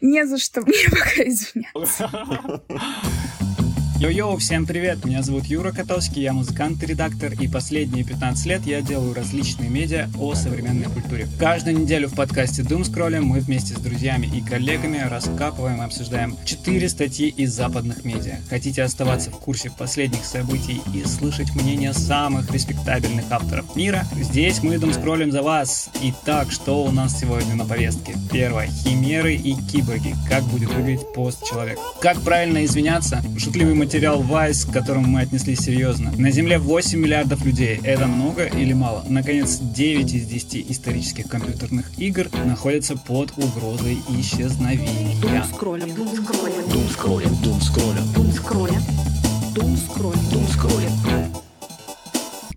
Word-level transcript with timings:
Не 0.00 0.26
за 0.26 0.38
что 0.38 0.62
мне 0.62 0.76
пока 0.90 1.22
извиняться. 1.22 2.10
Йо-йо, 4.00 4.34
всем 4.38 4.64
привет! 4.64 5.04
Меня 5.04 5.22
зовут 5.22 5.44
Юра 5.44 5.72
Котовский, 5.72 6.22
я 6.22 6.32
музыкант 6.32 6.82
и 6.82 6.86
редактор, 6.86 7.34
и 7.34 7.46
последние 7.46 8.02
15 8.02 8.46
лет 8.46 8.64
я 8.64 8.80
делаю 8.80 9.12
различные 9.12 9.68
медиа 9.68 10.08
о 10.18 10.34
современной 10.34 10.86
культуре. 10.86 11.28
Каждую 11.38 11.80
неделю 11.80 12.08
в 12.08 12.14
подкасте 12.14 12.62
Doom 12.62 12.80
Scrolling 12.80 13.20
мы 13.20 13.40
вместе 13.40 13.74
с 13.74 13.76
друзьями 13.76 14.26
и 14.34 14.40
коллегами 14.40 15.06
раскапываем 15.06 15.82
и 15.82 15.84
обсуждаем 15.84 16.34
4 16.46 16.88
статьи 16.88 17.28
из 17.28 17.52
западных 17.52 18.06
медиа. 18.06 18.38
Хотите 18.48 18.82
оставаться 18.82 19.30
в 19.30 19.34
курсе 19.34 19.70
последних 19.70 20.24
событий 20.24 20.80
и 20.94 21.04
слышать 21.04 21.54
мнения 21.54 21.92
самых 21.92 22.50
респектабельных 22.50 23.26
авторов 23.28 23.76
мира? 23.76 24.06
Здесь 24.16 24.62
мы 24.62 24.76
Doom 24.76 24.98
Scrolling 24.98 25.30
за 25.30 25.42
вас. 25.42 25.90
Итак, 26.00 26.50
что 26.50 26.84
у 26.84 26.90
нас 26.90 27.20
сегодня 27.20 27.54
на 27.54 27.66
повестке? 27.66 28.14
Первое. 28.32 28.68
Химеры 28.68 29.34
и 29.34 29.52
киборги. 29.70 30.14
Как 30.26 30.42
будет 30.44 30.72
выглядеть 30.72 31.12
пост 31.12 31.44
человека? 31.46 31.82
Как 32.00 32.18
правильно 32.22 32.64
извиняться? 32.64 33.22
Шутливый 33.36 33.74
материал 33.74 33.89
Vice, 33.98 34.68
к 34.68 34.72
которому 34.72 35.08
мы 35.08 35.20
отнеслись 35.20 35.60
серьезно. 35.60 36.12
На 36.16 36.30
Земле 36.30 36.58
8 36.58 36.98
миллиардов 36.98 37.44
людей. 37.44 37.80
Это 37.82 38.06
много 38.06 38.44
или 38.44 38.72
мало? 38.72 39.04
Наконец, 39.08 39.58
9 39.58 40.14
из 40.14 40.26
10 40.26 40.70
исторических 40.70 41.28
компьютерных 41.28 41.98
игр 41.98 42.28
находятся 42.44 42.96
под 42.96 43.32
угрозой 43.36 43.98
исчезновения. 44.18 45.20
Думскроллинг. 45.20 45.94
Думскроллинг. 45.96 46.72
Думскроллинг. 46.72 47.42
Думскроллинг. 47.42 48.12
Думскроллинг. 48.14 48.82
Думскроллинг. 49.54 50.30
Думскроллинг. 50.30 51.49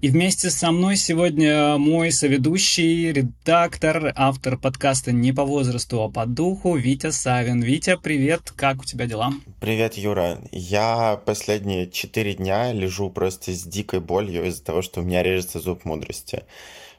И 0.03 0.09
вместе 0.09 0.49
со 0.49 0.73
мной 0.73 0.97
сегодня 0.97 1.77
мой 1.77 2.11
соведущий, 2.11 3.13
редактор, 3.13 4.11
автор 4.17 4.57
подкаста 4.57 5.13
«Не 5.13 5.31
по 5.31 5.45
возрасту, 5.45 6.03
а 6.03 6.09
по 6.09 6.25
духу» 6.25 6.75
Витя 6.75 7.11
Савин. 7.11 7.61
Витя, 7.61 7.95
привет, 7.95 8.51
как 8.53 8.81
у 8.81 8.83
тебя 8.83 9.05
дела? 9.05 9.31
Привет, 9.61 9.93
Юра. 9.93 10.39
Я 10.51 11.21
последние 11.25 11.89
четыре 11.89 12.33
дня 12.33 12.73
лежу 12.73 13.09
просто 13.11 13.53
с 13.53 13.63
дикой 13.63 14.01
болью 14.01 14.45
из-за 14.45 14.61
того, 14.61 14.81
что 14.81 14.99
у 14.99 15.05
меня 15.05 15.23
режется 15.23 15.61
зуб 15.61 15.85
мудрости. 15.85 16.43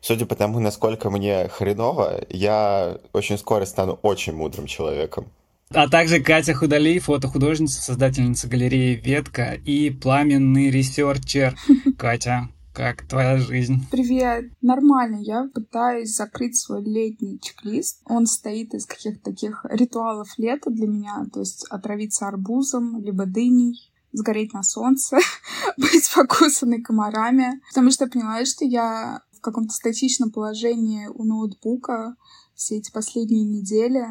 Судя 0.01 0.25
по 0.25 0.35
тому, 0.35 0.59
насколько 0.59 1.11
мне 1.11 1.47
хреново, 1.49 2.25
я 2.31 2.97
очень 3.13 3.37
скоро 3.37 3.67
стану 3.67 3.99
очень 4.01 4.33
мудрым 4.33 4.67
человеком. 4.67 5.27
А 5.69 5.89
также 5.89 6.21
Катя 6.21 6.55
Худалей, 6.55 7.01
фотохудожница, 7.01 7.83
создательница 7.83 8.49
галереи 8.49 8.95
«Ветка» 8.95 9.59
и 9.63 9.91
пламенный 9.91 10.71
researcher. 10.71 11.55
Катя, 11.99 12.49
как 12.75 13.07
твоя 13.07 13.39
жизнь? 13.39 13.87
Привет. 13.91 14.51
Нормально. 14.61 15.19
Я 15.21 15.49
пытаюсь 15.55 16.15
закрыть 16.15 16.57
свой 16.57 16.83
летний 16.83 17.39
чек-лист. 17.41 18.01
Он 18.05 18.27
состоит 18.27 18.75
из 18.75 18.85
каких-то 18.85 19.31
таких 19.31 19.65
ритуалов 19.71 20.37
лета 20.39 20.71
для 20.71 20.89
меня. 20.89 21.25
То 21.33 21.41
есть 21.41 21.67
отравиться 21.71 22.27
арбузом, 22.27 23.01
либо 23.01 23.27
дыней, 23.27 23.93
сгореть 24.13 24.53
на 24.53 24.65
солнце, 24.65 25.19
быть 25.77 26.13
покусанной 26.15 26.83
комарами. 26.83 27.61
Потому 27.69 27.93
что 27.93 28.05
я 28.05 28.11
понимаю, 28.11 28.45
что 28.45 28.65
я 28.65 29.23
в 29.33 29.41
каком-то 29.41 29.73
статичном 29.73 30.33
положении 30.33 31.07
у 31.07 31.25
ноутбука 31.25 32.17
все 32.55 32.79
эти 32.79 32.91
последние 32.91 33.45
недели. 33.45 34.05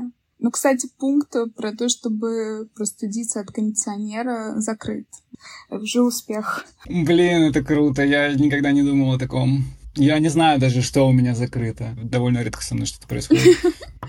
Ну, 0.44 0.52
кстати, 0.52 0.90
пункт 1.00 1.34
про 1.56 1.72
то, 1.72 1.88
чтобы 1.88 2.68
простудиться 2.76 3.40
от 3.40 3.48
кондиционера 3.48 4.56
закрыт. 4.58 5.08
Уже 5.70 6.02
успех. 6.02 6.66
Блин, 6.86 7.44
это 7.44 7.64
круто. 7.64 8.04
Я 8.04 8.34
никогда 8.34 8.74
не 8.74 8.84
думал 8.84 9.14
о 9.14 9.18
таком. 9.18 9.64
Я 9.96 10.20
не 10.20 10.28
знаю 10.28 10.60
даже, 10.60 10.82
что 10.82 11.08
у 11.08 11.14
меня 11.14 11.34
закрыто. 11.34 11.96
Довольно 12.04 12.44
редко 12.44 12.62
со 12.62 12.76
мной 12.76 12.88
что-то 12.88 13.08
происходит. 13.08 13.58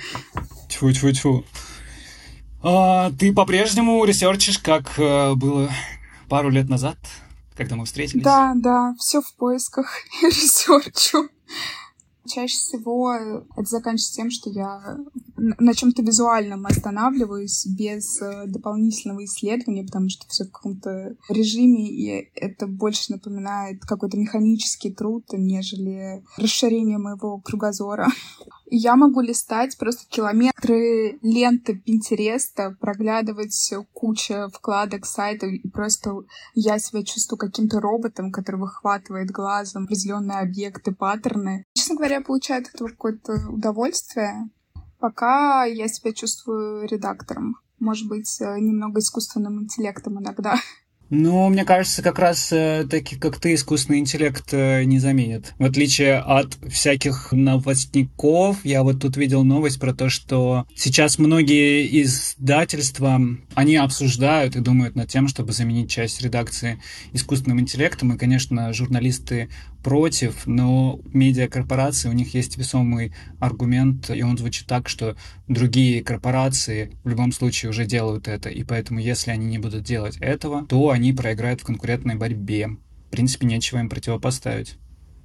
Тьфу-тьфу-тьфу. 0.69 1.45
А, 2.65 3.13
ты 3.13 3.33
по-прежнему 3.33 4.05
ресерчишь, 4.05 4.59
как 4.59 4.99
э, 4.99 5.35
было 5.35 5.71
пару 6.29 6.51
лет 6.51 6.69
назад, 6.69 6.97
когда 7.57 7.77
мы 7.77 7.85
встретились? 7.85 8.25
Да, 8.25 8.55
да, 8.57 8.97
все 8.99 9.23
в 9.23 9.33
поисках 9.35 9.87
ресерчу. 10.23 11.29
Чаще 12.27 12.57
всего 12.57 13.13
это 13.13 13.65
заканчивается 13.65 14.15
тем, 14.15 14.31
что 14.31 14.51
я 14.51 14.99
на 15.37 15.75
чем-то 15.75 16.03
визуальном 16.03 16.67
останавливаюсь 16.67 17.67
без 17.67 18.21
э, 18.23 18.47
дополнительного 18.47 19.25
исследования, 19.25 19.85
потому 19.85 20.09
что 20.09 20.27
все 20.29 20.45
в 20.45 20.51
каком-то 20.51 21.17
режиме, 21.29 21.89
и 21.89 22.31
это 22.35 22.67
больше 22.67 23.13
напоминает 23.13 23.83
какой-то 23.83 24.17
механический 24.17 24.91
труд, 24.91 25.25
нежели 25.33 26.25
расширение 26.37 26.99
моего 26.99 27.41
кругозора. 27.41 28.09
Я 28.77 28.97
могу 28.97 29.21
листать 29.21 29.79
просто 29.79 30.05
километры 30.09 31.21
ленты 31.23 31.77
Пинтереста, 31.77 32.77
проглядывать 32.81 33.73
кучу 33.93 34.51
вкладок 34.53 35.07
сайтов, 35.07 35.51
и 35.51 35.69
просто 35.69 36.25
я 36.55 36.81
себя 36.81 37.05
чувствую 37.05 37.39
каким-то 37.39 37.79
роботом, 37.79 38.33
который 38.33 38.57
выхватывает 38.57 39.31
глазом 39.31 39.85
определенные 39.85 40.41
объекты, 40.41 40.93
паттерны. 40.93 41.65
Честно 41.75 41.95
говоря, 41.95 42.21
получаю 42.21 42.63
от 42.63 42.75
этого 42.75 42.89
какое-то 42.89 43.49
удовольствие. 43.49 44.51
Пока 44.99 45.67
я 45.67 45.87
себя 45.87 46.13
чувствую 46.13 46.89
редактором. 46.89 47.55
Может 47.79 48.09
быть, 48.09 48.41
э, 48.41 48.59
немного 48.59 48.99
искусственным 48.99 49.63
интеллектом 49.63 50.19
иногда. 50.19 50.57
Ну, 51.17 51.49
мне 51.49 51.65
кажется, 51.65 52.03
как 52.03 52.19
раз 52.19 52.49
э, 52.51 52.87
как 53.21 53.39
ты, 53.39 53.55
искусственный 53.55 54.01
интеллект 54.01 54.53
э, 54.53 54.83
не 54.83 54.99
заменит. 54.99 55.55
В 55.61 55.65
отличие 55.65 56.19
от 56.19 56.59
всяких 56.69 57.31
новостников, 57.31 58.65
я 58.65 58.83
вот 58.83 59.01
тут 59.01 59.17
видел 59.17 59.45
новость 59.45 59.79
про 59.79 59.95
то, 59.95 60.09
что 60.09 60.67
сейчас 60.75 61.19
многие 61.19 62.03
издательства, 62.03 63.21
они 63.55 63.77
обсуждают 63.77 64.57
и 64.57 64.61
думают 64.61 64.97
над 64.97 65.09
тем, 65.09 65.29
чтобы 65.29 65.53
заменить 65.53 65.89
часть 65.89 66.21
редакции 66.21 66.81
искусственным 67.13 67.61
интеллектом. 67.61 68.13
И, 68.13 68.19
конечно, 68.19 68.73
журналисты 68.73 69.51
против, 69.85 70.47
но 70.47 70.99
медиакорпорации, 71.13 72.09
у 72.09 72.13
них 72.13 72.35
есть 72.35 72.57
весомый 72.57 73.15
аргумент, 73.39 74.11
и 74.11 74.23
он 74.23 74.37
звучит 74.37 74.67
так, 74.67 74.89
что 74.89 75.15
другие 75.47 76.03
корпорации 76.03 76.97
в 77.05 77.11
любом 77.11 77.31
случае 77.31 77.71
уже 77.71 77.85
делают 77.85 78.27
это, 78.27 78.49
и 78.49 78.65
поэтому 78.65 78.99
если 78.99 79.31
они 79.31 79.47
не 79.47 79.59
будут 79.59 79.85
делать 79.85 80.17
этого, 80.21 80.67
то 80.67 80.91
они 80.91 81.13
проиграют 81.13 81.61
в 81.61 81.65
конкурентной 81.65 82.17
борьбе. 82.17 82.71
В 83.09 83.11
принципе, 83.11 83.47
нечего 83.47 83.79
им 83.79 83.89
противопоставить. 83.89 84.79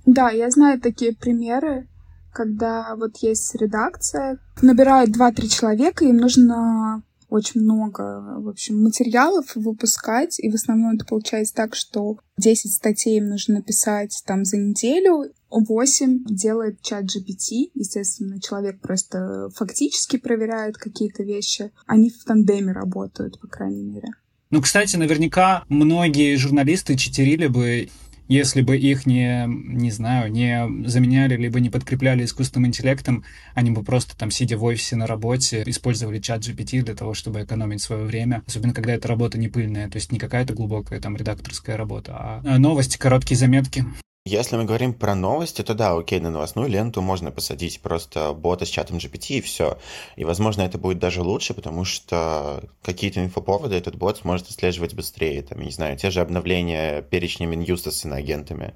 Да, 0.05 0.29
я 0.29 0.51
знаю 0.51 0.79
такие 0.79 1.15
примеры, 1.15 1.87
когда 2.33 2.95
вот 2.95 3.17
есть 3.17 3.55
редакция, 3.55 4.37
набирают 4.61 5.15
2-3 5.17 5.47
человека, 5.47 6.05
им 6.05 6.17
нужно 6.17 7.01
очень 7.29 7.61
много, 7.61 8.35
в 8.39 8.49
общем, 8.49 8.81
материалов 8.81 9.55
выпускать, 9.55 10.39
и 10.39 10.49
в 10.49 10.55
основном 10.55 10.95
это 10.95 11.05
получается 11.05 11.53
так, 11.53 11.75
что 11.75 12.17
10 12.37 12.73
статей 12.73 13.17
им 13.17 13.29
нужно 13.29 13.55
написать 13.55 14.21
там 14.25 14.45
за 14.45 14.57
неделю, 14.57 15.31
8 15.49 16.25
делает 16.25 16.81
чат 16.81 17.05
GPT. 17.05 17.71
Естественно, 17.73 18.39
человек 18.39 18.79
просто 18.81 19.49
фактически 19.55 20.17
проверяет 20.17 20.77
какие-то 20.77 21.23
вещи. 21.23 21.71
Они 21.85 22.09
в 22.09 22.23
тандеме 22.23 22.71
работают, 22.71 23.39
по 23.39 23.47
крайней 23.47 23.83
мере. 23.83 24.09
Ну, 24.51 24.61
кстати, 24.61 24.95
наверняка 24.95 25.63
многие 25.69 26.35
журналисты 26.35 26.95
читерили 26.95 27.47
бы 27.47 27.89
если 28.29 28.61
бы 28.61 28.77
их 28.77 29.05
не, 29.05 29.45
не 29.47 29.91
знаю, 29.91 30.31
не 30.31 30.87
заменяли, 30.87 31.35
либо 31.35 31.59
не 31.59 31.69
подкрепляли 31.69 32.23
искусственным 32.23 32.67
интеллектом, 32.67 33.25
они 33.55 33.71
бы 33.71 33.83
просто 33.83 34.15
там, 34.15 34.31
сидя 34.31 34.55
в 34.55 34.63
офисе 34.63 34.95
на 34.95 35.07
работе, 35.07 35.63
использовали 35.65 36.19
чат 36.19 36.41
GPT 36.41 36.83
для 36.83 36.95
того, 36.95 37.13
чтобы 37.15 37.41
экономить 37.41 37.81
свое 37.81 38.03
время, 38.03 38.43
особенно 38.47 38.73
когда 38.73 38.93
эта 38.93 39.07
работа 39.07 39.37
не 39.39 39.47
пыльная, 39.47 39.89
то 39.89 39.97
есть 39.97 40.11
не 40.11 40.19
какая-то 40.19 40.53
глубокая 40.53 41.01
там 41.01 41.17
редакторская 41.17 41.75
работа, 41.75 42.13
а 42.15 42.59
новости, 42.59 42.97
короткие 42.97 43.37
заметки. 43.37 43.83
Если 44.29 44.57
мы 44.57 44.65
говорим 44.65 44.93
про 44.93 45.15
новости, 45.15 45.63
то 45.63 45.73
да, 45.73 45.97
окей, 45.97 46.19
на 46.19 46.29
новостную 46.29 46.69
ленту 46.69 47.01
можно 47.01 47.31
посадить 47.31 47.81
просто 47.81 48.31
бота 48.31 48.63
с 48.65 48.69
чатом 48.69 48.97
GPT 48.97 49.37
и 49.37 49.41
все. 49.41 49.79
И, 50.17 50.23
возможно, 50.23 50.61
это 50.61 50.77
будет 50.77 50.99
даже 50.99 51.23
лучше, 51.23 51.55
потому 51.55 51.83
что 51.83 52.63
какие-то 52.83 53.21
инфоповоды 53.21 53.75
этот 53.75 53.95
бот 53.95 54.19
сможет 54.19 54.47
отслеживать 54.49 54.93
быстрее. 54.93 55.41
Там, 55.41 55.61
не 55.61 55.71
знаю, 55.71 55.97
те 55.97 56.11
же 56.11 56.21
обновления 56.21 57.01
перечня 57.01 57.47
Минюста 57.47 57.89
с 57.89 58.05
иноагентами. 58.05 58.75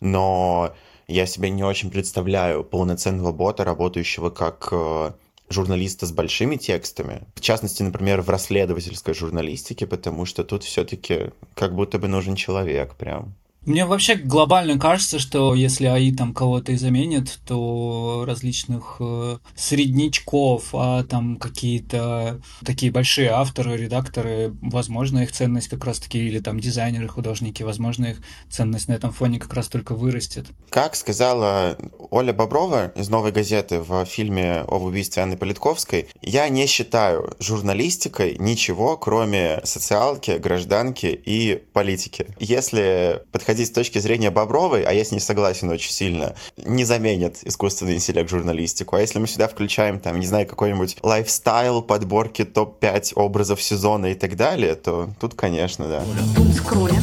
Но 0.00 0.72
я 1.06 1.24
себе 1.24 1.50
не 1.50 1.62
очень 1.62 1.92
представляю 1.92 2.64
полноценного 2.64 3.30
бота, 3.30 3.62
работающего 3.62 4.30
как 4.30 4.70
э, 4.72 5.12
журналиста 5.48 6.06
с 6.06 6.10
большими 6.10 6.56
текстами. 6.56 7.28
В 7.36 7.40
частности, 7.40 7.84
например, 7.84 8.22
в 8.22 8.28
расследовательской 8.28 9.14
журналистике, 9.14 9.86
потому 9.86 10.26
что 10.26 10.42
тут 10.42 10.64
все-таки 10.64 11.30
как 11.54 11.76
будто 11.76 12.00
бы 12.00 12.08
нужен 12.08 12.34
человек 12.34 12.96
прям. 12.96 13.36
Мне 13.66 13.84
вообще 13.84 14.14
глобально 14.14 14.78
кажется, 14.78 15.18
что 15.18 15.54
если 15.54 15.84
АИ 15.84 16.12
там 16.12 16.32
кого-то 16.32 16.72
и 16.72 16.76
заменит, 16.76 17.40
то 17.46 18.24
различных 18.26 18.96
э, 19.00 19.36
среднячков, 19.54 20.70
а 20.72 21.04
там 21.04 21.36
какие-то 21.36 22.40
такие 22.64 22.90
большие 22.90 23.28
авторы, 23.28 23.76
редакторы, 23.76 24.54
возможно, 24.62 25.18
их 25.18 25.32
ценность 25.32 25.68
как 25.68 25.84
раз-таки, 25.84 26.18
или 26.18 26.38
там 26.38 26.58
дизайнеры, 26.58 27.06
художники, 27.06 27.62
возможно, 27.62 28.06
их 28.06 28.22
ценность 28.48 28.88
на 28.88 28.94
этом 28.94 29.12
фоне 29.12 29.38
как 29.38 29.52
раз 29.52 29.68
только 29.68 29.94
вырастет. 29.94 30.46
Как 30.70 30.96
сказала 30.96 31.76
Оля 32.10 32.32
Боброва 32.32 32.92
из 32.96 33.10
«Новой 33.10 33.30
газеты» 33.30 33.80
в 33.80 34.06
фильме 34.06 34.64
об 34.66 34.82
убийстве 34.82 35.22
Анны 35.22 35.36
Политковской, 35.36 36.08
я 36.22 36.48
не 36.48 36.66
считаю 36.66 37.36
журналистикой 37.38 38.36
ничего, 38.38 38.96
кроме 38.96 39.60
социалки, 39.64 40.38
гражданки 40.38 41.06
и 41.06 41.62
политики. 41.74 42.26
Если 42.38 43.22
подходить 43.32 43.49
подходить 43.50 43.66
с 43.66 43.72
точки 43.72 43.98
зрения 43.98 44.30
Бобровой, 44.30 44.84
а 44.84 44.92
я 44.92 45.04
с 45.04 45.10
ней 45.10 45.18
согласен 45.18 45.68
очень 45.70 45.90
сильно, 45.90 46.36
не 46.56 46.84
заменит 46.84 47.38
искусственный 47.42 47.96
интеллект 47.96 48.30
журналистику. 48.30 48.94
А 48.94 49.00
если 49.00 49.18
мы 49.18 49.26
сюда 49.26 49.48
включаем, 49.48 49.98
там, 49.98 50.20
не 50.20 50.26
знаю, 50.26 50.46
какой-нибудь 50.46 50.98
лайфстайл, 51.02 51.82
подборки 51.82 52.44
топ-5 52.44 53.14
образов 53.16 53.60
сезона 53.60 54.12
и 54.12 54.14
так 54.14 54.36
далее, 54.36 54.76
то 54.76 55.10
тут, 55.18 55.34
конечно, 55.34 55.88
да. 55.88 56.04
Дум 56.36 56.52
скролля. 56.52 57.02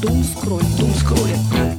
Дум 0.00 0.24
скролля. 0.24 0.64
Дум 0.78 0.94
скролля. 0.94 1.75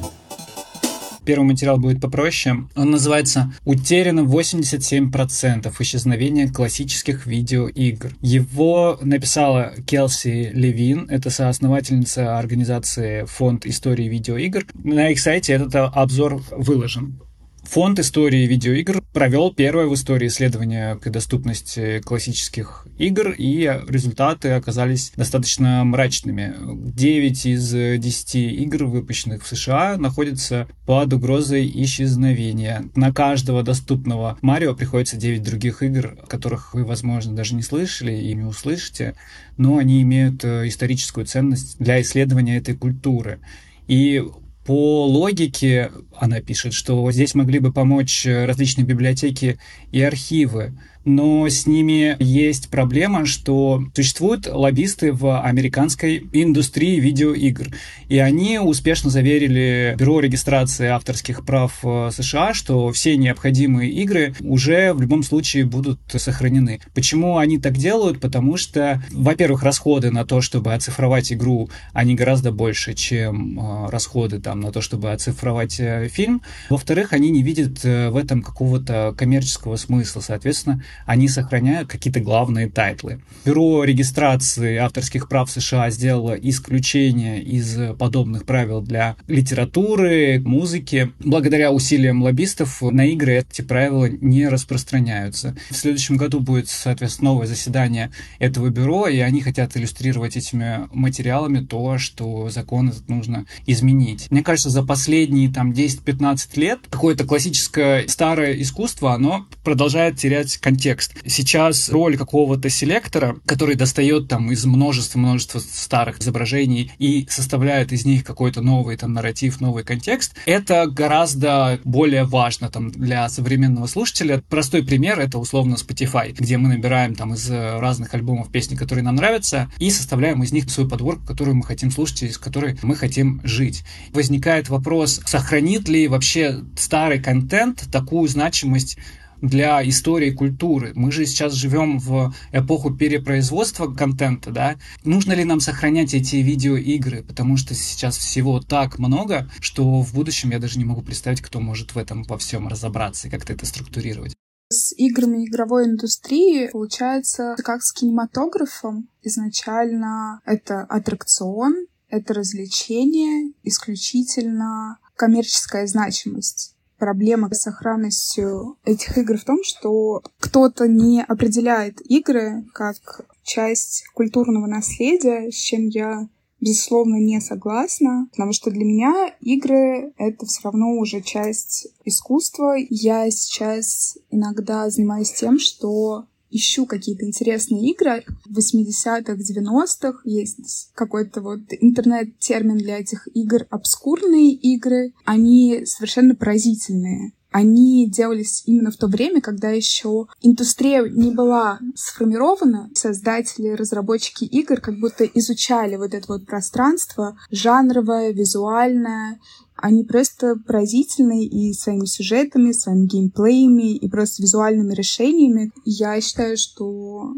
Первый 1.28 1.44
материал 1.44 1.76
будет 1.76 2.00
попроще. 2.00 2.68
Он 2.74 2.90
называется 2.90 3.52
«Утеряно 3.66 4.20
87% 4.20 5.70
исчезновения 5.78 6.48
классических 6.48 7.26
видеоигр». 7.26 8.12
Его 8.22 8.98
написала 9.02 9.74
Келси 9.86 10.50
Левин, 10.54 11.06
это 11.10 11.28
соосновательница 11.28 12.38
организации 12.38 13.26
Фонд 13.26 13.66
истории 13.66 14.08
видеоигр. 14.08 14.68
На 14.82 15.10
их 15.10 15.20
сайте 15.20 15.52
этот 15.52 15.74
обзор 15.74 16.42
выложен. 16.50 17.20
Фонд 17.68 17.98
истории 17.98 18.46
видеоигр 18.46 19.02
провел 19.12 19.52
первое 19.52 19.88
в 19.88 19.94
истории 19.94 20.28
исследование 20.28 20.98
доступности 21.04 22.00
классических 22.00 22.86
игр, 22.96 23.34
и 23.36 23.82
результаты 23.86 24.52
оказались 24.52 25.12
достаточно 25.14 25.84
мрачными. 25.84 26.54
9 26.58 27.46
из 27.46 27.70
10 27.70 28.34
игр, 28.62 28.84
выпущенных 28.86 29.44
в 29.44 29.46
США, 29.46 29.98
находятся 29.98 30.66
под 30.86 31.12
угрозой 31.12 31.70
исчезновения. 31.84 32.86
На 32.94 33.12
каждого 33.12 33.62
доступного 33.62 34.38
Марио 34.40 34.74
приходится 34.74 35.18
9 35.18 35.42
других 35.42 35.82
игр, 35.82 36.16
которых 36.26 36.72
вы, 36.72 36.86
возможно, 36.86 37.36
даже 37.36 37.54
не 37.54 37.62
слышали 37.62 38.16
и 38.16 38.32
не 38.32 38.44
услышите, 38.44 39.14
но 39.58 39.76
они 39.76 40.00
имеют 40.00 40.42
э, 40.42 40.68
историческую 40.68 41.26
ценность 41.26 41.76
для 41.78 42.00
исследования 42.00 42.56
этой 42.56 42.74
культуры. 42.74 43.40
И 43.88 44.22
по 44.68 45.06
логике 45.06 45.90
она 46.14 46.42
пишет, 46.42 46.74
что 46.74 47.10
здесь 47.10 47.34
могли 47.34 47.58
бы 47.58 47.72
помочь 47.72 48.26
различные 48.26 48.84
библиотеки 48.84 49.58
и 49.92 50.02
архивы 50.02 50.78
но 51.08 51.48
с 51.48 51.66
ними 51.66 52.16
есть 52.20 52.68
проблема, 52.68 53.24
что 53.26 53.82
существуют 53.94 54.46
лоббисты 54.46 55.12
в 55.12 55.40
американской 55.40 56.28
индустрии 56.32 57.00
видеоигр. 57.00 57.68
И 58.08 58.18
они 58.18 58.58
успешно 58.58 59.10
заверили 59.10 59.94
Бюро 59.98 60.20
регистрации 60.20 60.88
авторских 60.88 61.44
прав 61.44 61.78
э, 61.82 62.10
США, 62.12 62.54
что 62.54 62.92
все 62.92 63.16
необходимые 63.16 63.90
игры 63.90 64.34
уже 64.40 64.92
в 64.92 65.00
любом 65.00 65.22
случае 65.22 65.64
будут 65.64 66.00
сохранены. 66.08 66.80
Почему 66.94 67.38
они 67.38 67.58
так 67.58 67.76
делают? 67.76 68.20
Потому 68.20 68.56
что, 68.56 69.02
во-первых, 69.10 69.62
расходы 69.62 70.10
на 70.10 70.24
то, 70.24 70.40
чтобы 70.40 70.74
оцифровать 70.74 71.32
игру, 71.32 71.70
они 71.92 72.14
гораздо 72.14 72.52
больше, 72.52 72.94
чем 72.94 73.58
э, 73.58 73.90
расходы 73.90 74.40
там, 74.40 74.60
на 74.60 74.72
то, 74.72 74.80
чтобы 74.80 75.12
оцифровать 75.12 75.80
э, 75.80 76.08
фильм. 76.08 76.42
Во-вторых, 76.68 77.12
они 77.12 77.30
не 77.30 77.42
видят 77.42 77.82
в 77.82 78.16
этом 78.16 78.42
какого-то 78.42 79.14
коммерческого 79.16 79.76
смысла. 79.76 80.20
Соответственно, 80.20 80.82
они 81.06 81.28
сохраняют 81.28 81.88
какие-то 81.88 82.20
главные 82.20 82.68
тайтлы. 82.68 83.20
Бюро 83.44 83.84
регистрации 83.84 84.76
авторских 84.76 85.28
прав 85.28 85.50
США 85.50 85.90
сделало 85.90 86.34
исключение 86.34 87.42
из 87.42 87.96
подобных 87.96 88.44
правил 88.44 88.80
для 88.80 89.16
литературы, 89.26 90.40
музыки. 90.44 91.12
Благодаря 91.20 91.72
усилиям 91.72 92.22
лоббистов 92.22 92.82
на 92.82 93.06
игры 93.06 93.44
эти 93.50 93.62
правила 93.62 94.08
не 94.08 94.48
распространяются. 94.48 95.56
В 95.70 95.76
следующем 95.76 96.16
году 96.16 96.40
будет, 96.40 96.68
соответственно, 96.68 97.30
новое 97.30 97.46
заседание 97.46 98.10
этого 98.38 98.68
бюро, 98.68 99.08
и 99.08 99.18
они 99.18 99.40
хотят 99.40 99.76
иллюстрировать 99.76 100.36
этими 100.36 100.88
материалами 100.92 101.64
то, 101.64 101.98
что 101.98 102.48
закон 102.50 102.88
этот 102.88 103.08
нужно 103.08 103.46
изменить. 103.66 104.30
Мне 104.30 104.42
кажется, 104.42 104.70
за 104.70 104.82
последние 104.82 105.52
там 105.52 105.72
10-15 105.72 106.58
лет 106.58 106.80
какое-то 106.90 107.24
классическое 107.24 108.06
старое 108.08 108.60
искусство, 108.60 109.14
оно 109.14 109.46
продолжает 109.64 110.16
терять 110.16 110.56
контекст 110.56 110.77
контекст. 110.78 111.16
Сейчас 111.26 111.88
роль 111.88 112.16
какого-то 112.16 112.70
селектора, 112.70 113.36
который 113.46 113.74
достает 113.74 114.28
там 114.28 114.52
из 114.52 114.64
множества-множества 114.64 115.58
старых 115.58 116.20
изображений 116.20 116.92
и 117.00 117.26
составляет 117.28 117.92
из 117.92 118.04
них 118.04 118.22
какой-то 118.22 118.62
новый 118.62 118.96
там 118.96 119.12
нарратив, 119.12 119.60
новый 119.60 119.82
контекст, 119.82 120.36
это 120.46 120.86
гораздо 120.86 121.80
более 121.82 122.22
важно 122.22 122.70
там 122.70 122.92
для 122.92 123.28
современного 123.28 123.88
слушателя. 123.88 124.40
Простой 124.48 124.84
пример— 124.84 125.18
это 125.20 125.38
условно 125.38 125.74
Spotify, 125.74 126.32
где 126.38 126.56
мы 126.58 126.68
набираем 126.68 127.16
там 127.16 127.34
из 127.34 127.50
разных 127.50 128.14
альбомов 128.14 128.52
песни, 128.52 128.76
которые 128.76 129.02
нам 129.02 129.16
нравятся, 129.16 129.68
и 129.80 129.90
составляем 129.90 130.44
из 130.44 130.52
них 130.52 130.70
свою 130.70 130.88
подборку, 130.88 131.26
которую 131.26 131.56
мы 131.56 131.64
хотим 131.64 131.90
слушать, 131.90 132.22
из 132.22 132.38
которой 132.38 132.78
мы 132.82 132.94
хотим 132.94 133.40
жить. 133.42 133.82
Возникает 134.12 134.68
вопрос, 134.68 135.22
сохранит 135.26 135.88
ли 135.88 136.06
вообще 136.06 136.60
старый 136.76 137.20
контент 137.20 137.88
такую 137.90 138.28
значимость 138.28 138.96
для 139.40 139.86
истории 139.88 140.30
культуры. 140.30 140.92
Мы 140.94 141.12
же 141.12 141.26
сейчас 141.26 141.54
живем 141.54 141.98
в 141.98 142.34
эпоху 142.52 142.94
перепроизводства 142.94 143.92
контента, 143.92 144.50
да? 144.50 144.76
Нужно 145.04 145.32
ли 145.32 145.44
нам 145.44 145.60
сохранять 145.60 146.14
эти 146.14 146.36
видеоигры? 146.36 147.22
Потому 147.22 147.56
что 147.56 147.74
сейчас 147.74 148.16
всего 148.16 148.60
так 148.60 148.98
много, 148.98 149.50
что 149.60 150.02
в 150.02 150.14
будущем 150.14 150.50
я 150.50 150.58
даже 150.58 150.78
не 150.78 150.84
могу 150.84 151.02
представить, 151.02 151.40
кто 151.40 151.60
может 151.60 151.94
в 151.94 151.98
этом 151.98 152.24
во 152.24 152.38
всем 152.38 152.68
разобраться 152.68 153.28
и 153.28 153.30
как-то 153.30 153.52
это 153.52 153.66
структурировать. 153.66 154.34
С 154.70 154.92
играми 154.98 155.46
игровой 155.46 155.86
индустрии 155.86 156.68
получается 156.68 157.56
как 157.64 157.82
с 157.82 157.92
кинематографом. 157.92 159.08
Изначально 159.22 160.40
это 160.44 160.82
аттракцион, 160.82 161.86
это 162.08 162.34
развлечение, 162.34 163.52
исключительно 163.62 164.98
коммерческая 165.16 165.86
значимость 165.86 166.74
проблема 166.98 167.52
с 167.52 167.62
сохранностью 167.62 168.76
этих 168.84 169.16
игр 169.18 169.38
в 169.38 169.44
том, 169.44 169.58
что 169.64 170.22
кто-то 170.38 170.86
не 170.86 171.22
определяет 171.22 172.00
игры 172.00 172.64
как 172.74 173.22
часть 173.42 174.04
культурного 174.14 174.66
наследия, 174.66 175.50
с 175.50 175.56
чем 175.56 175.88
я 175.88 176.28
безусловно, 176.60 177.16
не 177.16 177.40
согласна, 177.40 178.28
потому 178.32 178.52
что 178.52 178.70
для 178.70 178.84
меня 178.84 179.32
игры— 179.40 180.12
это 180.18 180.46
все 180.46 180.62
равно 180.64 180.92
уже 180.92 181.20
часть 181.20 181.88
искусства. 182.04 182.74
Я 182.90 183.30
сейчас 183.30 184.18
иногда 184.30 184.90
занимаюсь 184.90 185.32
тем, 185.32 185.58
что 185.58 186.26
ищу 186.50 186.86
какие-то 186.86 187.24
интересные 187.24 187.90
игры. 187.90 188.24
В 188.44 188.58
80-х, 188.58 189.34
90-х 189.34 190.20
есть 190.24 190.90
какой-то 190.94 191.40
вот 191.40 191.60
интернет-термин 191.80 192.78
для 192.78 192.98
этих 192.98 193.28
игр— 193.34 193.66
обскурные 193.70 194.52
игры. 194.52 195.12
Они 195.24 195.84
совершенно 195.84 196.34
поразительные. 196.34 197.32
Они 197.50 198.06
делались 198.06 198.62
именно 198.66 198.90
в 198.90 198.96
то 198.96 199.06
время, 199.06 199.40
когда 199.40 199.70
еще 199.70 200.26
индустрия 200.42 201.08
не 201.08 201.30
была 201.30 201.78
сформирована. 201.94 202.90
Создатели, 202.94 203.68
разработчики 203.68 204.44
игр 204.44 204.80
как 204.80 204.98
будто 205.00 205.24
изучали 205.24 205.96
вот 205.96 206.12
это 206.12 206.26
вот 206.28 206.44
пространство 206.44 207.38
жанровое, 207.50 208.32
визуальное, 208.32 209.38
они 209.80 210.02
просто 210.04 210.56
поразительны 210.56 211.44
и 211.44 211.72
своими 211.72 212.06
сюжетами, 212.06 212.72
своими 212.72 213.06
геймплеями, 213.06 213.94
и 213.94 214.08
просто 214.08 214.42
визуальными 214.42 214.92
решениями. 214.92 215.72
Я 215.84 216.20
считаю, 216.20 216.56
что 216.56 217.34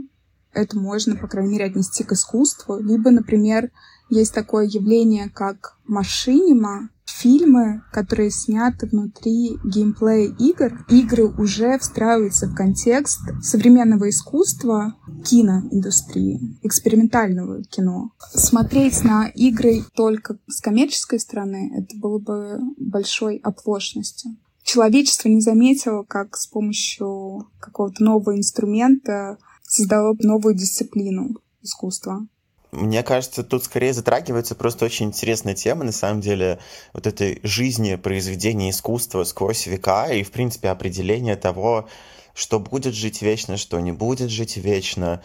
это 0.52 0.78
можно, 0.78 1.16
по 1.16 1.28
крайней 1.28 1.52
мере, 1.52 1.66
отнести 1.66 2.02
к 2.02 2.12
искусству. 2.12 2.78
Либо, 2.78 3.10
например, 3.10 3.70
есть 4.08 4.32
такое 4.32 4.66
явление, 4.66 5.28
как 5.28 5.76
машинима, 5.86 6.88
фильмы, 7.10 7.82
которые 7.92 8.30
сняты 8.30 8.86
внутри 8.86 9.58
геймплея 9.64 10.34
игр. 10.38 10.84
Игры 10.88 11.26
уже 11.26 11.78
встраиваются 11.78 12.46
в 12.46 12.54
контекст 12.54 13.20
современного 13.42 14.08
искусства, 14.08 14.94
киноиндустрии, 15.24 16.58
экспериментального 16.62 17.62
кино. 17.64 18.12
Смотреть 18.32 19.04
на 19.04 19.28
игры 19.28 19.84
только 19.94 20.38
с 20.46 20.60
коммерческой 20.60 21.20
стороны, 21.20 21.72
это 21.76 21.96
было 21.96 22.18
бы 22.18 22.60
большой 22.78 23.36
оплошностью. 23.38 24.36
Человечество 24.62 25.28
не 25.28 25.40
заметило, 25.40 26.04
как 26.04 26.36
с 26.36 26.46
помощью 26.46 27.48
какого-то 27.58 28.04
нового 28.04 28.36
инструмента 28.36 29.38
создало 29.62 30.16
новую 30.20 30.54
дисциплину 30.54 31.36
искусства. 31.62 32.26
Мне 32.72 33.02
кажется, 33.02 33.42
тут 33.42 33.64
скорее 33.64 33.92
затрагивается 33.92 34.54
просто 34.54 34.84
очень 34.84 35.06
интересная 35.06 35.54
тема, 35.54 35.84
на 35.84 35.92
самом 35.92 36.20
деле, 36.20 36.60
вот 36.92 37.06
этой 37.06 37.40
жизни 37.42 37.96
произведения 37.96 38.70
искусства 38.70 39.24
сквозь 39.24 39.66
века 39.66 40.06
и, 40.12 40.22
в 40.22 40.30
принципе, 40.30 40.68
определение 40.68 41.36
того, 41.36 41.88
что 42.32 42.60
будет 42.60 42.94
жить 42.94 43.22
вечно, 43.22 43.56
что 43.56 43.80
не 43.80 43.92
будет 43.92 44.30
жить 44.30 44.56
вечно. 44.56 45.22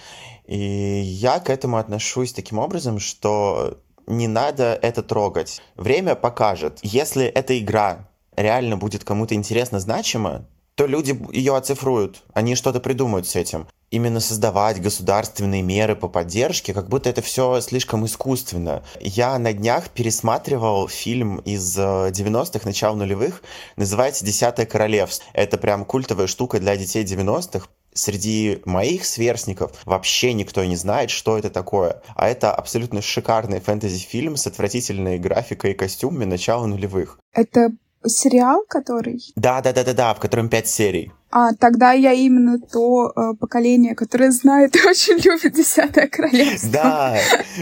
И 0.47 0.57
я 0.57 1.39
к 1.39 1.49
этому 1.49 1.77
отношусь 1.77 2.33
таким 2.33 2.57
образом, 2.57 2.99
что 2.99 3.79
не 4.07 4.27
надо 4.27 4.77
это 4.81 5.03
трогать. 5.03 5.61
Время 5.75 6.15
покажет. 6.15 6.79
Если 6.81 7.25
эта 7.25 7.57
игра 7.59 8.09
реально 8.35 8.77
будет 8.77 9.03
кому-то 9.03 9.35
интересно, 9.35 9.79
значимо, 9.79 10.47
то 10.75 10.85
люди 10.85 11.17
ее 11.31 11.55
оцифруют, 11.55 12.23
они 12.33 12.55
что-то 12.55 12.79
придумают 12.79 13.27
с 13.27 13.35
этим. 13.35 13.67
Именно 13.91 14.19
создавать 14.19 14.81
государственные 14.81 15.61
меры 15.61 15.95
по 15.95 16.09
поддержке, 16.09 16.73
как 16.73 16.89
будто 16.89 17.09
это 17.09 17.21
все 17.21 17.61
слишком 17.61 18.05
искусственно. 18.05 18.83
Я 18.99 19.37
на 19.39 19.53
днях 19.53 19.89
пересматривал 19.89 20.89
фильм 20.89 21.37
из 21.37 21.77
90-х, 21.77 22.59
э, 22.59 22.65
начала 22.65 22.95
нулевых, 22.95 23.41
называется 23.77 24.25
«Десятое 24.25 24.65
королевство». 24.65 25.25
Это 25.33 25.57
прям 25.57 25.85
культовая 25.85 26.27
штука 26.27 26.59
для 26.59 26.75
детей 26.75 27.05
90-х. 27.05 27.67
Среди 27.93 28.61
моих 28.65 29.05
сверстников 29.05 29.71
вообще 29.85 30.33
никто 30.33 30.65
не 30.65 30.75
знает, 30.75 31.09
что 31.09 31.37
это 31.37 31.49
такое. 31.49 32.01
А 32.15 32.27
это 32.27 32.53
абсолютно 32.53 33.01
шикарный 33.01 33.61
фэнтези-фильм 33.61 34.35
с 34.35 34.47
отвратительной 34.47 35.17
графикой 35.17 35.71
и 35.71 35.75
костюмами 35.75 36.25
начала 36.25 36.65
нулевых. 36.65 37.19
Это 37.31 37.69
сериал, 38.07 38.63
который? 38.67 39.21
Да, 39.35 39.61
да, 39.61 39.73
да, 39.73 39.83
да, 39.83 39.93
да, 39.93 40.13
в 40.13 40.19
котором 40.19 40.49
пять 40.49 40.67
серий. 40.67 41.11
А, 41.31 41.53
тогда 41.53 41.91
я 41.91 42.13
именно 42.13 42.59
то 42.59 43.11
э, 43.13 43.33
поколение, 43.37 43.93
которое 43.93 44.31
знает 44.31 44.73
и 44.77 44.87
очень 44.87 45.15
любит 45.15 45.53
Десятое 45.53 46.07
Королевство. 46.07 46.69
Да, 46.71 47.17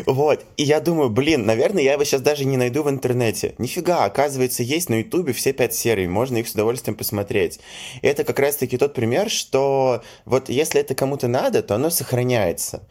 вот. 0.06 0.46
И 0.58 0.64
я 0.64 0.80
думаю, 0.80 1.10
блин, 1.10 1.48
наверное, 1.48 1.82
я 1.82 1.94
его 1.94 2.04
сейчас 2.04 2.22
даже 2.22 2.46
не 2.46 2.56
найду 2.56 2.84
в 2.84 2.90
интернете. 2.90 3.56
Нифига, 3.58 4.06
оказывается, 4.06 4.62
есть 4.62 4.90
на 4.90 5.00
Ютубе 5.00 5.34
все 5.34 5.54
пять 5.54 5.74
серий, 5.74 6.08
можно 6.08 6.38
их 6.38 6.48
с 6.48 6.54
удовольствием 6.54 6.96
посмотреть. 6.96 7.60
И 8.04 8.08
это 8.08 8.24
как 8.24 8.38
раз-таки 8.38 8.78
тот 8.78 8.94
пример, 8.94 9.32
что 9.32 10.04
вот 10.26 10.50
если 10.50 10.80
это 10.80 10.94
кому-то 10.94 11.28
надо, 11.28 11.64
то 11.64 11.74
оно 11.74 11.90
сохраняется. 11.90 12.84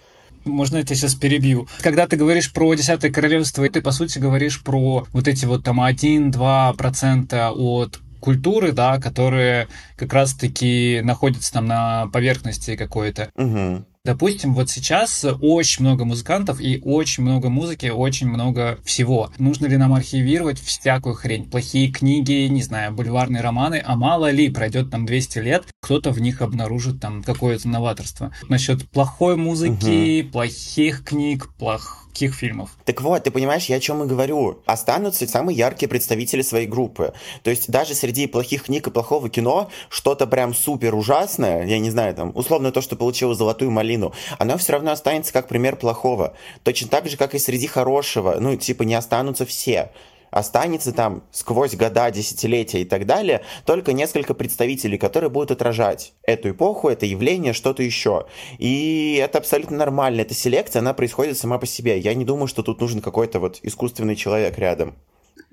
Можно 0.44 0.78
я 0.78 0.82
тебя 0.82 0.96
сейчас 0.96 1.14
перебью? 1.14 1.68
Когда 1.80 2.06
ты 2.06 2.16
говоришь 2.16 2.52
про 2.52 2.74
Десятое 2.74 3.10
Королевство, 3.10 3.68
ты, 3.68 3.80
по 3.80 3.92
сути, 3.92 4.18
говоришь 4.18 4.62
про 4.62 5.06
вот 5.12 5.28
эти 5.28 5.44
вот 5.44 5.64
там 5.64 5.80
1-2% 5.80 7.50
от 7.50 8.00
культуры, 8.20 8.72
да, 8.72 8.98
которые 9.00 9.68
как 9.96 10.12
раз-таки 10.12 11.00
находятся 11.02 11.52
там 11.52 11.66
на 11.66 12.06
поверхности 12.12 12.76
какой-то. 12.76 13.30
Угу. 13.34 13.84
Допустим, 14.04 14.52
вот 14.54 14.68
сейчас 14.68 15.24
очень 15.40 15.84
много 15.84 16.04
музыкантов 16.04 16.60
и 16.60 16.80
очень 16.84 17.22
много 17.22 17.50
музыки, 17.50 17.86
очень 17.86 18.26
много 18.26 18.80
всего. 18.84 19.30
Нужно 19.38 19.66
ли 19.66 19.76
нам 19.76 19.94
архивировать 19.94 20.58
всякую 20.58 21.14
хрень? 21.14 21.48
Плохие 21.48 21.88
книги, 21.88 22.48
не 22.48 22.64
знаю, 22.64 22.92
бульварные 22.92 23.42
романы, 23.42 23.80
а 23.84 23.94
мало 23.94 24.28
ли, 24.32 24.50
пройдет 24.50 24.90
там 24.90 25.06
200 25.06 25.38
лет, 25.38 25.64
кто-то 25.80 26.10
в 26.10 26.20
них 26.20 26.42
обнаружит 26.42 27.00
там 27.00 27.22
какое-то 27.22 27.68
новаторство. 27.68 28.32
Насчет 28.48 28.90
плохой 28.90 29.36
музыки, 29.36 30.22
угу. 30.22 30.32
плохих 30.32 31.04
книг, 31.04 31.54
плохих 31.56 32.02
каких 32.12 32.34
фильмов. 32.34 32.70
Так 32.84 33.00
вот, 33.00 33.24
ты 33.24 33.30
понимаешь, 33.30 33.64
я 33.66 33.76
о 33.76 33.80
чем 33.80 34.02
и 34.04 34.06
говорю. 34.06 34.60
Останутся 34.66 35.26
самые 35.26 35.56
яркие 35.56 35.88
представители 35.88 36.42
своей 36.42 36.66
группы. 36.66 37.14
То 37.42 37.50
есть 37.50 37.70
даже 37.70 37.94
среди 37.94 38.26
плохих 38.26 38.64
книг 38.64 38.86
и 38.86 38.90
плохого 38.90 39.30
кино 39.30 39.70
что-то 39.88 40.26
прям 40.26 40.54
супер 40.54 40.94
ужасное, 40.94 41.64
я 41.66 41.78
не 41.78 41.90
знаю, 41.90 42.14
там, 42.14 42.32
условно 42.34 42.70
то, 42.70 42.82
что 42.82 42.96
получило 42.96 43.34
золотую 43.34 43.70
малину, 43.92 44.12
оно 44.38 44.56
все 44.56 44.72
равно 44.72 44.92
останется 44.92 45.32
как 45.32 45.48
пример 45.48 45.76
плохого. 45.76 46.34
Точно 46.62 46.88
так 46.88 47.08
же, 47.08 47.16
как 47.16 47.34
и 47.34 47.38
среди 47.38 47.66
хорошего. 47.66 48.36
Ну, 48.40 48.56
типа, 48.56 48.82
не 48.82 48.94
останутся 48.94 49.46
все 49.46 49.90
останется 50.30 50.94
там 50.94 51.24
сквозь 51.30 51.74
года, 51.74 52.10
десятилетия 52.10 52.80
и 52.80 52.84
так 52.86 53.04
далее 53.04 53.42
только 53.66 53.92
несколько 53.92 54.32
представителей, 54.32 54.96
которые 54.96 55.28
будут 55.28 55.50
отражать 55.50 56.14
эту 56.22 56.52
эпоху, 56.52 56.88
это 56.88 57.04
явление, 57.04 57.52
что-то 57.52 57.82
еще. 57.82 58.24
И 58.56 59.20
это 59.22 59.36
абсолютно 59.36 59.76
нормально. 59.76 60.22
Эта 60.22 60.32
селекция, 60.32 60.80
она 60.80 60.94
происходит 60.94 61.36
сама 61.36 61.58
по 61.58 61.66
себе. 61.66 61.98
Я 61.98 62.14
не 62.14 62.24
думаю, 62.24 62.46
что 62.46 62.62
тут 62.62 62.80
нужен 62.80 63.02
какой-то 63.02 63.40
вот 63.40 63.58
искусственный 63.62 64.16
человек 64.16 64.56
рядом. 64.56 64.94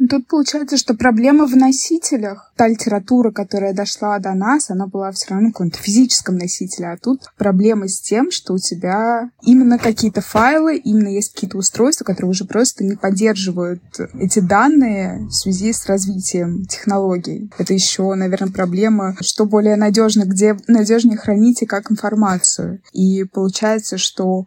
Тут 0.08 0.28
получается, 0.28 0.78
что 0.78 0.94
проблема 0.94 1.46
в 1.46 1.58
носителях. 1.58 2.54
Та 2.56 2.68
литература, 2.68 3.32
которая 3.32 3.74
дошла 3.74 4.18
до 4.20 4.34
нас, 4.34 4.70
она 4.70 4.88
была 4.88 5.12
все 5.12 5.32
равно 5.32 5.50
в 5.50 5.52
каком-то 5.52 5.78
физическом 5.78 6.38
носителе. 6.38 6.90
А 6.90 6.98
тут 6.98 7.32
проблема 7.38 7.90
с 7.90 8.00
тем, 8.00 8.32
что 8.32 8.54
у 8.54 8.60
тебя 8.60 9.30
именно 9.42 9.78
какие-то 9.78 10.22
файлы, 10.22 10.78
именно 10.78 11.10
есть 11.10 11.34
какие-то 11.34 11.58
устройства, 11.58 12.06
которые 12.06 12.32
уже 12.32 12.46
просто 12.46 12.86
не 12.86 12.96
поддерживают 12.96 13.82
эти 14.14 14.40
данные 14.40 15.28
в 15.28 15.32
связи 15.32 15.74
с 15.74 15.86
развитием 15.86 16.66
технологий. 16.66 17.52
Это 17.58 17.74
еще, 17.74 18.14
наверное, 18.14 18.54
проблема, 18.54 19.18
что 19.20 19.46
более 19.46 19.76
надежно, 19.76 20.24
где 20.24 20.58
надежнее 20.68 21.18
хранить 21.18 21.62
и 21.62 21.66
как 21.66 21.92
информацию. 21.92 22.82
И 22.94 23.26
получается, 23.26 23.98
что 23.98 24.46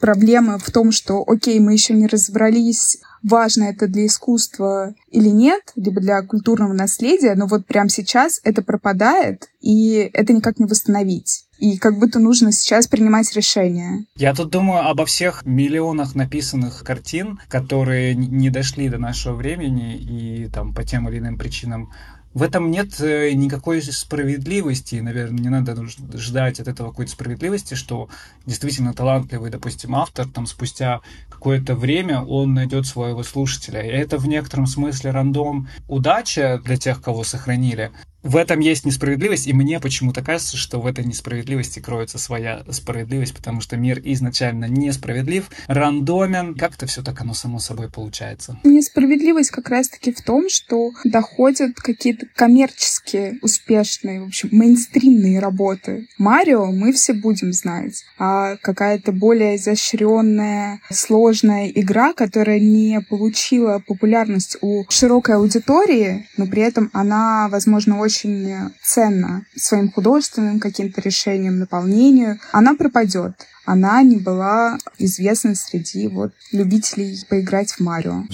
проблема 0.00 0.58
в 0.58 0.70
том, 0.70 0.92
что, 0.92 1.24
окей, 1.26 1.60
мы 1.60 1.74
еще 1.74 1.92
не 1.94 2.06
разобрались 2.06 2.98
важно 3.22 3.64
это 3.64 3.86
для 3.86 4.06
искусства 4.06 4.94
или 5.10 5.28
нет, 5.28 5.72
либо 5.76 6.00
для 6.00 6.22
культурного 6.22 6.72
наследия, 6.72 7.34
но 7.34 7.46
вот 7.46 7.66
прямо 7.66 7.88
сейчас 7.88 8.40
это 8.44 8.62
пропадает, 8.62 9.48
и 9.60 10.10
это 10.12 10.32
никак 10.32 10.58
не 10.58 10.66
восстановить. 10.66 11.44
И 11.58 11.76
как 11.76 11.98
будто 11.98 12.20
нужно 12.20 12.52
сейчас 12.52 12.86
принимать 12.86 13.34
решение. 13.34 14.04
Я 14.14 14.32
тут 14.32 14.50
думаю 14.50 14.88
обо 14.88 15.04
всех 15.04 15.44
миллионах 15.44 16.14
написанных 16.14 16.84
картин, 16.84 17.40
которые 17.48 18.14
не 18.14 18.50
дошли 18.50 18.88
до 18.88 18.98
нашего 18.98 19.34
времени 19.34 19.96
и 19.96 20.48
там 20.48 20.72
по 20.72 20.84
тем 20.84 21.08
или 21.08 21.18
иным 21.18 21.36
причинам 21.36 21.90
в 22.34 22.42
этом 22.42 22.70
нет 22.70 23.00
э, 23.00 23.32
никакой 23.32 23.82
справедливости. 23.82 24.96
Наверное, 24.96 25.40
не 25.40 25.48
надо 25.48 25.86
ждать 26.14 26.60
от 26.60 26.68
этого 26.68 26.90
какой-то 26.90 27.12
справедливости, 27.12 27.74
что 27.74 28.08
действительно 28.46 28.92
талантливый, 28.92 29.50
допустим, 29.50 29.94
автор, 29.94 30.26
там 30.28 30.46
спустя 30.46 31.00
какое-то 31.28 31.74
время 31.74 32.22
он 32.22 32.54
найдет 32.54 32.86
своего 32.86 33.22
слушателя. 33.22 33.82
И 33.82 33.88
это 33.88 34.18
в 34.18 34.28
некотором 34.28 34.66
смысле 34.66 35.10
рандом 35.10 35.68
удача 35.88 36.60
для 36.64 36.76
тех, 36.76 37.00
кого 37.02 37.24
сохранили 37.24 37.90
в 38.22 38.36
этом 38.36 38.58
есть 38.58 38.84
несправедливость, 38.84 39.46
и 39.46 39.52
мне 39.52 39.78
почему-то 39.78 40.22
кажется, 40.22 40.56
что 40.56 40.80
в 40.80 40.86
этой 40.86 41.04
несправедливости 41.04 41.78
кроется 41.78 42.18
своя 42.18 42.64
справедливость, 42.70 43.34
потому 43.34 43.60
что 43.60 43.76
мир 43.76 44.00
изначально 44.04 44.64
несправедлив, 44.64 45.48
рандомен, 45.68 46.54
как-то 46.54 46.86
все 46.86 47.02
так 47.02 47.20
оно 47.20 47.32
само 47.32 47.60
собой 47.60 47.88
получается. 47.88 48.58
Несправедливость 48.64 49.50
как 49.50 49.68
раз-таки 49.68 50.12
в 50.12 50.20
том, 50.22 50.48
что 50.48 50.90
доходят 51.04 51.76
какие-то 51.76 52.26
коммерческие, 52.34 53.38
успешные, 53.40 54.20
в 54.20 54.26
общем, 54.26 54.48
мейнстримные 54.50 55.38
работы. 55.38 56.08
Марио 56.18 56.66
мы 56.66 56.92
все 56.92 57.12
будем 57.12 57.52
знать, 57.52 58.04
а 58.18 58.56
какая-то 58.56 59.12
более 59.12 59.56
изощренная, 59.56 60.80
сложная 60.90 61.68
игра, 61.68 62.12
которая 62.12 62.58
не 62.58 63.00
получила 63.00 63.80
популярность 63.86 64.58
у 64.60 64.84
широкой 64.88 65.36
аудитории, 65.36 66.28
но 66.36 66.46
при 66.46 66.62
этом 66.62 66.90
она, 66.92 67.48
возможно, 67.48 68.00
очень 68.00 68.17
очень 68.18 68.70
ценна 68.82 69.42
своим 69.56 69.92
художественным 69.92 70.58
каким-то 70.58 71.00
решением, 71.00 71.58
наполнению, 71.58 72.38
она 72.52 72.74
пропадет. 72.74 73.34
Она 73.64 74.02
не 74.02 74.16
была 74.16 74.78
известна 74.98 75.54
среди 75.54 76.08
вот 76.08 76.32
любителей 76.52 77.16
поиграть 77.28 77.72
в 77.72 77.80
Марио. 77.80 78.24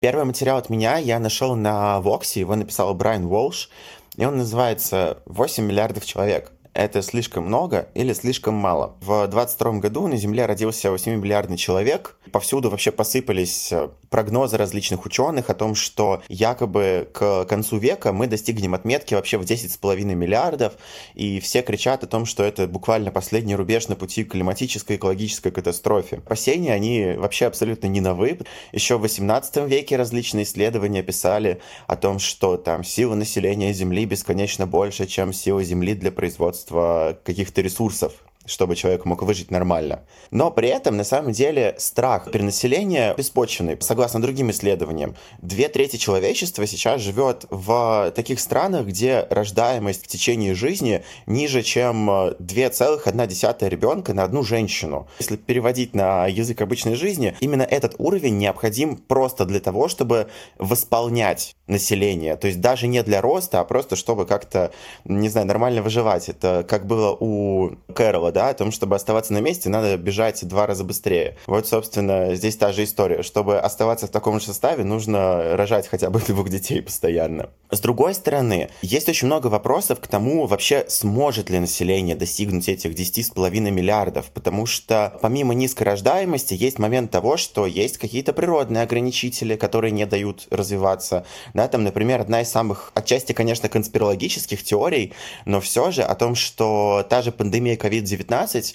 Первый 0.00 0.24
материал 0.24 0.58
от 0.58 0.70
меня 0.70 0.96
я 0.96 1.18
нашел 1.18 1.54
на 1.54 2.00
Воксе, 2.00 2.40
его 2.40 2.56
написал 2.56 2.92
Брайан 2.94 3.26
Волш, 3.26 3.70
и 4.16 4.24
он 4.24 4.38
называется 4.38 5.22
«8 5.26 5.62
миллиардов 5.62 6.04
человек» 6.04 6.50
это 6.74 7.02
слишком 7.02 7.44
много 7.44 7.88
или 7.94 8.12
слишком 8.12 8.54
мало. 8.54 8.96
В 9.00 9.26
22 9.28 9.74
году 9.74 10.08
на 10.08 10.16
Земле 10.16 10.44
родился 10.44 10.88
8-миллиардный 10.88 11.56
человек. 11.56 12.16
Повсюду 12.32 12.68
вообще 12.68 12.90
посыпались 12.90 13.70
э, 13.70 13.90
прогнозы 14.10 14.56
различных 14.56 15.06
ученых 15.06 15.50
о 15.50 15.54
том, 15.54 15.76
что 15.76 16.22
якобы 16.28 17.08
к 17.12 17.44
концу 17.44 17.78
века 17.78 18.12
мы 18.12 18.26
достигнем 18.26 18.74
отметки 18.74 19.14
вообще 19.14 19.38
в 19.38 19.42
10,5 19.42 20.02
миллиардов, 20.14 20.74
и 21.14 21.38
все 21.38 21.62
кричат 21.62 22.02
о 22.02 22.08
том, 22.08 22.26
что 22.26 22.42
это 22.42 22.66
буквально 22.66 23.12
последний 23.12 23.54
рубеж 23.54 23.86
на 23.86 23.94
пути 23.94 24.24
к 24.24 24.32
климатической 24.32 24.96
экологической 24.96 25.52
катастрофе. 25.52 26.16
Опасения, 26.16 26.72
они 26.72 27.14
вообще 27.16 27.46
абсолютно 27.46 27.86
не 27.86 28.00
новы. 28.00 28.40
Еще 28.72 28.98
в 28.98 29.02
18 29.02 29.68
веке 29.68 29.96
различные 29.96 30.42
исследования 30.42 31.04
писали 31.04 31.60
о 31.86 31.94
том, 31.94 32.18
что 32.18 32.56
там 32.56 32.82
сила 32.82 33.14
населения 33.14 33.72
Земли 33.72 34.06
бесконечно 34.06 34.66
больше, 34.66 35.06
чем 35.06 35.32
сила 35.32 35.62
Земли 35.62 35.94
для 35.94 36.10
производства 36.10 36.63
производства 36.64 37.18
каких-то 37.24 37.60
ресурсов 37.60 38.12
чтобы 38.46 38.76
человек 38.76 39.04
мог 39.04 39.22
выжить 39.22 39.50
нормально. 39.50 40.04
Но 40.30 40.50
при 40.50 40.68
этом, 40.68 40.96
на 40.96 41.04
самом 41.04 41.32
деле, 41.32 41.74
страх 41.78 42.30
перенаселения 42.30 43.14
беспочвенный. 43.14 43.76
Согласно 43.80 44.20
другим 44.20 44.50
исследованиям, 44.50 45.14
две 45.40 45.68
трети 45.68 45.96
человечества 45.96 46.66
сейчас 46.66 47.00
живет 47.00 47.46
в 47.50 48.12
таких 48.14 48.40
странах, 48.40 48.86
где 48.86 49.26
рождаемость 49.30 50.04
в 50.04 50.08
течение 50.08 50.54
жизни 50.54 51.02
ниже, 51.26 51.62
чем 51.62 52.10
2,1 52.10 53.68
ребенка 53.68 54.14
на 54.14 54.24
одну 54.24 54.42
женщину. 54.42 55.08
Если 55.18 55.36
переводить 55.36 55.94
на 55.94 56.26
язык 56.26 56.60
обычной 56.60 56.94
жизни, 56.94 57.34
именно 57.40 57.62
этот 57.62 57.94
уровень 57.98 58.38
необходим 58.38 58.96
просто 58.96 59.44
для 59.44 59.60
того, 59.60 59.88
чтобы 59.88 60.28
восполнять 60.58 61.56
население. 61.66 62.36
То 62.36 62.46
есть 62.46 62.60
даже 62.60 62.86
не 62.86 63.02
для 63.02 63.20
роста, 63.20 63.60
а 63.60 63.64
просто 63.64 63.96
чтобы 63.96 64.26
как-то, 64.26 64.70
не 65.04 65.28
знаю, 65.28 65.46
нормально 65.46 65.82
выживать. 65.82 66.28
Это 66.28 66.64
как 66.68 66.86
было 66.86 67.16
у 67.18 67.76
Кэрола, 67.94 68.32
да, 68.34 68.50
о 68.50 68.54
том, 68.54 68.70
чтобы 68.70 68.96
оставаться 68.96 69.32
на 69.32 69.38
месте, 69.38 69.70
надо 69.70 69.96
бежать 69.96 70.46
два 70.46 70.66
раза 70.66 70.84
быстрее. 70.84 71.38
Вот, 71.46 71.66
собственно, 71.66 72.34
здесь 72.34 72.56
та 72.56 72.72
же 72.72 72.84
история. 72.84 73.22
Чтобы 73.22 73.58
оставаться 73.58 74.06
в 74.06 74.10
таком 74.10 74.40
же 74.40 74.46
составе, 74.46 74.84
нужно 74.84 75.56
рожать 75.56 75.88
хотя 75.88 76.10
бы 76.10 76.20
двух 76.26 76.50
детей 76.50 76.82
постоянно. 76.82 77.48
С 77.70 77.80
другой 77.80 78.14
стороны, 78.14 78.68
есть 78.82 79.08
очень 79.08 79.26
много 79.26 79.46
вопросов 79.46 80.00
к 80.00 80.06
тому, 80.06 80.46
вообще 80.46 80.84
сможет 80.88 81.50
ли 81.50 81.58
население 81.58 82.14
достигнуть 82.14 82.68
этих 82.68 82.92
10,5 82.92 83.70
миллиардов, 83.70 84.26
потому 84.32 84.66
что 84.66 85.18
помимо 85.22 85.54
низкой 85.54 85.84
рождаемости 85.84 86.54
есть 86.54 86.78
момент 86.78 87.10
того, 87.10 87.36
что 87.36 87.66
есть 87.66 87.98
какие-то 87.98 88.32
природные 88.32 88.82
ограничители, 88.82 89.56
которые 89.56 89.92
не 89.92 90.06
дают 90.06 90.46
развиваться. 90.50 91.24
Да, 91.54 91.68
там, 91.68 91.84
например, 91.84 92.20
одна 92.20 92.42
из 92.42 92.50
самых, 92.50 92.92
отчасти, 92.94 93.32
конечно, 93.32 93.68
конспирологических 93.68 94.62
теорий, 94.62 95.12
но 95.44 95.60
все 95.60 95.90
же 95.90 96.02
о 96.02 96.14
том, 96.14 96.34
что 96.34 97.06
та 97.08 97.22
же 97.22 97.32
пандемия 97.32 97.76
COVID-19— 97.76 98.23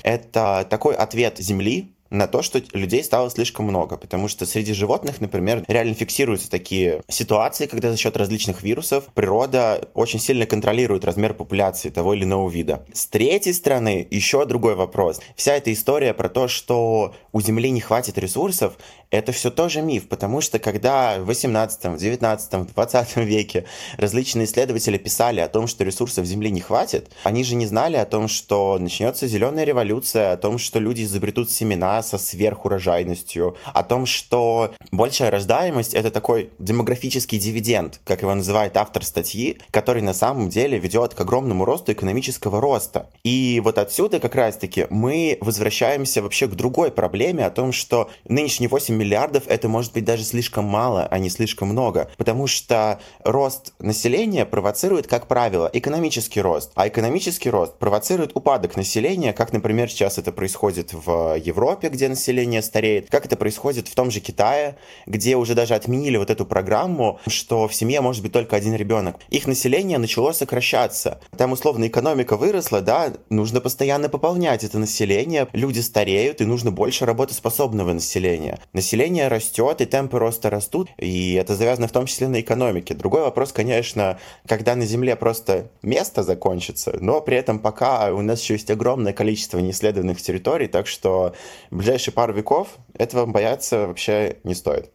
это 0.04 0.66
такой 0.70 0.96
ответ 0.96 1.38
Земли 1.38 1.94
на 2.10 2.28
то, 2.28 2.42
что 2.42 2.62
людей 2.74 3.04
стало 3.04 3.30
слишком 3.30 3.66
много, 3.66 3.98
потому 3.98 4.28
что 4.28 4.46
среди 4.46 4.74
животных, 4.74 5.22
например, 5.22 5.64
реально 5.68 5.94
фиксируются 5.94 6.50
такие 6.50 7.02
ситуации, 7.08 7.68
когда 7.68 7.92
за 7.92 7.98
счет 7.98 8.18
различных 8.18 8.64
вирусов 8.64 9.06
природа 9.14 9.88
очень 9.94 10.20
сильно 10.20 10.46
контролирует 10.46 11.06
размер 11.06 11.34
популяции 11.34 11.90
того 11.90 12.14
или 12.14 12.24
иного 12.24 12.50
вида. 12.50 12.86
С 12.94 13.08
третьей 13.08 13.54
стороны, 13.54 14.08
еще 14.10 14.46
другой 14.46 14.76
вопрос. 14.76 15.22
Вся 15.36 15.54
эта 15.54 15.72
история 15.72 16.14
про 16.14 16.30
то, 16.30 16.48
что 16.48 17.14
у 17.32 17.42
Земли 17.42 17.70
не 17.70 17.82
хватит 17.82 18.18
ресурсов, 18.18 18.78
это 19.12 19.32
все 19.32 19.50
тоже 19.50 19.82
миф, 19.82 20.08
потому 20.08 20.42
что 20.42 20.60
когда 20.60 21.20
в 21.20 21.26
18, 21.26 21.98
19, 21.98 22.74
20 22.74 23.18
веке 23.18 23.66
различные 23.98 24.46
исследователи 24.46 24.98
писали 24.98 25.40
о 25.40 25.48
том, 25.48 25.68
что 25.68 25.84
ресурсов 25.84 26.26
Земли 26.26 26.52
не 26.52 26.62
хватит, 26.62 27.12
они 27.24 27.44
же 27.44 27.56
не 27.56 27.66
знали 27.66 27.98
о 27.98 28.06
том, 28.06 28.28
что 28.28 28.78
начнется 28.80 29.28
зеленая 29.28 29.66
революция, 29.66 30.32
о 30.32 30.38
том, 30.38 30.58
что 30.58 30.80
люди 30.80 31.04
изобретут 31.04 31.50
семена 31.52 31.99
со 32.02 32.18
сверхурожайностью, 32.18 33.56
о 33.74 33.84
том, 33.84 34.06
что 34.06 34.74
большая 34.92 35.32
рождаемость— 35.32 35.94
это 35.96 36.12
такой 36.12 36.50
демографический 36.60 37.40
дивиденд, 37.40 38.00
как 38.04 38.22
его 38.22 38.34
называет 38.34 38.78
автор 38.78 39.04
статьи, 39.04 39.60
который 39.72 40.02
на 40.02 40.14
самом 40.14 40.50
деле 40.50 40.78
ведет 40.78 41.14
к 41.14 41.22
огромному 41.22 41.66
росту 41.66 41.92
экономического 41.92 42.62
роста. 42.62 43.10
И 43.24 43.62
вот 43.64 43.78
отсюда 43.78 44.20
как 44.20 44.36
раз-таки 44.36 44.88
мы 44.90 45.38
возвращаемся 45.42 46.22
вообще 46.22 46.48
к 46.48 46.56
другой 46.56 46.92
проблеме 46.92 47.46
о 47.46 47.50
том, 47.50 47.72
что 47.72 48.10
нынешние 48.28 48.70
8 48.70 48.96
миллиардов 48.96 49.44
это 49.48 49.68
может 49.68 49.94
быть 49.94 50.06
даже 50.06 50.24
слишком 50.24 50.66
мало, 50.66 51.08
а 51.10 51.20
не 51.20 51.30
слишком 51.30 51.70
много. 51.70 52.10
Потому 52.18 52.48
что 52.48 53.00
рост 53.24 53.74
населения 53.80 54.46
провоцирует, 54.46 55.08
как 55.08 55.28
правило, 55.28 55.70
экономический 55.74 56.42
рост. 56.42 56.72
А 56.76 56.88
экономический 56.88 57.50
рост 57.50 57.78
провоцирует 57.78 58.32
упадок 58.36 58.76
населения, 58.78 59.34
как, 59.34 59.54
например, 59.54 59.90
сейчас 59.90 60.18
это 60.18 60.32
происходит 60.32 60.94
в 60.94 61.36
Европе, 61.36 61.89
где 61.90 62.08
население 62.08 62.62
стареет, 62.62 63.10
как 63.10 63.26
это 63.26 63.36
происходит 63.36 63.88
в 63.88 63.96
том 63.96 64.12
же 64.12 64.20
Китае, 64.20 64.76
где 65.06 65.36
уже 65.36 65.56
даже 65.56 65.76
отменили 65.76 66.18
вот 66.18 66.30
эту 66.30 66.46
программу, 66.46 67.20
что 67.28 67.68
в 67.68 67.76
семье 67.76 68.02
может 68.02 68.24
быть 68.24 68.32
только 68.32 68.56
один 68.56 68.76
ребенок. 68.76 69.18
Их 69.30 69.48
население 69.48 69.98
начало 69.98 70.32
сокращаться. 70.32 71.20
Там 71.38 71.52
условно 71.52 71.88
экономика 71.88 72.38
выросла, 72.38 72.82
да, 72.82 73.14
нужно 73.30 73.62
постоянно 73.62 74.10
пополнять 74.10 74.64
это 74.64 74.80
население, 74.80 75.48
люди 75.54 75.80
стареют, 75.80 76.42
и 76.42 76.46
нужно 76.46 76.72
больше 76.72 77.06
работоспособного 77.06 77.94
населения 77.94 78.60
население 78.74 79.28
растет, 79.28 79.82
и 79.82 79.86
темпы 79.86 80.20
роста 80.20 80.50
растут, 80.50 80.90
и 80.98 81.34
это 81.34 81.56
завязано 81.56 81.88
в 81.88 81.92
том 81.92 82.06
числе 82.06 82.28
на 82.28 82.42
экономике. 82.42 82.94
Другой 82.94 83.22
вопрос, 83.22 83.52
конечно, 83.52 84.20
когда 84.48 84.76
на 84.76 84.86
Земле 84.86 85.16
просто 85.16 85.70
место 85.82 86.24
закончится, 86.24 86.98
но 87.02 87.22
при 87.22 87.38
этом 87.38 87.60
пока 87.60 88.12
у 88.14 88.22
нас 88.22 88.42
еще 88.42 88.54
есть 88.54 88.72
огромное 88.72 89.14
количество 89.14 89.60
неисследованных 89.60 90.22
территорий, 90.22 90.68
так 90.68 90.88
что 90.88 91.34
ближайшие 91.80 92.14
пару 92.14 92.34
веков 92.34 92.78
этого 92.94 93.26
бояться 93.26 93.88
вообще 93.88 94.38
не 94.44 94.54
стоит. 94.54 94.92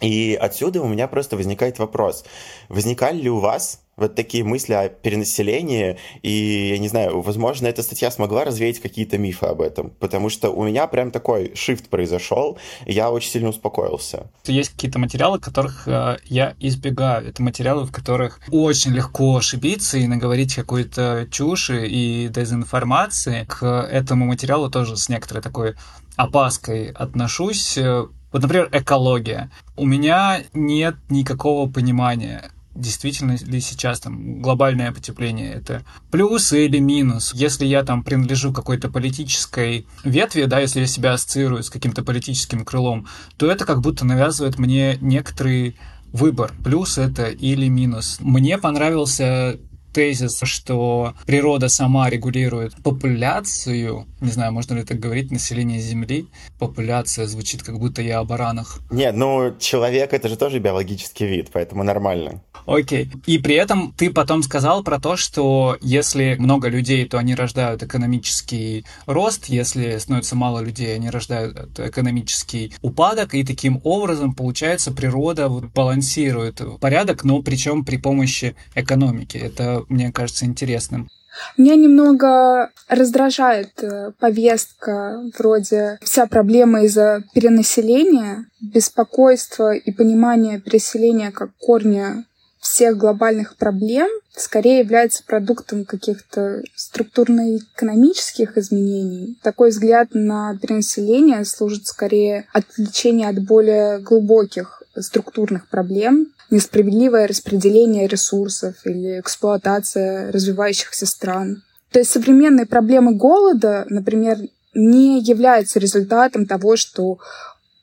И 0.00 0.36
отсюда 0.38 0.82
у 0.82 0.88
меня 0.88 1.06
просто 1.06 1.36
возникает 1.36 1.78
вопрос. 1.78 2.24
Возникали 2.68 3.18
ли 3.18 3.30
у 3.30 3.38
вас 3.38 3.83
вот 3.96 4.14
такие 4.14 4.44
мысли 4.44 4.72
о 4.72 4.88
перенаселении, 4.88 5.98
и, 6.22 6.70
я 6.70 6.78
не 6.78 6.88
знаю, 6.88 7.20
возможно, 7.20 7.66
эта 7.66 7.82
статья 7.82 8.10
смогла 8.10 8.44
развеять 8.44 8.80
какие-то 8.80 9.18
мифы 9.18 9.46
об 9.46 9.60
этом, 9.60 9.90
потому 10.00 10.28
что 10.28 10.50
у 10.50 10.64
меня 10.64 10.86
прям 10.86 11.10
такой 11.10 11.52
шифт 11.54 11.88
произошел, 11.88 12.58
и 12.86 12.92
я 12.92 13.10
очень 13.10 13.30
сильно 13.30 13.48
успокоился. 13.48 14.30
Есть 14.44 14.70
какие-то 14.70 14.98
материалы, 14.98 15.38
которых 15.38 15.86
э, 15.86 16.16
я 16.24 16.54
избегаю. 16.60 17.28
Это 17.28 17.42
материалы, 17.42 17.84
в 17.84 17.92
которых 17.92 18.40
очень 18.50 18.92
легко 18.92 19.36
ошибиться 19.36 19.98
и 19.98 20.06
наговорить 20.06 20.54
какой-то 20.54 21.28
чуши 21.30 21.86
и 21.86 22.28
дезинформации. 22.28 23.44
К 23.44 23.64
этому 23.90 24.26
материалу 24.26 24.70
тоже 24.70 24.96
с 24.96 25.08
некоторой 25.08 25.42
такой 25.42 25.74
опаской 26.16 26.90
отношусь. 26.90 27.76
Вот, 27.76 28.42
например, 28.42 28.68
экология. 28.72 29.50
У 29.76 29.86
меня 29.86 30.42
нет 30.52 30.96
никакого 31.08 31.70
понимания, 31.70 32.50
действительно 32.74 33.36
ли 33.40 33.60
сейчас 33.60 34.00
там 34.00 34.42
глобальное 34.42 34.92
потепление 34.92 35.52
это 35.52 35.84
плюс 36.10 36.52
или 36.52 36.78
минус. 36.78 37.32
Если 37.34 37.64
я 37.66 37.82
там 37.84 38.02
принадлежу 38.02 38.52
какой-то 38.52 38.88
политической 38.88 39.86
ветви, 40.02 40.44
да, 40.44 40.60
если 40.60 40.80
я 40.80 40.86
себя 40.86 41.12
ассоциирую 41.12 41.62
с 41.62 41.70
каким-то 41.70 42.02
политическим 42.02 42.64
крылом, 42.64 43.06
то 43.36 43.50
это 43.50 43.64
как 43.64 43.80
будто 43.80 44.04
навязывает 44.04 44.58
мне 44.58 44.98
некоторый 45.00 45.76
выбор, 46.12 46.52
плюс 46.62 46.98
это 46.98 47.26
или 47.26 47.68
минус. 47.68 48.18
Мне 48.20 48.58
понравился 48.58 49.58
тезис, 49.94 50.40
что 50.42 51.14
природа 51.24 51.68
сама 51.68 52.10
регулирует 52.10 52.74
популяцию, 52.82 54.06
не 54.20 54.30
знаю, 54.30 54.52
можно 54.52 54.74
ли 54.74 54.82
так 54.82 54.98
говорить, 54.98 55.30
население 55.30 55.80
Земли. 55.80 56.26
Популяция 56.58 57.26
звучит, 57.26 57.62
как 57.62 57.78
будто 57.78 58.02
я 58.02 58.18
о 58.18 58.24
баранах. 58.24 58.80
Нет, 58.90 59.14
ну 59.16 59.54
человек 59.58 60.12
это 60.12 60.28
же 60.28 60.36
тоже 60.36 60.58
биологический 60.58 61.26
вид, 61.26 61.50
поэтому 61.52 61.84
нормально. 61.84 62.42
Окей. 62.66 63.10
И 63.26 63.38
при 63.38 63.54
этом 63.54 63.94
ты 63.96 64.10
потом 64.10 64.42
сказал 64.42 64.82
про 64.82 64.98
то, 64.98 65.16
что 65.16 65.76
если 65.80 66.36
много 66.38 66.68
людей, 66.68 67.06
то 67.06 67.18
они 67.18 67.34
рождают 67.34 67.82
экономический 67.82 68.84
рост, 69.06 69.46
если 69.46 69.98
становится 69.98 70.34
мало 70.34 70.60
людей, 70.60 70.94
они 70.94 71.10
рождают 71.10 71.78
экономический 71.78 72.74
упадок, 72.82 73.34
и 73.34 73.44
таким 73.44 73.80
образом, 73.84 74.34
получается, 74.34 74.92
природа 74.92 75.48
балансирует 75.48 76.60
порядок, 76.80 77.22
но 77.24 77.42
причем 77.42 77.84
при 77.84 77.96
помощи 77.96 78.56
экономики. 78.74 79.36
Это 79.36 79.83
мне 79.88 80.12
кажется 80.12 80.44
интересным. 80.44 81.08
Меня 81.56 81.74
немного 81.74 82.70
раздражает 82.88 83.82
э, 83.82 84.12
повестка 84.18 85.20
вроде 85.36 85.98
«вся 86.02 86.26
проблема 86.26 86.84
из-за 86.84 87.24
перенаселения», 87.34 88.46
беспокойство 88.60 89.74
и 89.74 89.90
понимание 89.90 90.60
переселения 90.60 91.32
как 91.32 91.50
корня 91.58 92.24
всех 92.60 92.96
глобальных 92.96 93.56
проблем 93.56 94.08
скорее 94.34 94.78
является 94.78 95.22
продуктом 95.22 95.84
каких-то 95.84 96.62
структурно-экономических 96.74 98.56
изменений. 98.56 99.38
Такой 99.42 99.68
взгляд 99.68 100.08
на 100.14 100.56
перенаселение 100.56 101.44
служит 101.44 101.86
скорее 101.86 102.46
отвлечение 102.52 103.28
от 103.28 103.44
более 103.44 103.98
глубоких 103.98 104.82
структурных 105.02 105.68
проблем, 105.68 106.28
несправедливое 106.50 107.26
распределение 107.26 108.06
ресурсов 108.06 108.74
или 108.84 109.20
эксплуатация 109.20 110.30
развивающихся 110.32 111.06
стран. 111.06 111.62
То 111.90 111.98
есть 112.00 112.10
современные 112.10 112.66
проблемы 112.66 113.14
голода, 113.14 113.86
например, 113.88 114.38
не 114.74 115.20
являются 115.20 115.78
результатом 115.78 116.46
того, 116.46 116.76
что 116.76 117.18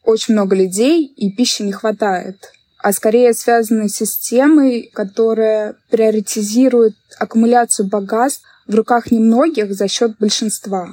очень 0.04 0.34
много 0.34 0.56
людей 0.56 1.06
и 1.06 1.32
пищи 1.32 1.62
не 1.62 1.72
хватает, 1.72 2.52
а 2.80 2.92
скорее 2.92 3.34
связаны 3.34 3.88
с 3.88 3.96
системой, 3.96 4.90
которая 4.94 5.76
приоритизирует 5.90 6.96
аккумуляцию 7.20 7.88
богатств 7.88 8.44
в 8.68 8.76
руках 8.76 9.12
немногих 9.12 9.74
за 9.74 9.88
счет 9.88 10.18
большинства. 10.20 10.90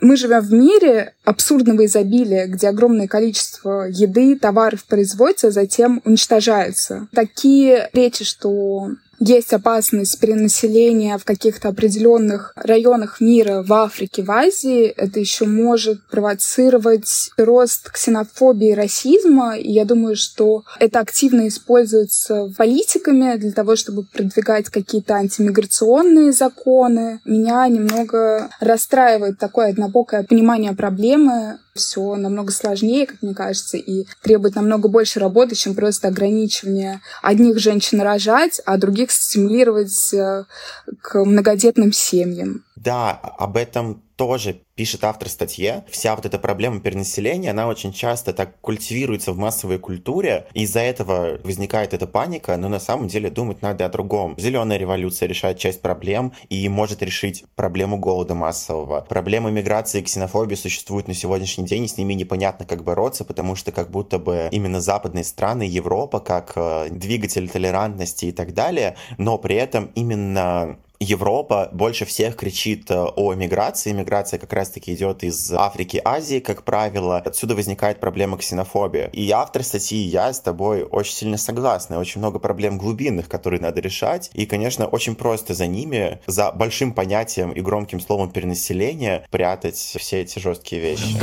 Мы 0.00 0.16
живем 0.16 0.40
в 0.40 0.52
мире 0.52 1.14
абсурдного 1.24 1.86
изобилия, 1.86 2.46
где 2.46 2.68
огромное 2.68 3.08
количество 3.08 3.88
еды, 3.88 4.38
товаров 4.38 4.84
производится, 4.84 5.48
а 5.48 5.50
затем 5.50 6.00
уничтожается. 6.04 7.08
Такие 7.12 7.90
речи, 7.92 8.24
что 8.24 8.90
есть 9.20 9.52
опасность 9.52 10.18
перенаселения 10.20 11.18
в 11.18 11.24
каких-то 11.24 11.68
определенных 11.68 12.52
районах 12.56 13.20
мира, 13.20 13.62
в 13.66 13.72
Африке, 13.72 14.22
в 14.22 14.30
Азии, 14.30 14.84
это 14.86 15.20
еще 15.20 15.46
может 15.46 16.06
провоцировать 16.08 17.30
рост 17.36 17.90
ксенофобии 17.90 18.70
и 18.70 18.74
расизма. 18.74 19.56
И 19.56 19.72
я 19.72 19.84
думаю, 19.84 20.16
что 20.16 20.64
это 20.78 21.00
активно 21.00 21.48
используется 21.48 22.52
политиками 22.56 23.36
для 23.36 23.52
того, 23.52 23.76
чтобы 23.76 24.04
продвигать 24.04 24.68
какие-то 24.68 25.14
антимиграционные 25.14 26.32
законы. 26.32 27.20
Меня 27.24 27.66
немного 27.68 28.50
расстраивает 28.60 29.38
такое 29.38 29.70
однобокое 29.70 30.22
понимание 30.22 30.74
проблемы 30.74 31.58
все 31.78 32.16
намного 32.16 32.52
сложнее, 32.52 33.06
как 33.06 33.22
мне 33.22 33.34
кажется, 33.34 33.78
и 33.78 34.04
требует 34.22 34.56
намного 34.56 34.88
больше 34.88 35.20
работы, 35.20 35.54
чем 35.54 35.74
просто 35.74 36.08
ограничивание 36.08 37.00
одних 37.22 37.58
женщин 37.58 38.00
рожать, 38.00 38.60
а 38.66 38.76
других 38.76 39.07
стимулировать 39.10 40.12
э, 40.14 40.44
к 41.00 41.24
многодетным 41.24 41.92
семьям. 41.92 42.64
Да, 42.78 43.10
об 43.10 43.56
этом 43.56 44.02
тоже 44.14 44.60
пишет 44.74 45.04
автор 45.04 45.28
статьи. 45.28 45.74
Вся 45.88 46.14
вот 46.14 46.26
эта 46.26 46.38
проблема 46.38 46.80
перенаселения, 46.80 47.50
она 47.50 47.66
очень 47.66 47.92
часто 47.92 48.32
так 48.32 48.60
культивируется 48.60 49.32
в 49.32 49.36
массовой 49.36 49.78
культуре, 49.78 50.46
из-за 50.54 50.80
этого 50.80 51.38
возникает 51.42 51.94
эта 51.94 52.06
паника, 52.06 52.56
но 52.56 52.68
на 52.68 52.78
самом 52.78 53.08
деле 53.08 53.30
думать 53.30 53.62
надо 53.62 53.84
о 53.86 53.88
другом. 53.88 54.34
Зеленая 54.38 54.78
революция 54.78 55.28
решает 55.28 55.58
часть 55.58 55.80
проблем 55.82 56.32
и 56.48 56.68
может 56.68 57.02
решить 57.02 57.44
проблему 57.56 57.98
голода 57.98 58.34
массового. 58.34 59.00
Проблемы 59.00 59.50
миграции 59.50 60.00
и 60.00 60.04
ксенофобии 60.04 60.56
существуют 60.56 61.08
на 61.08 61.14
сегодняшний 61.14 61.64
день, 61.64 61.84
и 61.84 61.88
с 61.88 61.96
ними 61.96 62.14
непонятно, 62.14 62.66
как 62.66 62.84
бороться, 62.84 63.24
потому 63.24 63.56
что 63.56 63.72
как 63.72 63.90
будто 63.90 64.18
бы 64.18 64.48
именно 64.52 64.80
западные 64.80 65.24
страны, 65.24 65.62
Европа, 65.62 66.20
как 66.20 66.52
э, 66.56 66.88
двигатель 66.90 67.48
толерантности 67.48 68.26
и 68.26 68.32
так 68.32 68.54
далее, 68.54 68.96
но 69.16 69.38
при 69.38 69.56
этом 69.56 69.90
именно 69.94 70.78
Европа 71.00 71.68
больше 71.72 72.04
всех 72.04 72.34
кричит 72.34 72.90
э, 72.90 72.96
о 72.96 73.32
миграции. 73.34 73.92
Миграция 73.92 74.40
как 74.40 74.52
раз-таки 74.52 74.92
идет 74.94 75.22
из 75.22 75.52
Африки, 75.52 76.02
Азии, 76.04 76.40
как 76.40 76.64
правило. 76.64 77.18
Отсюда 77.18 77.54
возникает 77.54 78.00
проблема 78.00 78.36
ксенофобии. 78.36 79.08
И 79.12 79.30
автор 79.30 79.62
статьи, 79.62 79.96
я 79.96 80.32
с 80.32 80.40
тобой 80.40 80.82
очень 80.82 81.14
сильно 81.14 81.36
согласна. 81.36 82.00
Очень 82.00 82.20
много 82.20 82.40
проблем 82.40 82.78
глубинных, 82.78 83.28
которые 83.28 83.60
надо 83.60 83.80
решать. 83.80 84.30
И, 84.34 84.44
конечно, 84.44 84.86
очень 84.86 85.14
просто 85.14 85.54
за 85.54 85.68
ними, 85.68 86.18
за 86.26 86.50
большим 86.50 86.92
понятием 86.92 87.52
и 87.52 87.60
громким 87.60 88.00
словом 88.00 88.32
перенаселения 88.32 89.24
прятать 89.30 89.76
все 89.76 90.22
эти 90.22 90.40
жесткие 90.40 90.82
вещи. 90.82 91.16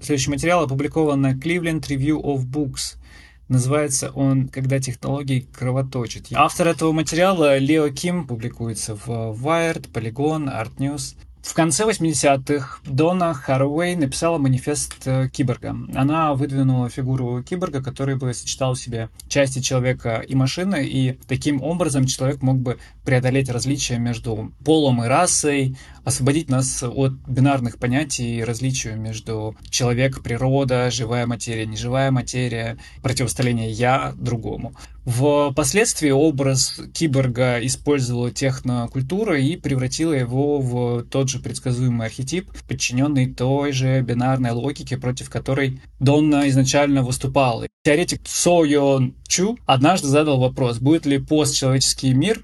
Следующий 0.00 0.30
материал 0.30 0.62
опубликован 0.62 1.20
на 1.20 1.32
Cleveland 1.32 1.80
Review 1.88 2.22
of 2.22 2.46
Books– 2.46 2.94
Называется 3.48 4.10
он 4.10 4.48
«Когда 4.48 4.80
технологии 4.80 5.46
кровоточат». 5.52 6.26
Автор 6.32 6.68
этого 6.68 6.90
материала 6.90 7.58
Лео 7.58 7.88
Ким 7.90 8.26
публикуется 8.26 8.96
в 8.96 9.08
Wired, 9.08 9.92
Polygon, 9.92 10.46
Art 10.46 10.76
News. 10.78 11.14
В 11.46 11.54
конце 11.54 11.84
80-х 11.84 12.80
Дона 12.84 13.32
Харуэй 13.32 13.94
написала 13.94 14.36
манифест 14.36 15.06
э, 15.06 15.28
киборга. 15.28 15.76
Она 15.94 16.34
выдвинула 16.34 16.90
фигуру 16.90 17.40
киборга, 17.44 17.80
который 17.80 18.16
бы 18.16 18.34
сочетал 18.34 18.74
в 18.74 18.80
себе 18.80 19.10
части 19.28 19.60
человека 19.60 20.24
и 20.26 20.34
машины, 20.34 20.84
и 20.84 21.12
таким 21.28 21.62
образом 21.62 22.06
человек 22.06 22.42
мог 22.42 22.58
бы 22.58 22.78
преодолеть 23.04 23.48
различия 23.48 23.98
между 23.98 24.52
полом 24.64 25.04
и 25.04 25.06
расой, 25.06 25.76
освободить 26.04 26.50
нас 26.50 26.82
от 26.82 27.12
бинарных 27.28 27.78
понятий 27.78 28.38
и 28.38 28.44
различия 28.44 28.96
между 28.96 29.56
человек, 29.70 30.22
природа, 30.22 30.90
живая 30.90 31.26
материя, 31.28 31.64
неживая 31.64 32.10
материя, 32.10 32.76
противостояние 33.02 33.70
«я» 33.70 34.12
другому. 34.16 34.74
Впоследствии 35.06 36.10
образ 36.10 36.80
киборга 36.92 37.64
использовала 37.64 38.32
технокультура 38.32 39.38
и 39.38 39.54
превратила 39.54 40.12
его 40.12 40.58
в 40.58 41.04
тот 41.04 41.28
же 41.28 41.38
предсказуемый 41.38 42.08
архетип, 42.08 42.50
подчиненный 42.66 43.32
той 43.32 43.70
же 43.70 44.00
бинарной 44.00 44.50
логике, 44.50 44.96
против 44.96 45.30
которой 45.30 45.80
Донна 46.00 46.48
изначально 46.48 47.04
выступала. 47.04 47.68
Теоретик 47.84 48.22
Со 48.24 48.64
Йон 48.64 49.14
Чу 49.28 49.56
однажды 49.64 50.08
задал 50.08 50.40
вопрос, 50.40 50.78
будет 50.78 51.06
ли 51.06 51.18
постчеловеческий 51.18 52.12
мир 52.12 52.42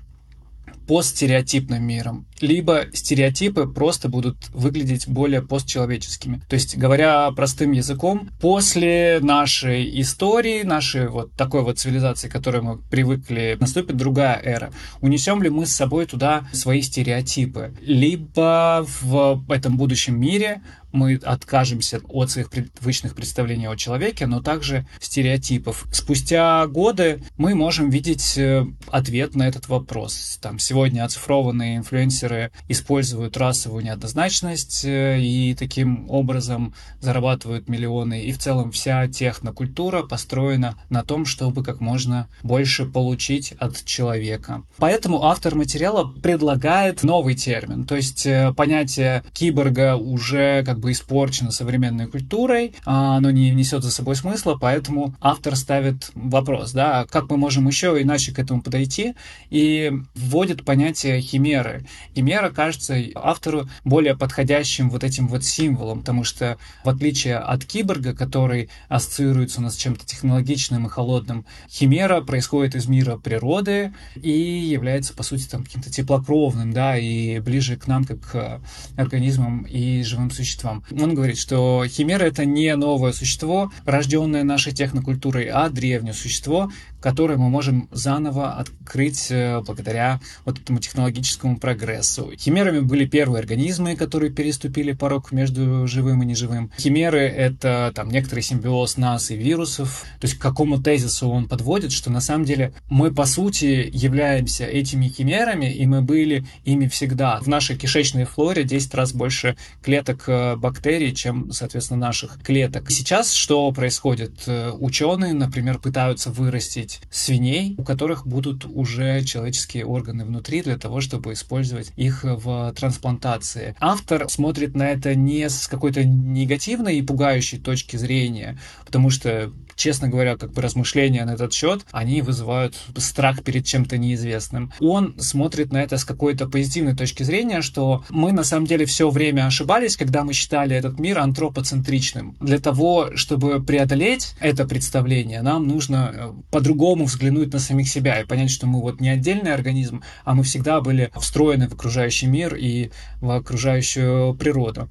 постстереотипным 0.87 1.83
миром, 1.83 2.27
либо 2.41 2.87
стереотипы 2.93 3.67
просто 3.67 4.09
будут 4.09 4.37
выглядеть 4.51 5.09
более 5.09 5.43
постчеловеческими. 5.43 6.43
То 6.49 6.55
есть, 6.55 6.77
говоря 6.77 7.31
простым 7.33 7.73
языком, 7.73 8.31
после 8.41 9.19
нашей 9.21 10.01
истории, 10.01 10.63
нашей 10.63 11.09
вот 11.09 11.33
такой 11.33 11.63
вот 11.63 11.79
цивилизации, 11.79 12.29
к 12.29 12.33
которой 12.33 12.63
мы 12.63 12.79
привыкли, 12.79 13.57
наступит 13.61 13.97
другая 13.97 14.41
эра. 14.43 14.73
Унесем 15.01 15.43
ли 15.43 15.51
мы 15.51 15.67
с 15.67 15.75
собой 15.75 16.07
туда 16.07 16.49
свои 16.53 16.83
стереотипы? 16.83 17.75
Либо 17.81 18.87
в 19.03 19.45
этом 19.49 19.77
будущем 19.77 20.21
мире 20.21 20.63
мы 20.93 21.21
откажемся 21.23 22.01
от 22.09 22.31
своих 22.31 22.51
привычных 22.51 23.15
представлений 23.15 23.67
о 23.67 23.77
человеке, 23.77 24.27
но 24.27 24.41
также 24.41 24.87
стереотипов. 25.01 25.87
Спустя 25.93 26.67
годы 26.67 27.23
мы 27.37 27.55
можем 27.55 27.91
видеть 27.91 28.37
э, 28.37 28.67
ответ 28.89 29.35
на 29.35 29.49
этот 29.49 29.69
вопрос. 29.69 30.39
Там 30.41 30.59
сегодня 30.59 31.05
оцифрованные 31.05 31.79
инфлюенсеры 31.79 32.53
используют 32.69 33.37
расовую 33.37 33.85
неоднозначность 33.85 34.85
э, 34.85 35.21
и 35.21 35.55
таким 35.55 36.11
образом 36.11 36.75
зарабатывают 37.01 37.69
миллионы. 37.69 38.23
И 38.23 38.33
в 38.33 38.39
целом 38.39 38.71
вся 38.73 39.09
технокультура 39.09 40.03
построена 40.03 40.77
на 40.91 41.03
том, 41.03 41.25
чтобы 41.25 41.65
как 41.65 41.81
можно 41.81 42.29
больше 42.43 42.85
получить 42.85 43.53
от 43.59 43.85
человека. 43.85 44.63
Поэтому 44.79 45.25
автор 45.25 45.55
материала 45.55 46.05
предлагает 46.05 47.03
новый 47.03 47.35
термин. 47.35 47.85
То 47.85 47.97
есть 47.97 48.27
э, 48.27 48.53
понятие 48.57 49.25
киборга 49.33 49.97
уже 49.97 50.63
как 50.65 50.79
бы 50.83 50.93
испорчено 50.93 51.51
современной 51.53 52.09
культурой, 52.09 52.75
а 52.85 53.17
оно 53.17 53.31
не 53.31 53.51
несет 53.51 53.83
за 53.83 53.91
собой 53.91 54.17
смысла, 54.17 54.59
поэтому 54.61 55.15
автор 55.21 55.57
ставит 55.57 56.11
вопрос, 56.15 56.73
да, 56.73 57.07
как 57.09 57.31
мы 57.31 57.37
можем 57.37 57.69
еще 57.69 57.97
иначе 58.03 58.35
к 58.35 58.39
этому 58.39 58.61
подойти, 58.61 59.15
и 59.49 59.93
вводит 60.15 60.65
понятие 60.65 61.21
химеры. 61.21 61.87
Химера 62.15 62.51
кажется 62.51 62.97
автору 63.15 63.69
более 63.85 64.17
подходящим 64.17 64.91
вот 64.91 65.05
этим 65.05 65.29
вот 65.29 65.45
символом, 65.45 66.01
потому 66.01 66.25
что 66.25 66.59
в 66.85 66.89
отличие 66.89 67.37
от 67.37 67.65
киборга, 67.65 68.15
который 68.15 68.69
ассоциируется 68.89 69.61
у 69.61 69.63
нас 69.63 69.75
с 69.75 69.79
чем-то 69.79 70.05
технологичным 70.05 70.87
и 70.87 70.91
холодным, 70.91 71.47
химера 71.71 72.21
происходит 72.21 72.75
из 72.75 72.89
мира 72.89 73.17
природы 73.17 73.95
и 74.17 74.31
является, 74.31 75.15
по 75.15 75.23
сути, 75.23 75.47
там 75.47 75.63
каким-то 75.63 75.91
теплокровным, 75.91 76.73
да, 76.73 76.99
и 76.99 77.39
ближе 77.39 77.77
к 77.77 77.87
нам, 77.87 78.05
как 78.05 78.21
к 78.21 78.61
организмам 78.97 79.63
и 79.63 80.03
живым 80.03 80.31
существам 80.31 80.72
исламом. 80.73 80.85
Он 80.91 81.15
говорит, 81.15 81.39
что 81.39 81.85
химера— 81.87 82.25
это 82.25 82.45
не 82.45 82.75
новое 82.77 83.13
существо, 83.13 83.73
рожденное 83.85 84.45
нашей 84.45 84.73
технокультурой, 84.73 85.47
а 85.47 85.69
древнее 85.69 86.15
существо, 86.15 86.71
которое 87.03 87.37
мы 87.37 87.51
можем 87.51 87.89
заново 87.91 88.53
открыть 88.53 89.27
э, 89.31 89.61
благодаря 89.61 90.21
вот 90.45 90.59
этому 90.59 90.79
технологическому 90.79 91.59
прогрессу. 91.59 92.33
Химерами 92.39 92.81
были 92.81 93.05
первые 93.05 93.41
организмы, 93.41 93.97
которые 93.97 94.33
переступили 94.33 94.93
порог 94.93 95.33
между 95.33 95.87
живым 95.87 96.23
и 96.23 96.27
неживым. 96.27 96.71
Химеры— 96.79 97.21
это 97.21 97.93
там 97.95 98.09
некоторый 98.09 98.41
симбиоз 98.41 98.97
нас 98.97 99.31
и 99.31 99.37
вирусов. 99.37 100.05
То 100.21 100.27
есть 100.27 100.39
к 100.39 100.43
какому 100.43 100.81
тезису 100.81 101.29
он 101.29 101.49
подводит, 101.49 101.93
что 101.93 102.11
на 102.11 102.21
самом 102.21 102.45
деле 102.45 102.73
мы, 102.89 103.13
по 103.13 103.27
сути, 103.27 103.91
являемся 103.93 104.65
этими 104.65 105.09
химерами, 105.09 105.73
и 105.73 105.87
мы 105.87 106.03
были 106.03 106.47
ими 106.65 106.87
всегда. 106.87 107.41
В 107.41 107.49
нашей 107.49 107.77
кишечной 107.77 108.25
флоре 108.25 108.63
10 108.63 108.95
раз 108.95 109.13
больше 109.13 109.57
клеток 109.83 110.25
э, 110.29 110.57
бактерий, 110.57 111.13
чем, 111.15 111.51
соответственно, 111.53 112.01
наших 112.01 112.41
клеток. 112.43 112.91
Сейчас 112.91 113.33
что 113.33 113.71
происходит? 113.73 114.43
Э, 114.47 114.71
ученые, 114.71 115.33
например, 115.33 115.79
пытаются 115.79 116.31
вырастить 116.31 116.92
свиней, 117.11 117.75
у 117.79 117.85
которых 117.85 118.27
будут 118.27 118.65
уже 118.65 119.23
человеческие 119.25 119.85
органы 119.87 120.25
внутри 120.25 120.63
для 120.63 120.77
того, 120.79 121.01
чтобы 121.01 121.33
использовать 121.33 121.93
их 121.97 122.25
в 122.25 122.73
трансплантации. 122.75 123.75
Автор 123.81 124.29
смотрит 124.29 124.75
на 124.75 124.91
это 124.91 125.15
не 125.15 125.49
с 125.49 125.69
какой-то 125.69 126.05
негативной 126.05 126.99
и 126.99 127.03
пугающей 127.03 127.59
точки 127.59 127.97
зрения, 127.97 128.59
потому 128.85 129.11
что 129.11 129.53
честно 129.83 130.09
говоря, 130.09 130.37
как 130.37 130.53
бы 130.53 130.63
размышления 130.63 131.25
на 131.25 131.33
этот 131.33 131.53
счет, 131.53 131.85
они 131.91 132.23
вызывают 132.23 132.77
страх 132.97 133.43
перед 133.43 133.67
чем-то 133.67 133.99
неизвестным. 133.99 134.73
Он 134.79 135.15
смотрит 135.19 135.73
на 135.73 135.83
это 135.83 135.99
с 135.99 136.05
какой-то 136.05 136.47
позитивной 136.47 136.95
точки 136.95 137.25
зрения, 137.25 137.63
что 137.63 138.05
мы 138.09 138.31
на 138.33 138.45
самом 138.45 138.67
деле 138.67 138.87
все 138.87 139.11
время 139.11 139.47
ошибались, 139.47 139.97
когда 139.97 140.23
мы 140.23 140.35
считали 140.35 140.77
этот 140.77 141.01
мир 141.01 141.19
антропоцентричным. 141.19 142.37
Для 142.41 142.61
того, 142.61 143.17
чтобы 143.17 143.61
преодолеть 143.61 144.35
это 144.39 144.67
представление, 144.67 145.43
нам 145.43 145.67
нужно 145.67 146.13
э, 146.15 146.33
по-другому 146.53 147.07
взглянуть 147.07 147.53
на 147.53 147.59
самих 147.59 147.89
себя 147.89 148.21
и 148.21 148.25
понять, 148.25 148.53
что 148.53 148.69
мы 148.69 148.81
вот 148.81 149.01
не 149.01 149.09
отдельный 149.09 149.53
организм, 149.53 150.03
а 150.25 150.35
мы 150.35 150.45
всегда 150.45 150.81
были 150.81 151.11
встроены 151.19 151.69
в 151.69 151.75
окружающий 151.75 152.27
мир 152.27 152.55
и 152.55 152.91
в 153.21 153.31
окружающую 153.31 154.35
природу. 154.35 154.89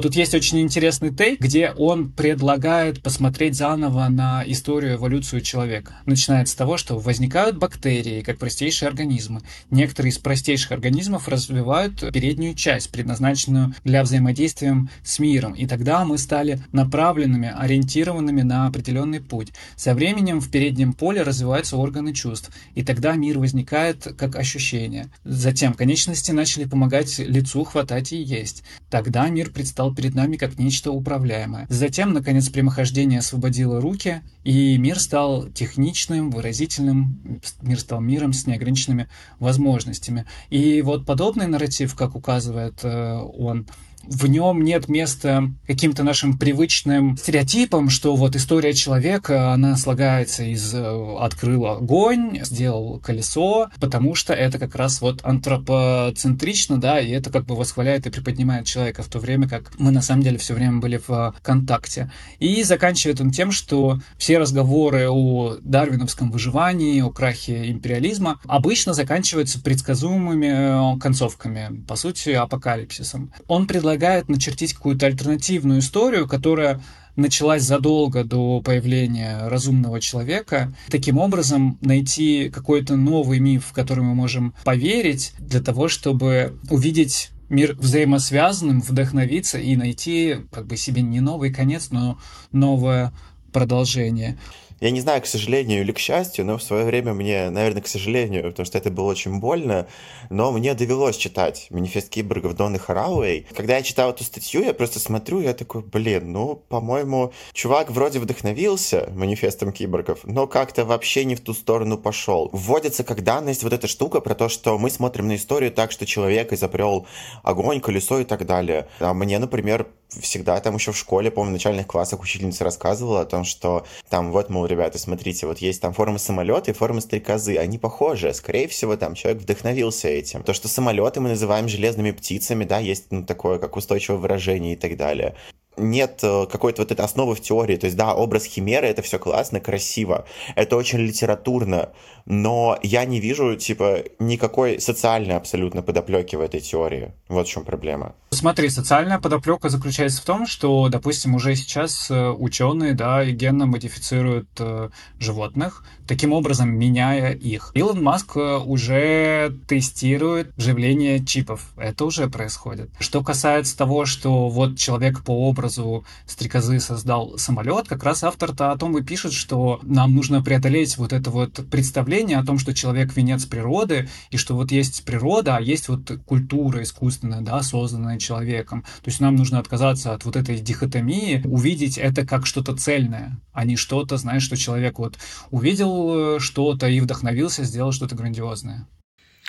Тут 0.00 0.16
есть 0.16 0.34
очень 0.34 0.60
интересный 0.60 1.14
тейк, 1.14 1.40
где 1.40 1.70
он 1.70 2.10
предлагает 2.12 3.02
посмотреть 3.02 3.54
заново 3.54 4.08
на 4.08 4.33
историю 4.46 4.94
эволюцию 4.94 5.40
человека. 5.40 5.94
Начинается 6.06 6.54
с 6.54 6.56
того, 6.56 6.76
что 6.76 6.98
возникают 6.98 7.58
бактерии, 7.58 8.22
как 8.22 8.38
простейшие 8.38 8.88
организмы. 8.88 9.42
Некоторые 9.70 10.10
из 10.10 10.18
простейших 10.18 10.72
организмов 10.72 11.28
развивают 11.28 12.00
переднюю 12.12 12.54
часть, 12.54 12.90
предназначенную 12.90 13.74
для 13.84 14.02
взаимодействия 14.02 14.76
с 15.02 15.18
миром. 15.18 15.52
И 15.52 15.66
тогда 15.66 16.04
мы 16.04 16.18
стали 16.18 16.60
направленными, 16.72 17.52
ориентированными 17.56 18.42
на 18.42 18.66
определенный 18.66 19.20
путь. 19.20 19.52
Со 19.76 19.94
временем 19.94 20.40
в 20.40 20.50
переднем 20.50 20.92
поле 20.92 21.22
развиваются 21.22 21.76
органы 21.76 22.12
чувств, 22.12 22.50
и 22.74 22.82
тогда 22.82 23.14
мир 23.14 23.38
возникает 23.38 24.06
как 24.16 24.36
ощущение. 24.36 25.08
Затем 25.24 25.74
конечности 25.74 26.32
начали 26.32 26.64
помогать 26.64 27.18
лицу 27.18 27.64
хватать 27.64 28.12
и 28.12 28.16
есть. 28.16 28.64
Тогда 28.90 29.28
мир 29.28 29.50
предстал 29.50 29.94
перед 29.94 30.14
нами 30.14 30.36
как 30.36 30.58
нечто 30.58 30.90
управляемое. 30.90 31.66
Затем, 31.68 32.12
наконец, 32.12 32.48
прямохождение 32.48 33.18
освободило 33.18 33.80
руки, 33.80 34.13
и 34.44 34.76
мир 34.78 34.98
стал 35.00 35.48
техничным, 35.48 36.30
выразительным, 36.30 37.40
мир 37.62 37.80
стал 37.80 38.00
миром 38.00 38.32
с 38.32 38.46
неограниченными 38.46 39.08
возможностями. 39.38 40.26
И 40.50 40.82
вот 40.82 41.06
подобный 41.06 41.46
нарратив, 41.46 41.94
как 41.94 42.14
указывает 42.14 42.80
э, 42.82 43.14
он, 43.14 43.66
в 44.08 44.26
нем 44.26 44.62
нет 44.62 44.88
места 44.88 45.50
каким-то 45.66 46.02
нашим 46.02 46.38
привычным 46.38 47.16
стереотипам, 47.16 47.90
что 47.90 48.14
вот 48.16 48.36
история 48.36 48.74
человека, 48.74 49.52
она 49.52 49.76
слагается 49.76 50.44
из 50.44 50.74
э, 50.74 51.16
открыл 51.18 51.66
огонь, 51.66 52.40
сделал 52.42 53.00
колесо, 53.00 53.70
потому 53.80 54.14
что 54.14 54.32
это 54.32 54.58
как 54.58 54.74
раз 54.74 55.00
вот 55.00 55.20
антропоцентрично, 55.22 56.78
да, 56.78 57.00
и 57.00 57.10
это 57.10 57.30
как 57.30 57.46
бы 57.46 57.56
восхваляет 57.56 58.06
и 58.06 58.10
приподнимает 58.10 58.66
человека, 58.66 59.02
в 59.02 59.08
то 59.08 59.18
время 59.18 59.48
как 59.48 59.72
мы 59.78 59.90
на 59.90 60.02
самом 60.02 60.22
деле 60.22 60.38
все 60.38 60.54
время 60.54 60.78
были 60.78 61.00
в 61.06 61.34
контакте. 61.42 62.10
И 62.38 62.62
заканчивает 62.62 63.20
он 63.20 63.30
тем, 63.30 63.50
что 63.50 63.98
все 64.18 64.38
разговоры 64.38 65.08
о 65.08 65.56
дарвиновском 65.62 66.30
выживании, 66.30 67.00
о 67.00 67.10
крахе 67.10 67.70
империализма 67.70 68.40
обычно 68.46 68.92
заканчиваются 68.92 69.60
предсказуемыми 69.60 70.96
э, 70.96 70.98
концовками, 70.98 71.82
по 71.86 71.96
сути, 71.96 72.30
апокалипсисом. 72.30 73.32
Он 73.48 73.66
предлагает 73.66 73.93
предлагает 73.94 74.28
начертить 74.28 74.74
какую-то 74.74 75.06
альтернативную 75.06 75.78
историю, 75.78 76.26
которая 76.26 76.80
началась 77.14 77.62
задолго 77.62 78.24
до 78.24 78.60
появления 78.60 79.46
разумного 79.46 80.00
человека. 80.00 80.74
Таким 80.90 81.18
образом, 81.18 81.78
найти 81.80 82.50
какой-то 82.52 82.96
новый 82.96 83.38
миф, 83.38 83.66
в 83.66 83.72
который 83.72 84.02
мы 84.02 84.16
можем 84.16 84.52
поверить, 84.64 85.32
для 85.38 85.60
того, 85.60 85.86
чтобы 85.86 86.58
увидеть 86.70 87.30
мир 87.48 87.76
взаимосвязанным, 87.78 88.80
вдохновиться 88.80 89.58
и 89.58 89.76
найти 89.76 90.38
как 90.50 90.66
бы 90.66 90.76
себе 90.76 91.02
не 91.02 91.20
новый 91.20 91.54
конец, 91.54 91.90
но 91.92 92.18
новое 92.50 93.12
продолжение. 93.52 94.36
Я 94.80 94.90
не 94.90 95.00
знаю, 95.00 95.22
к 95.22 95.26
сожалению 95.26 95.80
или 95.80 95.92
к 95.92 95.98
счастью, 95.98 96.44
но 96.44 96.58
в 96.58 96.62
свое 96.62 96.84
время 96.84 97.14
мне, 97.14 97.48
наверное, 97.50 97.82
к 97.82 97.86
сожалению, 97.86 98.50
потому 98.50 98.66
что 98.66 98.78
это 98.78 98.90
было 98.90 99.10
очень 99.10 99.38
больно, 99.38 99.86
но 100.30 100.52
мне 100.52 100.74
довелось 100.74 101.16
читать 101.16 101.68
«Манифест 101.70 102.08
киборгов» 102.08 102.54
Донны 102.54 102.78
Харауэй. 102.78 103.46
Когда 103.54 103.76
я 103.76 103.82
читал 103.82 104.10
эту 104.10 104.24
статью, 104.24 104.62
я 104.62 104.74
просто 104.74 104.98
смотрю, 104.98 105.40
я 105.40 105.54
такой, 105.54 105.82
блин, 105.82 106.32
ну, 106.32 106.56
по-моему, 106.68 107.32
чувак 107.52 107.90
вроде 107.90 108.18
вдохновился 108.18 109.08
«Манифестом 109.14 109.72
киборгов», 109.72 110.20
но 110.24 110.46
как-то 110.46 110.84
вообще 110.84 111.24
не 111.24 111.36
в 111.36 111.40
ту 111.40 111.54
сторону 111.54 111.96
пошел. 111.96 112.50
Вводится 112.52 113.04
как 113.04 113.22
данность 113.22 113.62
вот 113.62 113.72
эта 113.72 113.86
штука 113.86 114.20
про 114.20 114.34
то, 114.34 114.48
что 114.48 114.78
мы 114.78 114.90
смотрим 114.90 115.28
на 115.28 115.36
историю 115.36 115.70
так, 115.70 115.92
что 115.92 116.04
человек 116.04 116.52
изобрел 116.52 117.06
огонь, 117.42 117.80
колесо 117.80 118.18
и 118.18 118.24
так 118.24 118.44
далее. 118.46 118.88
А 118.98 119.14
мне, 119.14 119.38
например, 119.38 119.86
всегда 120.20 120.60
там 120.60 120.76
еще 120.76 120.92
в 120.92 120.96
школе, 120.96 121.30
помню, 121.30 121.50
в 121.50 121.52
начальных 121.54 121.86
классах 121.86 122.20
учительница 122.20 122.64
рассказывала 122.64 123.22
о 123.22 123.24
том, 123.24 123.44
что 123.44 123.86
там 124.08 124.32
вот, 124.32 124.50
мол, 124.64 124.70
ребята, 124.70 124.98
смотрите, 124.98 125.46
вот 125.46 125.58
есть 125.58 125.82
там 125.82 125.92
форма 125.92 126.18
самолета 126.18 126.70
и 126.70 126.74
форма 126.74 127.00
стрекозы, 127.00 127.56
они 127.58 127.78
похожи, 127.78 128.32
скорее 128.32 128.66
всего, 128.66 128.96
там 128.96 129.14
человек 129.14 129.42
вдохновился 129.42 130.08
этим. 130.08 130.42
То, 130.42 130.54
что 130.54 130.68
самолеты 130.68 131.20
мы 131.20 131.28
называем 131.28 131.68
железными 131.68 132.12
птицами, 132.12 132.64
да, 132.64 132.78
есть 132.78 133.06
ну, 133.10 133.24
такое, 133.24 133.58
как 133.58 133.76
устойчивое 133.76 134.18
выражение 134.18 134.72
и 134.72 134.76
так 134.76 134.96
далее 134.96 135.34
нет 135.76 136.20
э, 136.22 136.46
какой-то 136.50 136.82
вот 136.82 136.92
этой 136.92 137.04
основы 137.04 137.34
в 137.34 137.40
теории. 137.40 137.76
То 137.76 137.86
есть, 137.86 137.96
да, 137.96 138.14
образ 138.14 138.44
химеры— 138.44 138.86
это 138.88 139.02
все 139.02 139.18
классно, 139.18 139.60
красиво. 139.60 140.24
Это 140.54 140.76
очень 140.76 141.00
литературно. 141.00 141.90
Но 142.26 142.78
я 142.82 143.04
не 143.04 143.20
вижу, 143.20 143.54
типа, 143.56 144.04
никакой 144.18 144.80
социальной 144.80 145.36
абсолютно 145.36 145.82
подоплеки 145.82 146.36
в 146.36 146.40
этой 146.40 146.60
теории. 146.60 147.12
Вот 147.28 147.46
в 147.46 147.50
чем 147.50 147.64
проблема. 147.64 148.14
Смотри, 148.30 148.70
социальная 148.70 149.18
подоплека 149.18 149.68
заключается 149.68 150.22
в 150.22 150.24
том, 150.24 150.46
что, 150.46 150.88
допустим, 150.88 151.34
уже 151.34 151.54
сейчас 151.54 152.10
э, 152.10 152.30
ученые, 152.30 152.94
да, 152.94 153.24
генно 153.24 153.66
модифицируют 153.66 154.48
э, 154.58 154.88
животных, 155.18 155.84
таким 156.06 156.32
образом 156.32 156.70
меняя 156.70 157.32
их. 157.32 157.72
Илон 157.74 158.02
Маск 158.02 158.36
уже 158.36 159.54
тестирует 159.68 160.52
вживление 160.56 161.24
чипов. 161.24 161.72
Это 161.76 162.04
уже 162.06 162.28
происходит. 162.28 162.90
Что 163.00 163.22
касается 163.22 163.76
того, 163.76 164.06
что 164.06 164.48
вот 164.48 164.78
человек 164.78 165.22
по 165.22 165.48
образу 165.48 165.63
образу 165.64 166.04
стрекозы 166.26 166.78
создал 166.78 167.38
самолет, 167.38 167.88
как 167.88 168.04
раз 168.04 168.22
автор-то 168.22 168.70
о 168.70 168.76
том 168.76 168.96
и 168.98 169.02
пишет, 169.02 169.32
что 169.32 169.80
нам 169.82 170.14
нужно 170.14 170.42
преодолеть 170.42 170.96
вот 170.98 171.12
это 171.12 171.30
вот 171.30 171.68
представление 171.70 172.38
о 172.38 172.44
том, 172.44 172.58
что 172.58 172.74
человек 172.74 173.16
венец 173.16 173.46
природы, 173.46 174.08
и 174.30 174.36
что 174.36 174.54
вот 174.54 174.70
есть 174.70 175.04
природа, 175.04 175.56
а 175.56 175.60
есть 175.60 175.88
вот 175.88 176.12
культура 176.26 176.82
искусственная, 176.82 177.40
да, 177.40 177.62
созданная 177.62 178.18
человеком. 178.18 178.82
То 179.02 179.10
есть 179.10 179.20
нам 179.20 179.36
нужно 179.36 179.58
отказаться 179.58 180.12
от 180.12 180.24
вот 180.24 180.36
этой 180.36 180.58
дихотомии, 180.58 181.42
увидеть 181.44 181.98
это 181.98 182.26
как 182.26 182.46
что-то 182.46 182.76
цельное, 182.76 183.40
а 183.52 183.64
не 183.64 183.76
что-то, 183.76 184.16
знаешь, 184.16 184.42
что 184.42 184.56
человек 184.56 184.98
вот 184.98 185.18
увидел 185.50 186.36
э, 186.36 186.40
что-то 186.40 186.88
и 186.88 187.00
вдохновился, 187.00 187.64
сделал 187.64 187.92
что-то 187.92 188.14
грандиозное. 188.14 188.86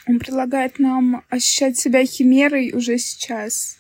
Он 0.07 0.19
предлагает 0.19 0.79
нам 0.79 1.23
ощущать 1.29 1.77
себя 1.77 2.05
химерой 2.05 2.71
уже 2.73 2.99
сейчас. 2.99 3.79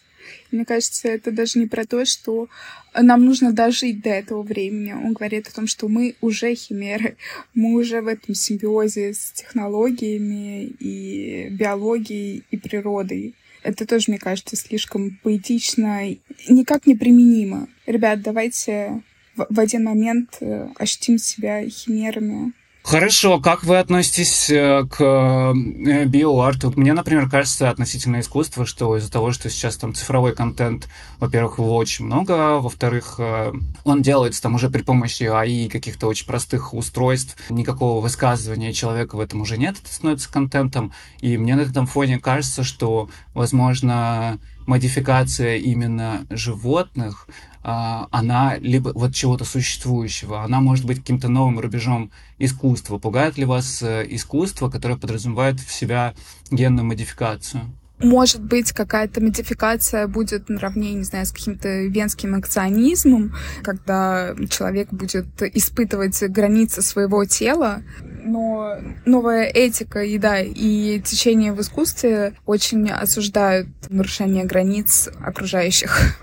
Мне 0.51 0.65
кажется, 0.65 1.07
это 1.07 1.31
даже 1.31 1.59
не 1.59 1.67
про 1.67 1.85
то, 1.85 2.05
что 2.05 2.47
нам 2.93 3.25
нужно 3.25 3.51
дожить 3.51 4.01
до 4.01 4.09
этого 4.09 4.41
времени. 4.41 4.93
Он 4.93 5.13
говорит 5.13 5.47
о 5.47 5.53
том, 5.53 5.67
что 5.67 5.87
мы 5.87 6.15
уже 6.21 6.55
химеры, 6.55 7.17
мы 7.53 7.73
уже 7.79 8.01
в 8.01 8.07
этом 8.07 8.35
симбиозе 8.35 9.13
с 9.13 9.31
технологиями 9.31 10.65
и 10.79 11.49
биологией 11.49 12.43
и 12.51 12.57
природой. 12.57 13.35
Это 13.63 13.87
тоже, 13.87 14.05
мне 14.09 14.19
кажется, 14.19 14.55
слишком 14.55 15.19
поэтично, 15.23 16.15
никак 16.47 16.85
не 16.85 16.95
применимо. 16.95 17.67
Ребят, 17.87 18.21
давайте 18.21 19.01
в 19.35 19.59
один 19.59 19.83
момент 19.83 20.37
э, 20.39 20.69
ощутим 20.75 21.17
себя 21.17 21.67
химерами, 21.67 22.53
Хорошо, 22.85 23.39
как 23.39 23.63
вы 23.63 23.79
относитесь 23.79 24.47
э, 24.47 24.85
к 24.87 25.01
э, 25.01 26.05
биоарту? 26.05 26.71
Мне, 26.75 26.93
например, 26.93 27.27
кажется 27.27 27.71
относительно 27.71 28.19
искусства, 28.19 28.67
что 28.67 28.95
из-за 28.97 29.11
того, 29.11 29.31
что 29.31 29.49
сейчас 29.49 29.75
там 29.77 29.95
цифровой 29.95 30.35
контент, 30.35 30.87
во-первых, 31.19 31.57
его 31.57 31.75
очень 31.77 32.05
много, 32.05 32.59
во-вторых, 32.59 33.15
э, 33.17 33.53
он 33.85 34.03
делается 34.03 34.43
там 34.43 34.53
уже 34.53 34.69
при 34.69 34.83
помощи 34.83 35.23
АИ 35.23 35.67
каких-то 35.67 36.05
очень 36.05 36.27
простых 36.27 36.75
устройств, 36.75 37.35
никакого 37.49 38.01
высказывания 38.01 38.71
человека 38.71 39.15
в 39.15 39.19
этом 39.19 39.41
уже 39.41 39.57
нет, 39.57 39.77
это 39.81 39.91
становится 39.91 40.31
контентом, 40.31 40.93
и 41.21 41.39
мне 41.39 41.55
на 41.55 41.61
этом 41.61 41.87
фоне 41.87 42.19
кажется, 42.19 42.63
что, 42.63 43.09
возможно, 43.33 44.37
модификация 44.67 45.57
именно 45.57 46.27
животных, 46.29 47.27
она 47.65 48.57
либо 48.59 48.91
вот 48.93 49.15
чего-то 49.15 49.43
существующего, 49.43 50.43
она 50.43 50.61
может 50.61 50.85
быть 50.85 50.99
каким-то 50.99 51.29
новым 51.29 51.59
рубежом 51.59 52.11
искусства. 52.37 52.99
Пугает 52.99 53.37
ли 53.37 53.45
вас 53.45 53.81
э, 53.81 54.05
искусство, 54.09 54.69
которое 54.69 54.97
подразумевает 54.97 55.59
в 55.59 55.71
себя 55.71 56.13
генную 56.51 56.85
модификацию? 56.85 57.63
Может 57.99 58.43
быть, 58.43 58.71
какая-то 58.71 59.21
модификация 59.21 60.07
будет 60.07 60.49
наравне, 60.49 60.93
не 60.93 61.03
знаю, 61.03 61.25
с 61.25 61.31
каким-то 61.31 61.85
венским 61.85 62.35
акционизмом, 62.35 63.33
когда 63.63 64.35
человек 64.49 64.89
будет 64.91 65.41
испытывать 65.41 66.21
границы 66.23 66.81
своего 66.81 67.23
тела, 67.25 67.83
но 68.23 68.77
новая 69.05 69.45
этика 69.45 70.03
и 70.03 70.17
да, 70.17 70.39
и 70.39 70.99
течение 70.99 71.53
в 71.53 71.61
искусстве 71.61 72.33
очень 72.45 72.89
осуждают 72.91 73.69
нарушение 73.89 74.43
границ 74.43 75.09
окружающих. 75.21 76.19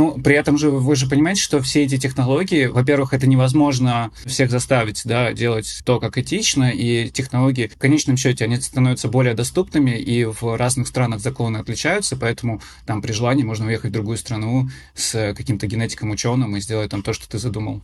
Ну, 0.00 0.12
при 0.12 0.34
этом 0.34 0.56
же 0.56 0.70
вы 0.70 0.96
же 0.96 1.06
понимаете, 1.06 1.42
что 1.42 1.60
все 1.60 1.84
эти 1.84 1.98
технологии, 1.98 2.64
во-первых, 2.64 3.12
это 3.12 3.26
невозможно 3.26 4.10
всех 4.24 4.50
заставить, 4.50 5.02
да, 5.04 5.34
делать 5.34 5.82
то, 5.84 6.00
как 6.00 6.16
этично, 6.16 6.70
и 6.70 7.10
технологии 7.10 7.66
в 7.66 7.76
конечном 7.76 8.16
счете 8.16 8.44
они 8.44 8.58
становятся 8.58 9.08
более 9.08 9.34
доступными, 9.34 9.90
и 9.90 10.24
в 10.24 10.56
разных 10.56 10.88
странах 10.88 11.20
законы 11.20 11.58
отличаются, 11.58 12.16
поэтому 12.16 12.62
там 12.86 13.02
при 13.02 13.12
желании 13.12 13.42
можно 13.42 13.66
уехать 13.66 13.90
в 13.90 13.92
другую 13.92 14.16
страну 14.16 14.70
с 14.94 15.34
каким-то 15.36 15.66
генетиком 15.66 16.08
ученым 16.08 16.56
и 16.56 16.60
сделать 16.62 16.90
там 16.90 17.02
то, 17.02 17.12
что 17.12 17.28
ты 17.28 17.36
задумал. 17.36 17.82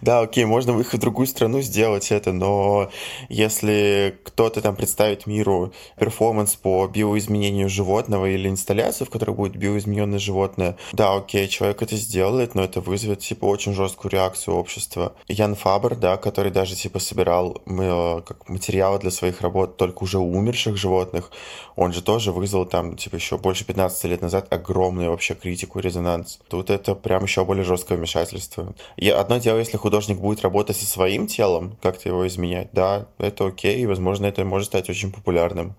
Да, 0.00 0.20
окей, 0.20 0.44
можно 0.44 0.72
выехать 0.72 1.00
в 1.00 1.02
другую 1.02 1.26
страну 1.26 1.60
сделать 1.60 2.12
это, 2.12 2.32
но 2.32 2.90
если 3.28 4.18
кто-то 4.24 4.60
там 4.60 4.76
представит 4.76 5.26
миру 5.26 5.72
перформанс 5.98 6.54
по 6.54 6.86
биоизменению 6.86 7.68
животного 7.68 8.26
или 8.26 8.48
инсталляцию, 8.48 9.06
в 9.06 9.10
которой 9.10 9.34
будет 9.34 9.56
биоизмененное 9.56 10.18
животное, 10.18 10.76
да, 10.92 11.16
окей, 11.16 11.48
человек 11.48 11.82
это 11.82 11.96
сделает, 11.96 12.54
но 12.54 12.62
это 12.62 12.80
вызовет, 12.80 13.20
типа, 13.20 13.46
очень 13.46 13.74
жесткую 13.74 14.12
реакцию 14.12 14.56
общества. 14.56 15.14
Ян 15.26 15.54
Фабер, 15.54 15.96
да, 15.96 16.16
который 16.16 16.52
даже, 16.52 16.76
типа, 16.76 16.98
собирал 17.00 17.60
э, 17.66 18.22
как 18.24 18.48
материалы 18.48 18.98
для 18.98 19.10
своих 19.10 19.40
работ 19.40 19.76
только 19.76 20.04
уже 20.04 20.18
умерших 20.18 20.76
животных, 20.76 21.30
он 21.74 21.92
же 21.92 22.02
тоже 22.02 22.32
вызвал 22.32 22.66
там, 22.66 22.96
типа, 22.96 23.16
еще 23.16 23.38
больше 23.38 23.64
15 23.64 24.04
лет 24.04 24.22
назад 24.22 24.52
огромную 24.52 25.10
вообще 25.10 25.34
критику 25.34 25.80
резонанс. 25.80 26.38
Тут 26.48 26.70
это 26.70 26.94
прям 26.94 27.24
еще 27.24 27.44
более 27.44 27.64
жесткое 27.64 27.98
вмешательство. 27.98 28.74
И 28.96 29.08
одно 29.08 29.38
дело, 29.38 29.58
если 29.58 29.76
художник 29.88 30.18
будет 30.18 30.42
работать 30.42 30.76
со 30.76 30.84
своим 30.84 31.26
телом, 31.26 31.78
как-то 31.82 32.10
его 32.10 32.26
изменять, 32.26 32.68
да, 32.74 33.06
это 33.16 33.46
окей, 33.46 33.86
возможно, 33.86 34.26
это 34.26 34.44
может 34.44 34.66
стать 34.66 34.90
очень 34.90 35.10
популярным. 35.10 35.76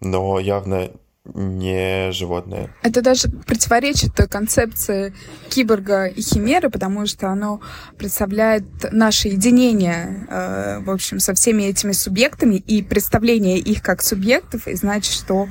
Но 0.00 0.40
явно 0.40 0.90
не 1.34 2.10
животное. 2.10 2.74
Это 2.82 3.02
даже 3.02 3.28
противоречит 3.28 4.14
концепции 4.28 5.14
киборга 5.48 6.06
и 6.06 6.20
химеры, 6.20 6.70
потому 6.70 7.06
что 7.06 7.28
оно 7.28 7.60
представляет 7.96 8.64
наше 8.92 9.28
единение, 9.28 10.26
э, 10.28 10.80
в 10.80 10.90
общем, 10.90 11.20
со 11.20 11.32
всеми 11.34 11.64
этими 11.64 11.92
субъектами 11.92 12.56
и 12.56 12.82
представление 12.82 13.58
их 13.58 13.80
как 13.80 14.02
субъектов, 14.02 14.66
и 14.66 14.74
значит, 14.74 15.12
что 15.12 15.48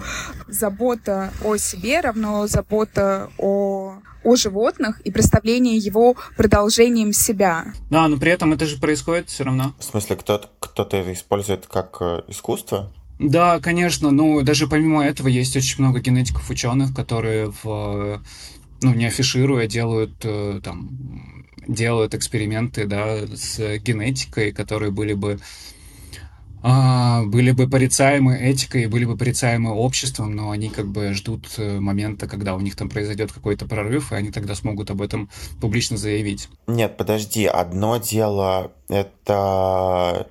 забота 0.48 1.32
о 1.44 1.56
себе 1.56 2.02
равно 2.02 2.48
забота 2.48 3.30
о 3.38 4.00
о 4.26 4.36
животных 4.36 5.00
и 5.02 5.12
представление 5.12 5.78
его 5.78 6.16
продолжением 6.36 7.14
себя. 7.14 7.66
Да, 7.90 8.08
но 8.08 8.18
при 8.18 8.32
этом 8.32 8.54
это 8.54 8.66
же 8.66 8.78
происходит 8.78 9.30
все 9.30 9.44
равно. 9.44 9.74
В 9.80 9.84
смысле, 9.84 10.16
кто-то 10.18 10.50
кто 10.60 10.84
это 10.84 11.14
использует 11.14 11.68
как 11.68 11.98
э, 12.02 12.24
искусство? 12.28 12.92
Да, 13.18 13.60
конечно, 13.62 14.12
но 14.12 14.42
даже 14.42 14.68
помимо 14.68 15.06
этого 15.06 15.30
есть 15.30 15.56
очень 15.56 15.82
много 15.82 16.02
генетиков 16.02 16.50
ученых, 16.50 16.94
которые 16.94 17.54
в 17.64 18.22
ну, 18.82 18.94
не 18.94 19.06
афишируя, 19.06 19.68
делают 19.68 20.16
э, 20.24 20.60
там 20.62 21.46
делают 21.68 22.14
эксперименты, 22.14 22.86
да, 22.86 23.26
с 23.26 23.78
генетикой, 23.80 24.52
которые 24.52 24.92
были 24.92 25.14
бы 25.14 25.40
а, 26.68 27.22
были 27.26 27.52
бы 27.52 27.70
порицаемы 27.70 28.36
этикой 28.36 28.88
были 28.88 29.06
бы 29.06 29.16
порицаемы 29.16 29.72
обществом, 29.72 30.36
но 30.36 30.50
они 30.50 30.70
как 30.70 30.88
бы 30.88 31.14
ждут 31.14 31.46
э, 31.58 31.80
момента, 31.80 32.28
когда 32.28 32.56
у 32.56 32.60
них 32.60 32.76
там 32.76 32.90
произойдет 32.90 33.32
какой-то 33.32 33.68
прорыв, 33.68 34.12
и 34.12 34.16
они 34.16 34.32
тогда 34.32 34.56
смогут 34.56 34.90
об 34.90 35.04
этом 35.04 35.30
публично 35.62 35.96
заявить. 35.96 36.50
Нет, 36.66 36.98
подожди, 36.98 37.46
одно 37.46 37.98
дело 37.98 38.72
это 38.90 40.28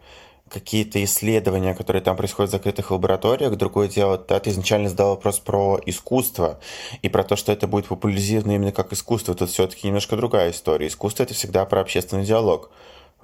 какие-то 0.49 1.05
исследования, 1.05 1.73
которые 1.73 2.03
там 2.03 2.17
происходят 2.17 2.51
в 2.51 2.53
закрытых 2.53 2.91
лабораториях. 2.91 3.55
Другое 3.55 3.87
дело, 3.87 4.19
да, 4.19 4.41
ты 4.41 4.51
изначально 4.51 4.89
задал 4.89 5.11
вопрос 5.11 5.39
про 5.39 5.81
искусство 5.87 6.59
и 7.03 7.09
про 7.09 7.23
то, 7.23 7.37
что 7.37 7.53
это 7.53 7.69
будет 7.69 7.87
популяризировано 7.87 8.57
именно 8.57 8.73
как 8.73 8.93
искусство. 8.93 9.37
Тут 9.37 9.51
все-таки 9.51 9.87
немножко 9.87 10.17
другая 10.17 10.51
история. 10.51 10.89
Искусство— 10.89 11.23
это 11.25 11.35
всегда 11.35 11.65
про 11.65 11.81
общественный 11.81 12.25
диалог. 12.25 12.71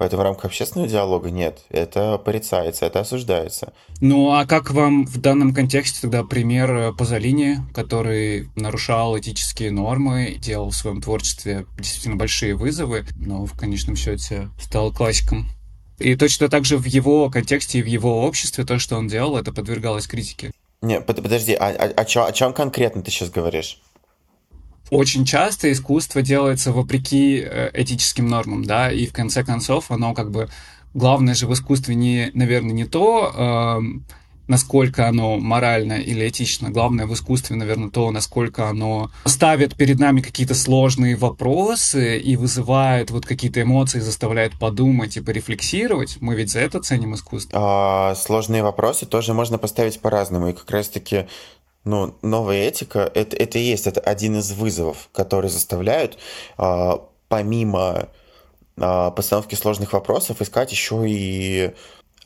Поэтому 0.01 0.23
в 0.23 0.25
рамках 0.25 0.45
общественного 0.45 0.89
диалога 0.89 1.29
нет. 1.29 1.59
Это 1.69 2.17
порицается, 2.17 2.87
это 2.87 3.01
осуждается. 3.01 3.71
Ну, 3.99 4.31
а 4.31 4.47
как 4.47 4.71
вам 4.71 5.05
в 5.05 5.21
данном 5.21 5.53
контексте 5.53 5.99
тогда 6.01 6.23
пример 6.23 6.91
Пазолини, 6.97 7.59
который 7.71 8.49
нарушал 8.55 9.19
этические 9.19 9.69
нормы, 9.69 10.37
делал 10.39 10.71
в 10.71 10.75
своем 10.75 11.03
творчестве 11.03 11.67
действительно 11.77 12.15
большие 12.15 12.55
вызовы, 12.55 13.05
но 13.15 13.45
в 13.45 13.55
конечном 13.55 13.95
счете 13.95 14.49
стал 14.59 14.91
классиком? 14.91 15.51
И 15.99 16.15
точно 16.15 16.49
так 16.49 16.65
же 16.65 16.79
в 16.79 16.87
его 16.87 17.29
контексте 17.29 17.77
и 17.77 17.83
в 17.83 17.85
его 17.85 18.23
обществе 18.25 18.65
то, 18.65 18.79
что 18.79 18.97
он 18.97 19.07
делал, 19.07 19.37
это 19.37 19.53
подвергалось 19.53 20.07
критике. 20.07 20.49
Не, 20.81 20.99
подожди, 20.99 21.53
а, 21.53 21.67
а, 21.67 22.01
о, 22.01 22.05
чем, 22.05 22.23
о 22.23 22.31
чем 22.31 22.53
конкретно 22.53 23.03
ты 23.03 23.11
сейчас 23.11 23.29
говоришь? 23.29 23.79
Очень 24.91 25.23
часто 25.23 25.71
искусство 25.71 26.21
делается 26.21 26.73
вопреки 26.73 27.39
э, 27.39 27.71
этическим 27.73 28.27
нормам, 28.27 28.65
да, 28.65 28.91
и 28.91 29.05
в 29.05 29.13
конце 29.13 29.41
концов 29.41 29.89
оно 29.89 30.13
как 30.13 30.31
бы 30.31 30.49
главное 30.93 31.33
же 31.33 31.47
в 31.47 31.53
искусстве 31.53 31.95
не, 31.95 32.29
наверное, 32.33 32.73
не 32.73 32.83
то, 32.83 33.31
э, 33.33 33.81
насколько 34.47 35.07
оно 35.07 35.37
морально 35.37 35.93
или 35.93 36.27
этично. 36.27 36.71
Главное 36.71 37.05
в 37.05 37.13
искусстве, 37.13 37.55
наверное, 37.55 37.89
то, 37.89 38.11
насколько 38.11 38.67
оно 38.67 39.09
ставит 39.23 39.77
перед 39.77 39.97
нами 39.97 40.19
какие-то 40.19 40.55
сложные 40.55 41.15
вопросы 41.15 42.19
и 42.19 42.35
вызывает 42.35 43.11
вот 43.11 43.25
какие-то 43.25 43.61
эмоции, 43.61 43.99
заставляет 43.99 44.59
подумать 44.59 45.15
и 45.15 45.21
порефлексировать. 45.21 46.17
Мы 46.19 46.35
ведь 46.35 46.51
за 46.51 46.59
это 46.59 46.81
ценим 46.81 47.15
искусство. 47.15 47.59
А, 47.61 48.15
сложные 48.15 48.61
вопросы 48.61 49.05
тоже 49.05 49.33
можно 49.33 49.57
поставить 49.57 50.01
по-разному. 50.01 50.49
И 50.49 50.53
как 50.53 50.69
раз-таки 50.69 51.27
ну, 51.83 52.15
новая 52.21 52.67
этика 52.67 53.11
это, 53.13 53.35
это 53.35 53.57
и 53.57 53.63
есть 53.63 53.87
это 53.87 53.99
один 54.01 54.37
из 54.37 54.51
вызовов, 54.51 55.09
которые 55.11 55.49
заставляют 55.49 56.17
а, 56.57 57.07
помимо 57.27 58.09
а, 58.77 59.11
постановки 59.11 59.55
сложных 59.55 59.93
вопросов 59.93 60.41
искать 60.41 60.71
еще 60.71 61.03
и 61.07 61.71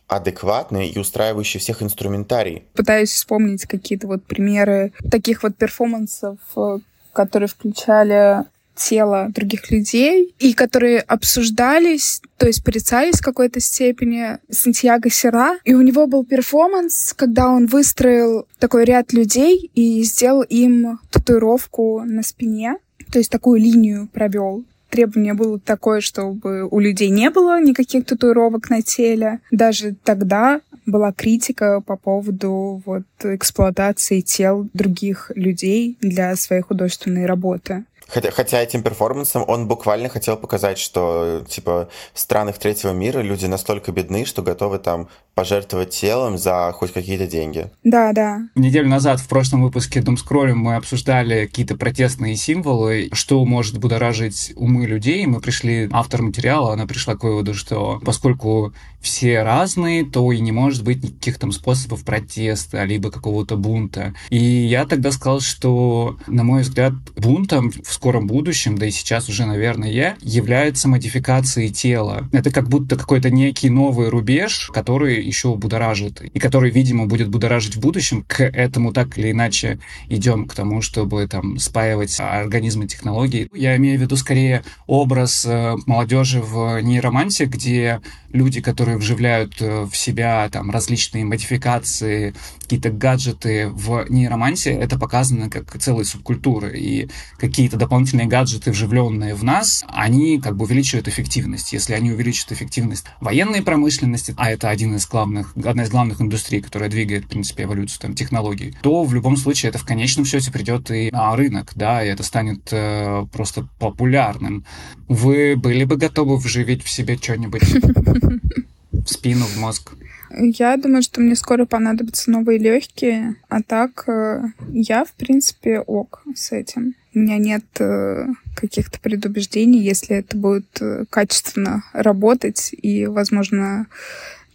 адекватный 0.07 0.87
и 0.89 0.99
устраивающий 0.99 1.59
всех 1.59 1.81
инструментарий. 1.81 2.63
Пытаюсь 2.73 3.11
вспомнить 3.11 3.65
какие-то 3.65 4.07
вот 4.07 4.23
примеры 4.25 4.93
таких 5.09 5.41
вот 5.41 5.55
перформансов, 5.55 6.37
э, 6.55 6.79
которые 7.11 7.49
включали 7.49 8.43
тело 8.75 9.29
других 9.33 9.71
людей 9.71 10.35
и 10.39 10.53
которые 10.53 10.99
обсуждались, 10.99 12.21
то 12.37 12.47
есть 12.47 12.63
порицались 12.63 13.19
в 13.19 13.23
какой-то 13.23 13.59
степени 13.59 14.37
Сантьяго 14.49 15.09
Сера. 15.09 15.57
И 15.63 15.73
у 15.73 15.81
него 15.81 16.07
был 16.07 16.25
перформанс, 16.25 17.13
когда 17.13 17.49
он 17.49 17.65
выстроил 17.65 18.47
такой 18.59 18.85
ряд 18.85 19.13
людей 19.13 19.71
и 19.73 20.03
сделал 20.03 20.41
им 20.43 20.99
татуировку 21.11 22.01
на 22.05 22.23
спине, 22.23 22.77
то 23.11 23.19
есть 23.19 23.31
такую 23.31 23.59
линию 23.61 24.09
провел 24.11 24.65
требование 24.95 25.33
было 25.33 25.59
такое, 25.59 25.99
чтобы 25.99 26.67
у 26.69 26.79
людей 26.79 27.09
не 27.09 27.29
было 27.29 27.61
никаких 27.61 28.05
татуировок 28.05 28.69
на 28.69 28.81
теле. 28.81 29.41
Даже 29.51 29.93
тогда 30.03 30.61
была 30.85 31.11
критика 31.11 31.81
по 31.81 31.97
поводу 31.97 32.81
вот 32.85 33.03
эксплуатации 33.23 34.21
тел 34.21 34.69
других 34.73 35.31
людей 35.35 35.97
для 35.99 36.35
своей 36.35 36.61
художественной 36.61 37.25
работы. 37.25 37.83
Хотя, 38.07 38.31
хотя 38.31 38.61
этим 38.61 38.83
перформансом 38.83 39.43
он 39.47 39.67
буквально 39.67 40.09
хотел 40.09 40.37
показать, 40.37 40.77
что 40.77 41.43
типа 41.47 41.89
в 42.13 42.19
странах 42.19 42.57
третьего 42.57 42.91
мира 42.91 43.19
люди 43.19 43.45
настолько 43.45 43.91
бедны, 43.91 44.25
что 44.25 44.41
готовы 44.41 44.79
там 44.79 45.07
пожертвовать 45.33 45.89
телом 45.89 46.37
за 46.37 46.71
хоть 46.73 46.93
какие-то 46.93 47.27
деньги. 47.27 47.69
Да, 47.83 48.13
да. 48.13 48.39
Неделю 48.55 48.87
назад 48.87 49.19
в 49.19 49.27
прошлом 49.27 49.63
выпуске 49.63 50.01
Думскроллем 50.01 50.59
мы 50.59 50.75
обсуждали 50.75 51.45
какие-то 51.45 51.75
протестные 51.75 52.35
символы, 52.37 53.09
что 53.11 53.43
может 53.43 53.77
будоражить 53.77 54.53
умы 54.55 54.85
людей. 54.85 55.25
Мы 55.25 55.41
пришли, 55.41 55.89
автор 55.91 56.21
материала, 56.21 56.73
она 56.73 56.85
пришла 56.87 57.15
к 57.15 57.23
выводу, 57.23 57.53
что 57.53 57.99
поскольку 58.05 58.73
все 59.01 59.43
разные, 59.43 60.05
то 60.05 60.31
и 60.31 60.39
не 60.39 60.51
может 60.51 60.83
быть 60.83 61.03
никаких 61.03 61.37
там 61.37 61.51
способов 61.51 62.03
протеста, 62.03 62.83
либо 62.85 63.11
какого-то 63.11 63.57
бунта. 63.57 64.13
И 64.29 64.37
я 64.37 64.85
тогда 64.85 65.11
сказал, 65.11 65.41
что, 65.41 66.17
на 66.27 66.43
мой 66.43 66.61
взгляд, 66.61 66.93
бунтом 67.15 67.71
в 67.71 67.94
скором 67.95 68.27
будущем, 68.27 68.77
да 68.77 68.85
и 68.85 68.91
сейчас 68.91 69.29
уже, 69.29 69.45
наверное, 69.45 70.17
является 70.21 70.87
модификацией 70.87 71.69
тела. 71.69 72.29
Это 72.31 72.51
как 72.51 72.69
будто 72.69 72.95
какой-то 72.95 73.29
некий 73.29 73.69
новый 73.69 74.09
рубеж, 74.09 74.69
который 74.73 75.23
еще 75.23 75.55
будоражит, 75.55 76.21
и 76.21 76.39
который, 76.39 76.71
видимо, 76.71 77.05
будет 77.07 77.29
будоражить 77.29 77.75
в 77.75 77.79
будущем. 77.79 78.23
К 78.27 78.43
этому 78.43 78.93
так 78.93 79.17
или 79.17 79.31
иначе 79.31 79.79
идем, 80.09 80.47
к 80.47 80.53
тому, 80.53 80.81
чтобы 80.81 81.27
там 81.27 81.57
спаивать 81.57 82.15
организмы 82.19 82.87
технологий. 82.87 83.49
Я 83.53 83.75
имею 83.77 83.97
в 83.97 84.01
виду 84.01 84.15
скорее 84.15 84.63
образ 84.87 85.45
э, 85.45 85.75
молодежи 85.85 86.41
в 86.41 86.81
нейроманте, 86.81 87.45
где 87.45 88.01
люди, 88.31 88.61
которые 88.61 88.97
вживляют 88.97 89.55
э, 89.61 89.87
в 89.89 89.95
себя 89.95 90.47
там 90.51 90.69
различные 90.69 91.25
модификации, 91.25 92.33
какие-то 92.61 92.89
гаджеты 92.89 93.69
в 93.69 94.05
нейроманте, 94.09 94.71
это 94.71 94.99
показано 94.99 95.49
как 95.49 95.77
целые 95.79 96.05
субкультуры. 96.05 96.77
И 96.77 97.09
какие-то 97.37 97.77
дополнительные 97.85 98.27
гаджеты, 98.27 98.71
вживленные 98.71 99.35
в 99.35 99.43
нас, 99.43 99.85
они 99.87 100.41
как 100.41 100.57
бы 100.57 100.65
увеличивают 100.65 101.07
эффективность. 101.07 101.71
Если 101.71 101.93
они 101.93 102.11
увеличат 102.11 102.51
эффективность 102.51 103.05
военной 103.21 103.61
промышленности, 103.61 104.33
а 104.37 104.49
это 104.49 104.69
один 104.69 104.95
из 104.95 105.07
главных, 105.07 105.55
одна 105.55 105.83
из 105.83 105.89
главных 105.89 106.19
индустрий, 106.19 106.61
которая 106.61 106.89
двигает, 106.89 107.25
в 107.25 107.27
принципе, 107.27 107.63
эволюцию 107.63 108.01
там, 108.01 108.15
технологий, 108.15 108.75
то 108.81 109.03
в 109.03 109.13
любом 109.13 109.37
случае 109.37 109.69
это 109.69 109.77
в 109.77 109.85
конечном 109.85 110.25
счете 110.25 110.51
придет 110.51 110.89
и 110.89 111.11
на 111.11 111.35
рынок, 111.35 111.73
да, 111.75 112.03
и 112.03 112.07
это 112.07 112.23
станет 112.23 112.67
э, 112.71 113.25
просто 113.31 113.67
популярным. 113.79 114.65
Вы 115.07 115.55
были 115.55 115.83
бы 115.83 115.97
готовы 115.97 116.37
вживить 116.37 116.83
в 116.83 116.89
себе 116.89 117.17
что-нибудь 117.17 117.61
в 117.61 119.07
спину, 119.07 119.45
в 119.45 119.57
мозг? 119.59 119.91
Я 120.31 120.75
думаю, 120.77 121.03
что 121.03 121.21
мне 121.21 121.35
скоро 121.35 121.65
понадобятся 121.65 122.31
новые 122.31 122.57
легкие, 122.57 123.35
а 123.47 123.61
так 123.61 124.09
э, 124.09 124.41
я, 124.69 125.05
в 125.05 125.13
принципе, 125.13 125.79
ок 125.79 126.23
с 126.35 126.51
этим. 126.51 126.95
У 127.15 127.19
меня 127.19 127.37
нет 127.37 127.63
э, 127.79 128.27
каких-то 128.57 128.99
предубеждений, 128.99 129.79
если 129.79 130.17
это 130.17 130.35
будет 130.35 130.67
э, 130.81 131.05
качественно 131.09 131.85
работать 131.93 132.71
и, 132.73 133.05
возможно, 133.05 133.87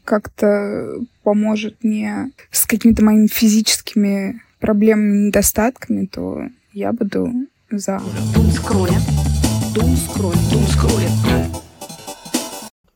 как-то 0.04 1.00
поможет 1.22 1.82
мне 1.82 2.32
с 2.50 2.66
какими-то 2.66 3.02
моими 3.02 3.28
физическими 3.28 4.42
проблемами, 4.58 5.28
недостатками, 5.28 6.04
то 6.04 6.42
я 6.74 6.92
буду 6.92 7.32
за. 7.70 7.98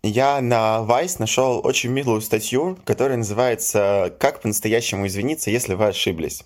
Я 0.03 0.43
на 0.43 0.85
Vice 0.87 1.17
нашел 1.19 1.63
очень 1.65 1.91
милую 1.91 2.21
статью, 2.21 2.77
которая 2.85 3.17
называется 3.17 4.15
«Как 4.21 4.43
по-настоящему 4.43 5.07
извиниться, 5.07 5.51
если 5.51 5.73
вы 5.73 5.87
ошиблись». 5.87 6.45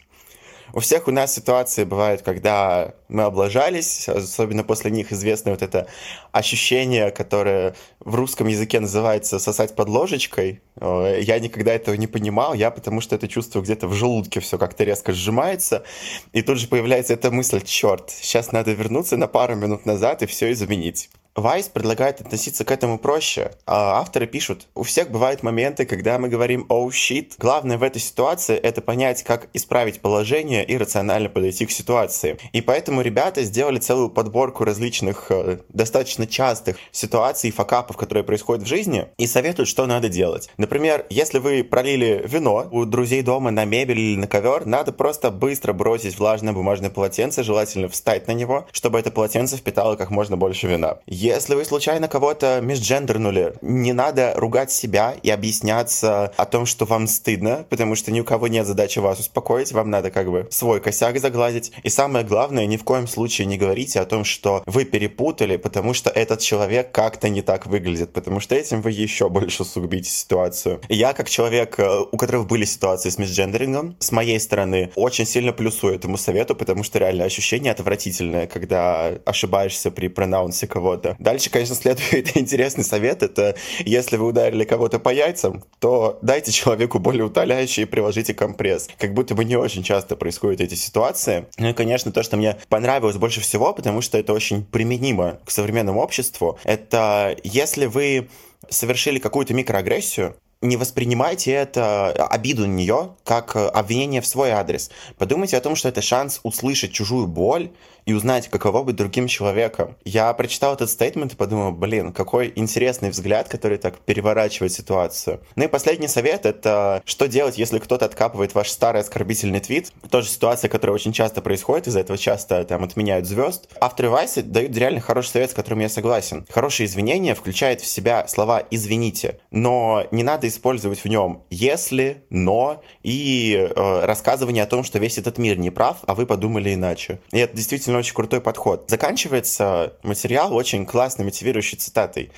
У 0.73 0.81
всех 0.81 1.09
у 1.09 1.11
нас 1.11 1.35
ситуации 1.35 1.85
бывают, 1.85 2.23
когда 2.23 2.95
мы 3.09 3.23
облажались, 3.23 4.09
особенно 4.09 4.65
после 4.65 4.91
них 4.91 5.13
известно 5.13 5.51
вот 5.51 5.63
это 5.63 5.89
ощущение, 6.33 7.11
которое 7.11 7.75
в 8.01 8.15
русском 8.15 8.47
языке 8.47 8.81
называется 8.81 9.39
«сосать 9.39 9.75
под 9.75 9.89
ложечкой». 9.89 10.61
Я 10.81 11.39
никогда 11.39 11.73
этого 11.73 11.95
не 11.95 12.07
понимал, 12.07 12.55
я 12.55 12.71
потому 12.71 13.01
что 13.01 13.17
это 13.17 13.29
чувство 13.29 13.61
где-то 13.63 13.89
в 13.89 13.95
желудке 13.95 14.41
все 14.41 14.59
как-то 14.59 14.85
резко 14.85 15.13
сжимается, 15.13 15.85
и 16.33 16.43
тут 16.43 16.59
же 16.59 16.69
появляется 16.69 17.15
эта 17.15 17.31
мысль 17.31 17.63
«черт, 17.65 18.11
сейчас 18.11 18.53
надо 18.53 18.73
вернуться 18.73 19.17
на 19.17 19.27
пару 19.27 19.55
минут 19.55 19.87
назад 19.87 20.23
и 20.23 20.27
все 20.27 20.53
изменить». 20.53 21.09
Вайс 21.41 21.69
предлагает 21.69 22.21
относиться 22.21 22.65
к 22.65 22.71
этому 22.71 22.99
проще. 22.99 23.53
А 23.67 24.01
авторы 24.01 24.27
пишут, 24.27 24.67
у 24.75 24.83
всех 24.83 25.11
бывают 25.11 25.43
моменты, 25.43 25.87
когда 25.87 26.19
мы 26.19 26.29
говорим 26.29 26.67
«oh 26.69 26.89
shit». 26.89 27.35
Главное 27.39 27.79
в 27.79 27.83
этой 27.83 28.01
ситуации— 28.01 28.57
это 28.57 28.81
понять, 28.81 29.23
как 29.23 29.49
исправить 29.55 30.01
положение 30.01 30.65
и 30.65 30.77
рационально 30.77 31.29
подойти 31.29 31.67
к 31.67 31.71
ситуации. 31.71 32.39
И 32.53 32.61
поэтому 32.61 33.03
ребята 33.03 33.43
сделали 33.45 33.79
целую 33.79 34.11
подборку 34.11 34.65
различных 34.65 35.27
э, 35.31 35.59
достаточно 35.69 36.27
частых 36.27 36.77
ситуаций 36.91 37.51
и 37.51 37.53
факапов, 37.53 37.97
которые 37.97 38.25
происходят 38.25 38.65
в 38.65 38.69
жизни, 38.69 39.07
и 39.17 39.27
советуют, 39.27 39.69
что 39.69 39.87
надо 39.87 40.09
делать. 40.09 40.51
Например, 40.57 41.07
если 41.11 41.39
вы 41.39 41.63
пролили 41.63 42.25
вино 42.27 42.69
у 42.71 42.85
друзей 42.85 43.23
дома 43.23 43.51
на 43.51 43.65
мебель 43.65 44.01
или 44.01 44.17
на 44.17 44.27
ковер, 44.27 44.67
надо 44.67 44.93
просто 44.93 45.31
быстро 45.31 45.73
бросить 45.73 46.19
влажное 46.19 46.53
бумажное 46.53 46.91
полотенце, 46.91 47.43
желательно 47.43 47.89
встать 47.89 48.27
на 48.27 48.33
него, 48.33 48.67
чтобы 48.73 48.99
это 48.99 49.11
полотенце 49.11 49.57
впитало 49.57 49.97
как 49.97 50.11
можно 50.11 50.37
больше 50.37 50.67
вина. 50.67 50.99
Если 51.29 51.55
вы 51.55 51.67
случайно 51.67 52.09
кого-то 52.09 52.61
межджендернули, 52.63 53.53
не 53.61 53.93
надо 53.93 54.33
ругать 54.35 54.73
себя 54.73 55.15
и 55.23 55.29
объясняться 55.29 56.33
о 56.39 56.47
том, 56.47 56.65
что 56.65 56.87
вам 56.87 57.07
стыдно, 57.07 57.67
потому 57.69 57.97
что 57.97 58.11
ни 58.11 58.21
у 58.21 58.25
кого 58.25 58.49
нет 58.49 58.67
задачи 58.67 58.99
вас 58.99 59.21
успокоить, 59.21 59.73
вам 59.73 59.91
надо 59.91 60.11
как 60.11 60.31
бы 60.31 60.49
свой 60.51 60.81
косяк 60.81 61.19
загладить. 61.19 61.71
И 61.83 61.91
самое 61.91 62.25
главное, 62.25 62.65
ни 62.65 62.79
в 62.79 62.85
коем 62.85 63.07
случае 63.07 63.47
не 63.47 63.59
говорите 63.59 64.01
о 64.01 64.07
том, 64.07 64.25
что 64.25 64.63
вы 64.65 64.87
перепутали, 64.87 65.59
потому 65.59 65.93
что 65.93 66.09
этот 66.09 66.41
человек 66.41 66.93
как-то 66.93 67.29
не 67.29 67.43
так 67.43 67.67
выглядит, 67.67 68.15
потому 68.15 68.41
что 68.41 68.55
этим 68.55 68.81
вы 68.81 68.93
еще 68.93 69.29
больше 69.29 69.65
усугубите 69.65 70.09
ситуацию. 70.09 70.81
Я, 70.89 71.13
как 71.13 71.29
человек, 71.29 71.79
э, 71.79 72.01
у 72.11 72.17
которого 72.17 72.45
были 72.45 72.65
ситуации 72.65 73.11
с 73.11 73.19
мисджендерингом, 73.19 73.97
с 73.99 74.13
моей 74.13 74.41
стороны, 74.41 74.93
очень 74.95 75.27
сильно 75.27 75.53
плюсую 75.53 75.95
этому 75.95 76.17
совету, 76.17 76.55
потому 76.55 76.85
что 76.85 76.99
реально 76.99 77.25
ощущение 77.25 77.73
отвратительное, 77.73 78.47
когда 78.47 79.13
ошибаешься 79.27 79.91
при 79.91 80.09
пронаунсе 80.09 80.67
кого-то. 80.67 81.18
Дальше, 81.19 81.51
конечно, 81.51 81.75
следует 81.75 82.37
интересный 82.37 82.85
совет. 82.85 83.23
Это 83.23 83.57
если 83.81 84.17
вы 84.17 84.27
ударили 84.27 84.65
кого-то 84.65 84.99
по 84.99 85.11
яйцам, 85.11 85.65
то 85.81 86.19
дайте 86.23 86.53
человеку 86.53 86.99
более 86.99 87.25
утоляющий 87.25 87.83
и 87.83 87.87
приложите 87.87 88.35
компресс. 88.35 88.89
Как 88.99 89.15
будто 89.15 89.35
бы 89.35 89.45
не 89.45 89.57
очень 89.57 89.83
часто 89.83 90.17
происходят 90.17 90.61
эти 90.61 90.75
ситуации. 90.75 91.47
Ну 91.59 91.71
и, 91.71 91.73
конечно, 91.73 92.13
то, 92.13 92.23
что 92.23 92.37
мне 92.37 92.57
понравилось 92.69 93.17
больше 93.17 93.41
всего, 93.41 93.73
потому 93.73 94.01
что 94.01 94.19
это 94.19 94.33
очень 94.33 94.65
применимо 94.65 95.39
к 95.45 95.51
современному 95.51 96.01
обществу, 96.01 96.59
это 96.65 97.37
если 97.43 97.87
вы 97.87 98.29
совершили 98.69 99.19
какую-то 99.19 99.55
микроагрессию, 99.55 100.37
не 100.61 100.77
воспринимайте 100.77 101.53
это, 101.53 102.11
обиду 102.11 102.67
на 102.67 102.73
нее, 102.73 103.15
как 103.25 103.55
обвинение 103.55 104.21
в 104.21 104.27
свой 104.27 104.51
адрес. 104.51 104.91
Подумайте 105.17 105.57
о 105.57 105.61
том, 105.61 105.77
что 105.77 105.89
это 105.89 106.03
шанс 106.03 106.41
услышать 106.43 106.93
чужую 106.93 107.29
боль 107.29 107.71
и 108.09 108.15
узнать, 108.15 108.49
каково 108.49 108.85
быть 108.85 108.97
другим 108.97 109.27
человеком. 109.29 109.95
Я 110.03 110.33
прочитал 110.33 110.73
этот 110.73 110.89
стейтмент 110.89 111.35
и 111.35 111.37
подумал, 111.37 111.73
блин, 111.73 112.15
какой 112.15 112.51
интересный 112.57 113.11
взгляд, 113.11 113.49
который 113.49 113.77
так 113.77 113.99
переворачивает 113.99 114.73
ситуацию. 114.73 115.43
Ну 115.57 115.65
и 115.65 115.69
последний 115.69 116.09
совет— 116.09 116.47
это 116.47 117.03
что 117.05 117.29
делать, 117.29 117.59
если 117.59 117.79
кто-то 117.79 118.07
откапывает 118.07 118.55
ваш 118.55 118.71
старый 118.71 119.03
оскорбительный 119.03 119.61
твит. 119.61 119.93
Тоже 120.11 120.29
ситуация, 120.31 120.71
которая 120.71 120.95
очень 120.95 121.13
часто 121.13 121.43
происходит, 121.43 121.89
из-за 121.89 122.01
этого 122.01 122.17
часто 122.17 122.65
там 122.65 122.83
отменяют 122.83 123.27
звезд. 123.27 123.69
Авторы 123.79 124.09
Вайса 124.09 124.43
дают 124.43 124.75
реально 124.75 125.01
хороший 125.01 125.29
совет, 125.29 125.51
с 125.51 125.55
которым 125.55 125.81
я 125.81 125.91
согласен. 125.91 126.47
Хорошее 126.49 126.87
извинение 126.87 127.35
включает 127.35 127.83
в 127.83 127.87
себя 127.87 128.27
слова 128.27 128.63
«извините», 128.71 129.39
но 129.51 130.07
не 130.13 130.23
надо 130.23 130.49
использовать 130.49 131.05
в 131.05 131.09
нем 131.11 131.43
«если», 131.51 132.25
«но» 132.31 132.83
и 133.03 133.55
э, 133.55 134.05
рассказывание 134.07 134.63
о 134.63 134.67
том, 134.67 134.83
что 134.83 134.99
весь 134.99 135.19
этот 135.19 135.37
мир 135.37 135.59
не 135.59 135.69
прав, 135.69 135.99
а 136.07 136.15
вы 136.15 136.25
подумали 136.25 136.73
иначе. 136.73 137.21
И 137.33 137.39
это 137.39 137.55
действительно 137.55 137.98
очень 137.99 138.15
крутой 138.15 138.41
подход. 138.41 138.85
Заканчивается 138.89 139.95
материал 140.03 140.55
очень 140.55 140.87
классной 140.87 141.25
мотивирующей 141.25 141.79
цитатой. 141.79 142.31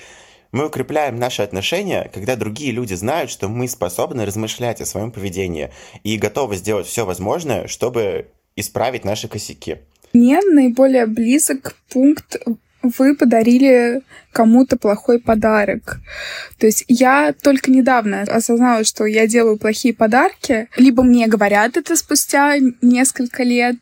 Мы 0.51 0.67
укрепляем 0.67 1.17
наши 1.17 1.41
отношения, 1.41 2.11
когда 2.13 2.35
другие 2.35 2.71
люди 2.71 2.93
знают, 2.93 3.31
что 3.31 3.47
мы 3.47 3.67
способны 3.67 4.25
размышлять 4.25 4.81
о 4.81 4.85
своем 4.85 5.11
поведении 5.11 5.71
и 6.03 6.17
готовы 6.17 6.57
сделать 6.57 6.87
все 6.87 7.05
возможное, 7.05 7.67
чтобы 7.67 8.27
исправить 8.55 9.05
наши 9.05 9.27
косяки. 9.27 9.77
Мне 10.13 10.41
наиболее 10.41 11.05
близок 11.05 11.77
пункт 11.89 12.35
вы 12.83 13.15
подарили 13.15 14.01
кому-то 14.31 14.77
плохой 14.77 15.19
подарок. 15.19 15.99
То 16.57 16.65
есть 16.65 16.85
я 16.87 17.33
только 17.33 17.69
недавно 17.69 18.21
осознала, 18.21 18.83
что 18.83 19.05
я 19.05 19.27
делаю 19.27 19.57
плохие 19.57 19.93
подарки. 19.93 20.67
Либо 20.77 21.03
мне 21.03 21.27
говорят 21.27 21.77
это 21.77 21.95
спустя 21.95 22.55
несколько 22.81 23.43
лет, 23.43 23.75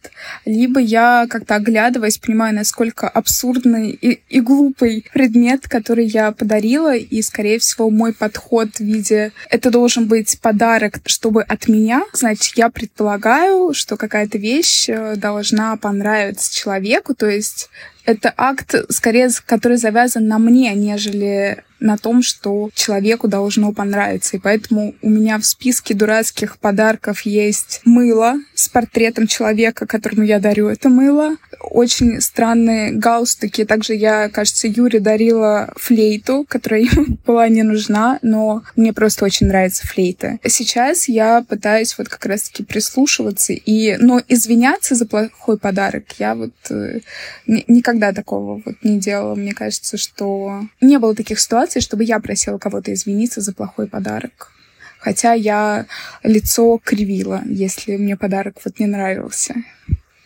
либо 0.45 0.80
я 0.80 1.28
как-то 1.30 1.56
оглядываясь 1.56 2.18
понимаю, 2.18 2.56
насколько 2.56 3.08
абсурдный 3.08 3.91
и, 3.91 4.22
и 4.30 4.41
глупый 4.41 5.06
предмет, 5.14 5.68
который 5.68 6.06
я 6.06 6.32
подарила, 6.32 6.95
и, 6.95 7.22
скорее 7.22 7.60
всего, 7.60 7.89
мой 7.89 8.14
подход 8.14 8.70
в 8.76 8.80
виде 8.80 9.32
«это 9.50 9.70
должен 9.70 10.08
быть 10.08 10.39
подарок, 10.41 11.00
чтобы 11.06 11.43
от 11.43 11.68
меня», 11.68 12.04
значит, 12.14 12.58
я 12.58 12.70
предполагаю, 12.70 13.74
что 13.74 13.97
какая-то 13.97 14.38
вещь 14.38 14.89
э, 14.89 15.16
должна 15.16 15.76
понравиться 15.78 16.56
человеку, 16.56 17.14
то 17.14 17.28
есть 17.28 17.70
это 18.10 18.34
акт, 18.36 18.74
скорее, 18.89 19.30
который 19.45 19.78
завязан 19.78 20.28
на 20.28 20.39
мне, 20.39 20.74
нежели 20.74 21.64
на 21.80 21.97
том, 21.97 22.21
что 22.21 22.69
человеку 22.73 23.27
должно 23.27 23.71
понравиться. 23.71 24.38
И 24.38 24.39
поэтому 24.39 24.95
у 25.01 25.09
меня 25.09 25.38
в 25.39 25.45
списке 25.45 25.93
дурацких 25.93 26.57
подарков 26.57 27.21
есть 27.21 27.82
мыло 27.86 28.36
с 28.53 28.69
портретом 28.69 29.27
человека, 29.27 29.86
которому 29.86 30.23
я 30.23 30.39
дарю 30.39 30.67
это 30.67 30.89
мыло. 30.89 31.36
Очень 31.61 32.21
странные 32.21 32.91
галстуки. 32.91 33.65
Также 33.65 33.93
я, 33.93 34.30
кажется, 34.30 34.67
Юре 34.67 34.99
дарила 34.99 35.73
флейту, 35.75 36.45
которая 36.47 36.82
ему 36.91 37.17
была 37.25 37.47
не 37.47 37.63
нужна, 37.63 38.19
но 38.21 38.63
мне 38.75 38.93
просто 38.93 39.25
очень 39.25 39.47
нравится 39.47 39.88
флейта. 39.88 40.39
Сейчас 40.45 41.07
я 41.07 41.43
пытаюсь 41.47 41.97
вот 41.97 42.09
как 42.09 42.25
раз-таки 42.25 42.63
прислушиваться 42.63 43.53
и, 43.53 43.97
но 43.97 44.21
извиняться 44.27 44.95
за 44.95 45.05
плохой 45.05 45.57
подарок 45.57 46.05
я 46.17 46.36
вот 46.36 46.53
э, 46.69 46.99
никогда 47.45 48.13
такого 48.13 48.61
вот 48.65 48.75
не 48.84 48.99
делала. 48.99 49.36
Мне 49.36 49.53
кажется, 49.53 49.97
что 49.97 50.63
не 50.82 50.99
было 50.99 51.15
таких 51.15 51.39
ситуаций, 51.39 51.68
ситуации, 51.70 51.80
чтобы 51.80 52.03
я 52.03 52.20
просила 52.20 52.57
кого-то 52.57 52.93
извиниться 52.93 53.41
за 53.41 53.53
плохой 53.53 53.88
подарок. 53.88 54.51
Хотя 54.99 55.34
я 55.34 55.86
лицо 56.24 56.78
кривила, 56.84 57.41
если 57.45 57.97
мне 57.97 58.17
подарок 58.17 58.55
вот 58.65 58.80
не 58.80 58.88
нравился. 58.88 59.55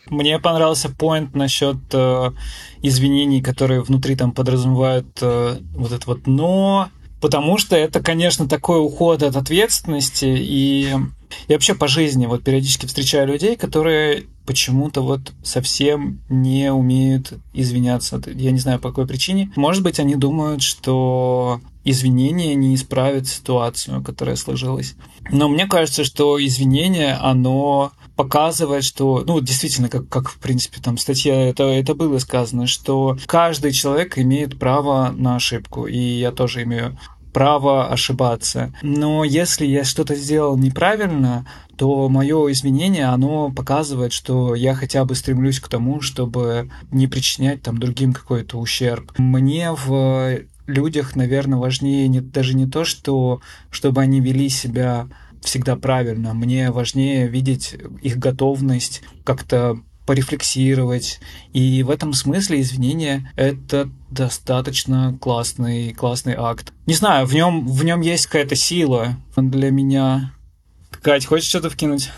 Мне 0.08 0.40
понравился 0.40 0.90
поинт 0.90 1.36
насчет 1.36 1.78
э, 1.94 2.32
извинений, 2.82 3.42
которые 3.42 3.82
внутри 3.82 4.16
там 4.16 4.32
подразумевают 4.32 5.08
э, 5.22 5.58
вот 5.76 5.92
это 5.92 6.04
вот 6.08 6.28
но, 6.28 6.90
потому 7.22 7.58
что 7.58 7.76
это, 7.76 8.02
конечно, 8.02 8.48
такой 8.48 8.80
уход 8.80 9.24
от 9.24 9.36
ответственности 9.36 10.26
и 10.26 10.90
я 11.48 11.56
вообще 11.56 11.74
по 11.74 11.88
жизни 11.88 12.28
вот 12.28 12.44
периодически 12.44 12.86
встречаю 12.86 13.28
людей, 13.28 13.56
которые 13.56 14.26
почему-то 14.46 15.02
вот 15.02 15.34
совсем 15.44 16.22
не 16.30 16.72
умеют 16.72 17.34
извиняться. 17.54 18.22
Я 18.28 18.52
не 18.52 18.60
знаю 18.60 18.80
по 18.80 18.90
какой 18.90 19.08
причине. 19.08 19.52
Может 19.56 19.84
быть, 19.84 20.00
они 20.00 20.16
думают, 20.16 20.62
что 20.62 21.62
извинения 21.84 22.56
не 22.56 22.76
исправят 22.76 23.28
ситуацию, 23.28 24.02
которая 24.04 24.36
сложилась. 24.36 24.96
Но 25.32 25.48
мне 25.50 25.68
кажется, 25.68 26.04
что 26.04 26.44
извинение, 26.44 27.14
оно 27.14 27.92
показывает, 28.16 28.84
что, 28.84 29.24
ну, 29.26 29.40
действительно, 29.40 29.90
как, 29.90 30.08
как 30.08 30.30
в 30.30 30.38
принципе, 30.38 30.80
там 30.82 30.98
статья, 30.98 31.50
это, 31.50 31.64
это 31.64 31.96
было 31.96 32.20
сказано, 32.20 32.68
что 32.68 33.18
каждый 33.26 33.72
человек 33.72 34.18
имеет 34.18 34.60
право 34.60 35.12
на 35.16 35.36
ошибку, 35.36 35.88
и 35.88 35.98
я 35.98 36.32
тоже 36.32 36.64
имею 36.64 36.98
право 37.34 37.90
ошибаться. 37.90 38.74
Но 38.82 39.24
если 39.24 39.66
я 39.66 39.84
что-то 39.84 40.16
сделал 40.16 40.58
неправильно, 40.58 41.46
то 41.76 42.08
мое 42.08 42.52
извинение, 42.52 43.06
оно 43.06 43.52
показывает, 43.52 44.14
что 44.14 44.56
я 44.56 44.76
хотя 44.76 45.04
бы 45.06 45.16
стремлюсь 45.16 45.60
к 45.60 45.68
тому, 45.68 46.02
чтобы 46.02 46.70
не 46.92 47.08
причинять 47.08 47.64
там 47.64 47.80
другим 47.80 48.14
какой-то 48.14 48.60
ущерб. 48.60 49.12
Мне 49.18 49.72
в 49.72 50.40
людях, 50.68 51.16
наверное, 51.16 51.58
важнее 51.58 52.08
не, 52.08 52.22
даже 52.22 52.56
не 52.56 52.68
то, 52.68 52.86
что 52.86 53.42
чтобы 53.70 54.02
они 54.02 54.22
вели 54.22 54.50
себя 54.50 55.08
всегда 55.42 55.76
правильно. 55.76 56.34
Мне 56.34 56.72
важнее 56.72 57.28
видеть 57.28 57.76
их 58.02 58.18
готовность 58.18 59.02
как-то 59.24 59.80
порефлексировать. 60.06 61.20
И 61.54 61.84
в 61.84 61.90
этом 61.90 62.14
смысле 62.14 62.62
извинения— 62.62 63.32
это 63.36 63.90
достаточно 64.10 65.18
классный, 65.20 65.94
классный 65.94 66.36
акт. 66.38 66.74
Не 66.86 66.94
знаю, 66.94 67.26
в 67.26 67.34
нем, 67.34 67.68
в 67.68 67.84
нем 67.84 68.02
есть 68.02 68.28
какая-то 68.28 68.56
сила 68.56 69.18
для 69.36 69.72
меня. 69.72 70.34
Кать, 71.02 71.26
хочешь 71.26 71.50
что-то 71.50 71.70
вкинуть? 71.70 72.12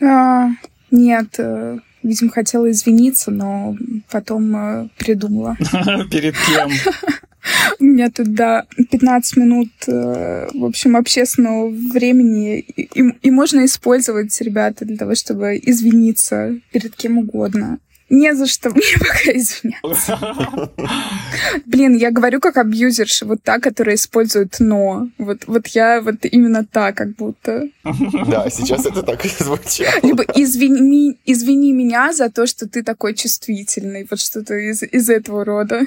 А, 0.00 0.48
нет, 0.90 1.34
э, 1.38 1.78
видимо, 2.02 2.30
хотела 2.30 2.70
извиниться, 2.70 3.30
но 3.30 3.76
потом 4.10 4.56
э, 4.56 4.88
придумала. 4.98 5.56
Перед 6.10 6.34
кем? 6.36 6.70
У 7.78 7.84
меня 7.84 8.10
тут, 8.10 8.34
да, 8.34 8.66
15 8.90 9.36
минут, 9.36 9.68
э, 9.86 10.48
в 10.52 10.64
общем, 10.64 10.96
общественного 10.96 11.68
времени, 11.68 12.58
и, 12.58 13.02
и 13.22 13.30
можно 13.30 13.64
использовать, 13.64 14.40
ребята, 14.40 14.84
для 14.84 14.96
того, 14.96 15.14
чтобы 15.14 15.60
извиниться 15.62 16.58
перед 16.72 16.94
кем 16.94 17.18
угодно. 17.18 17.78
Не 18.10 18.34
за 18.34 18.46
что 18.46 18.70
мне 18.74 18.98
пока 18.98 19.32
извиняться. 19.32 20.18
Блин, 21.66 21.96
я 21.96 22.10
говорю 22.10 22.40
как 22.40 22.56
абьюзерша, 22.56 23.26
вот 23.26 23.42
та, 23.42 23.58
которая 23.58 23.96
использует 23.96 24.56
«но». 24.60 25.08
Вот, 25.18 25.44
вот 25.46 25.66
я 25.68 26.00
вот 26.00 26.24
именно 26.24 26.64
так, 26.64 26.96
как 26.96 27.14
будто. 27.16 27.68
Да, 27.84 28.48
сейчас 28.50 28.86
это 28.86 29.02
так 29.02 29.24
и 29.24 29.28
звучало. 29.28 30.00
Либо 30.02 30.24
извини, 30.34 31.18
извини 31.26 31.72
меня 31.72 32.12
за 32.12 32.30
то, 32.30 32.46
что 32.46 32.66
ты 32.66 32.82
такой 32.82 33.14
чувствительный. 33.14 34.06
Вот 34.08 34.20
что-то 34.20 34.54
из, 34.54 34.82
из 34.82 35.10
этого 35.10 35.44
рода. 35.44 35.82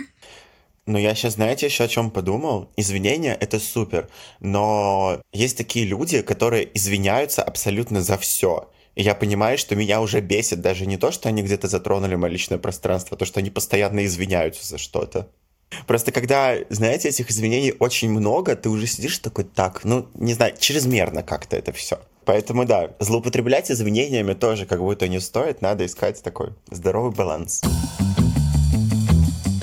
Ну, 0.88 0.98
я 0.98 1.14
сейчас, 1.14 1.34
знаете, 1.34 1.68
еще 1.68 1.84
о 1.84 1.88
чем 1.88 2.10
подумал? 2.10 2.72
Извинения— 2.76 3.38
это 3.40 3.60
супер, 3.60 4.10
но 4.40 5.22
есть 5.32 5.56
такие 5.56 5.86
люди, 5.86 6.22
которые 6.24 6.76
извиняются 6.76 7.44
абсолютно 7.44 8.02
за 8.02 8.18
все. 8.18 8.72
И 8.96 9.04
я 9.04 9.14
понимаю, 9.14 9.60
что 9.60 9.76
меня 9.76 10.02
уже 10.02 10.22
бесит 10.22 10.60
даже 10.62 10.88
не 10.88 10.98
то, 10.98 11.12
что 11.12 11.30
они 11.30 11.44
где-то 11.44 11.68
затронули 11.68 12.16
мое 12.16 12.32
личное 12.32 12.58
пространство, 12.58 13.16
а 13.16 13.20
то, 13.20 13.26
что 13.26 13.40
они 13.40 13.52
постоянно 13.52 14.04
извиняются 14.06 14.66
за 14.68 14.80
что-то. 14.80 15.30
Просто 15.86 16.12
когда, 16.12 16.56
знаете, 16.70 17.10
этих 17.10 17.30
извинений 17.30 17.74
очень 17.80 18.10
много, 18.10 18.56
ты 18.56 18.68
уже 18.70 18.88
сидишь 18.88 19.20
такой, 19.20 19.46
так, 19.46 19.84
ну, 19.84 20.08
не 20.16 20.34
знаю, 20.34 20.56
чрезмерно 20.60 21.22
как-то 21.22 21.56
это 21.56 21.72
все. 21.72 22.00
Поэтому, 22.26 22.66
да, 22.66 22.92
злоупотреблять 23.00 23.72
извинениями 23.72 24.34
тоже 24.34 24.66
как 24.66 24.80
будто 24.80 25.08
не 25.08 25.20
стоит, 25.20 25.62
надо 25.62 25.86
искать 25.86 26.22
такой 26.24 26.54
здоровый 26.72 27.12
баланс. 27.12 27.62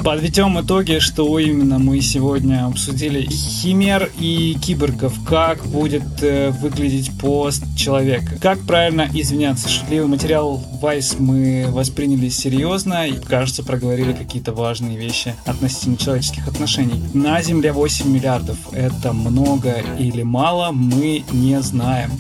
Подведем 0.09 0.59
итоги, 0.59 1.01
что 1.01 1.39
именно 1.39 1.79
мы 1.79 2.01
сегодня 2.01 2.65
обсудили. 2.65 3.29
Химер 3.29 4.11
и 4.19 4.57
киборгов. 4.59 5.13
Как 5.27 5.63
будет 5.67 6.23
э, 6.23 6.49
выглядеть 6.49 7.11
пост 7.19 7.63
человека. 7.77 8.39
Как 8.41 8.59
правильно 8.61 9.07
извиняться. 9.13 9.69
Шутливый 9.69 10.09
материал 10.09 10.65
Vice 10.81 11.17
мы 11.19 11.67
восприняли 11.69 12.31
серьезно 12.31 13.07
и, 13.07 13.19
кажется, 13.19 13.63
проговорили 13.63 14.15
какие-то 14.15 14.55
важные 14.55 14.97
вещи 14.97 15.35
относительно 15.45 15.99
человеческих 15.99 16.49
отношений. 16.49 17.05
На 17.13 17.43
Земле 17.43 17.73
8 17.73 18.11
миллиардов. 18.11 18.57
Это 18.73 19.13
много 19.13 19.83
или 19.99 20.23
мало, 20.23 20.73
мы 20.73 21.23
не 21.33 21.61
знаем 21.61 22.13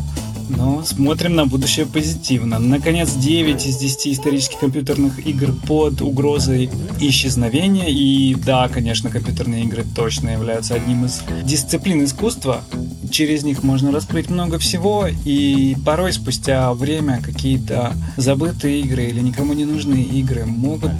но 0.48 0.82
смотрим 0.84 1.34
на 1.34 1.46
будущее 1.46 1.86
позитивно. 1.86 2.58
Наконец, 2.58 3.12
9 3.14 3.66
из 3.66 3.76
10 3.76 4.08
исторических 4.08 4.58
компьютерных 4.58 5.26
игр 5.26 5.52
под 5.66 6.00
угрозой 6.02 6.70
исчезновения. 7.00 7.86
И 7.88 8.34
да, 8.34 8.68
конечно, 8.68 9.10
компьютерные 9.10 9.64
игры 9.64 9.84
точно 9.94 10.30
являются 10.30 10.74
одним 10.74 11.04
из 11.04 11.22
дисциплин 11.44 12.04
искусства. 12.04 12.62
Через 13.10 13.42
них 13.42 13.62
можно 13.62 13.90
раскрыть 13.92 14.28
много 14.28 14.58
всего, 14.58 15.06
и 15.24 15.76
порой 15.84 16.12
спустя 16.12 16.72
время 16.74 17.20
какие-то 17.22 17.94
забытые 18.16 18.80
игры 18.80 19.04
или 19.04 19.20
никому 19.20 19.54
не 19.54 19.64
нужные 19.64 20.04
игры 20.04 20.44
могут 20.44 20.92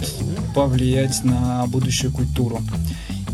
повлиять 0.55 1.23
на 1.23 1.65
будущую 1.67 2.11
культуру. 2.11 2.61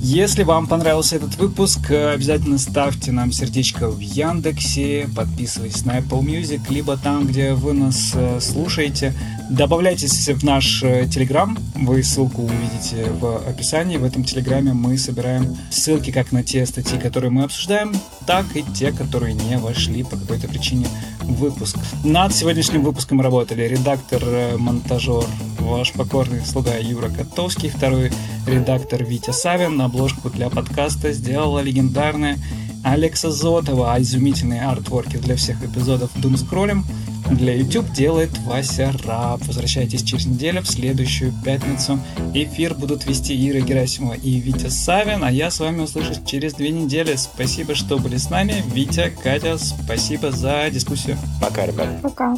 Если 0.08 0.44
вам 0.44 0.68
понравился 0.68 1.16
этот 1.16 1.36
выпуск, 1.38 1.90
обязательно 1.90 2.60
ставьте 2.60 3.12
нам 3.12 3.32
сердечко 3.32 3.90
в 3.90 4.00
Яндексе, 4.00 5.10
подписывайтесь 5.16 5.84
на 5.84 5.98
Apple 5.98 6.22
Music, 6.22 6.62
либо 6.70 6.96
там, 6.96 7.26
где 7.26 7.54
вы 7.54 7.74
нас 7.74 8.12
э, 8.14 8.40
слушаете. 8.40 9.16
Добавляйтесь 9.50 10.30
в 10.30 10.44
наш 10.44 10.82
Телеграм, 10.82 11.58
вы 11.74 12.04
ссылку 12.04 12.44
увидите 12.44 13.10
в 13.14 13.50
описании. 13.50 13.98
В 13.98 14.04
этом 14.04 14.24
Телеграме 14.24 14.74
мы 14.74 14.96
собираем 15.00 15.58
ссылки 15.72 16.12
как 16.12 16.32
на 16.32 16.44
те 16.44 16.68
статьи, 16.68 17.00
которые 17.00 17.32
мы 17.32 17.44
обсуждаем, 17.44 17.92
так 18.28 18.46
и 18.54 18.64
те, 18.76 18.92
которые 18.92 19.34
не 19.34 19.58
вошли 19.58 20.04
по 20.04 20.18
какой-то 20.18 20.48
причине 20.48 20.86
в 21.22 21.34
выпуск. 21.34 21.78
Над 22.04 22.32
сегодняшним 22.32 22.84
выпуском 22.84 23.22
работали 23.22 23.64
редактор, 23.64 24.22
э, 24.24 24.56
монтажер, 24.58 25.26
ваш 25.66 25.94
покорный 25.94 26.46
слуга 26.46 26.78
Юра 26.78 27.10
Котовский, 27.10 27.70
второй 27.70 28.12
редактор 28.48 29.04
Витя 29.04 29.32
Савин. 29.32 29.82
Обложку 29.82 30.30
для 30.30 30.50
подкаста 30.50 31.12
сделала 31.12 31.60
легендарная 31.60 32.38
Алекса 32.84 33.32
Зотова, 33.32 33.94
а 33.94 34.00
изумительные 34.00 34.62
артворки 34.62 35.18
для 35.18 35.36
всех 35.36 35.64
эпизодов 35.64 36.16
Doom 36.18 36.36
Scrolling 36.36 36.84
для 37.32 37.56
YouTube 37.56 37.92
делает 37.92 38.38
Вася 38.40 38.94
Раб. 39.06 39.44
Возвращайтесь 39.46 40.04
через 40.04 40.28
неделю 40.28 40.62
в 40.62 40.68
следующую 40.68 41.34
пятницу. 41.44 42.00
Эфир 42.34 42.76
будут 42.76 43.06
вести 43.08 43.36
Ира 43.50 43.62
Герасимова 43.62 44.14
и 44.14 44.40
Витя 44.40 44.70
Савин, 44.70 45.24
а 45.24 45.32
я 45.32 45.50
с 45.50 45.60
вами 45.60 45.82
услышусь 45.82 46.20
через 46.26 46.54
две 46.54 46.70
недели. 46.70 47.16
Спасибо, 47.16 47.74
что 47.74 47.98
были 47.98 48.18
с 48.18 48.30
нами. 48.30 48.64
Витя, 48.68 49.12
Катя, 49.24 49.58
спасибо 49.58 50.32
за 50.32 50.70
дискуссию. 50.70 51.18
Пока, 51.42 51.66
ребят. 51.66 52.02
Пока. 52.04 52.38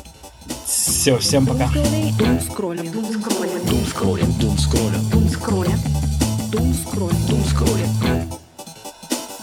Все, 0.67 1.17
всем 1.17 1.45
пока. 1.45 1.69
Дум 2.17 2.41
скроллим. 2.41 2.91
Дум 2.91 3.05
скроллим. 3.13 3.63
Дум 3.63 3.85
скроллим. 3.85 4.33
Дум 4.37 4.57
скроллим. 4.57 5.79
Дум 6.51 6.73
скроллим. 6.73 7.17
Дум 7.27 7.43
скроллим. 7.45 8.26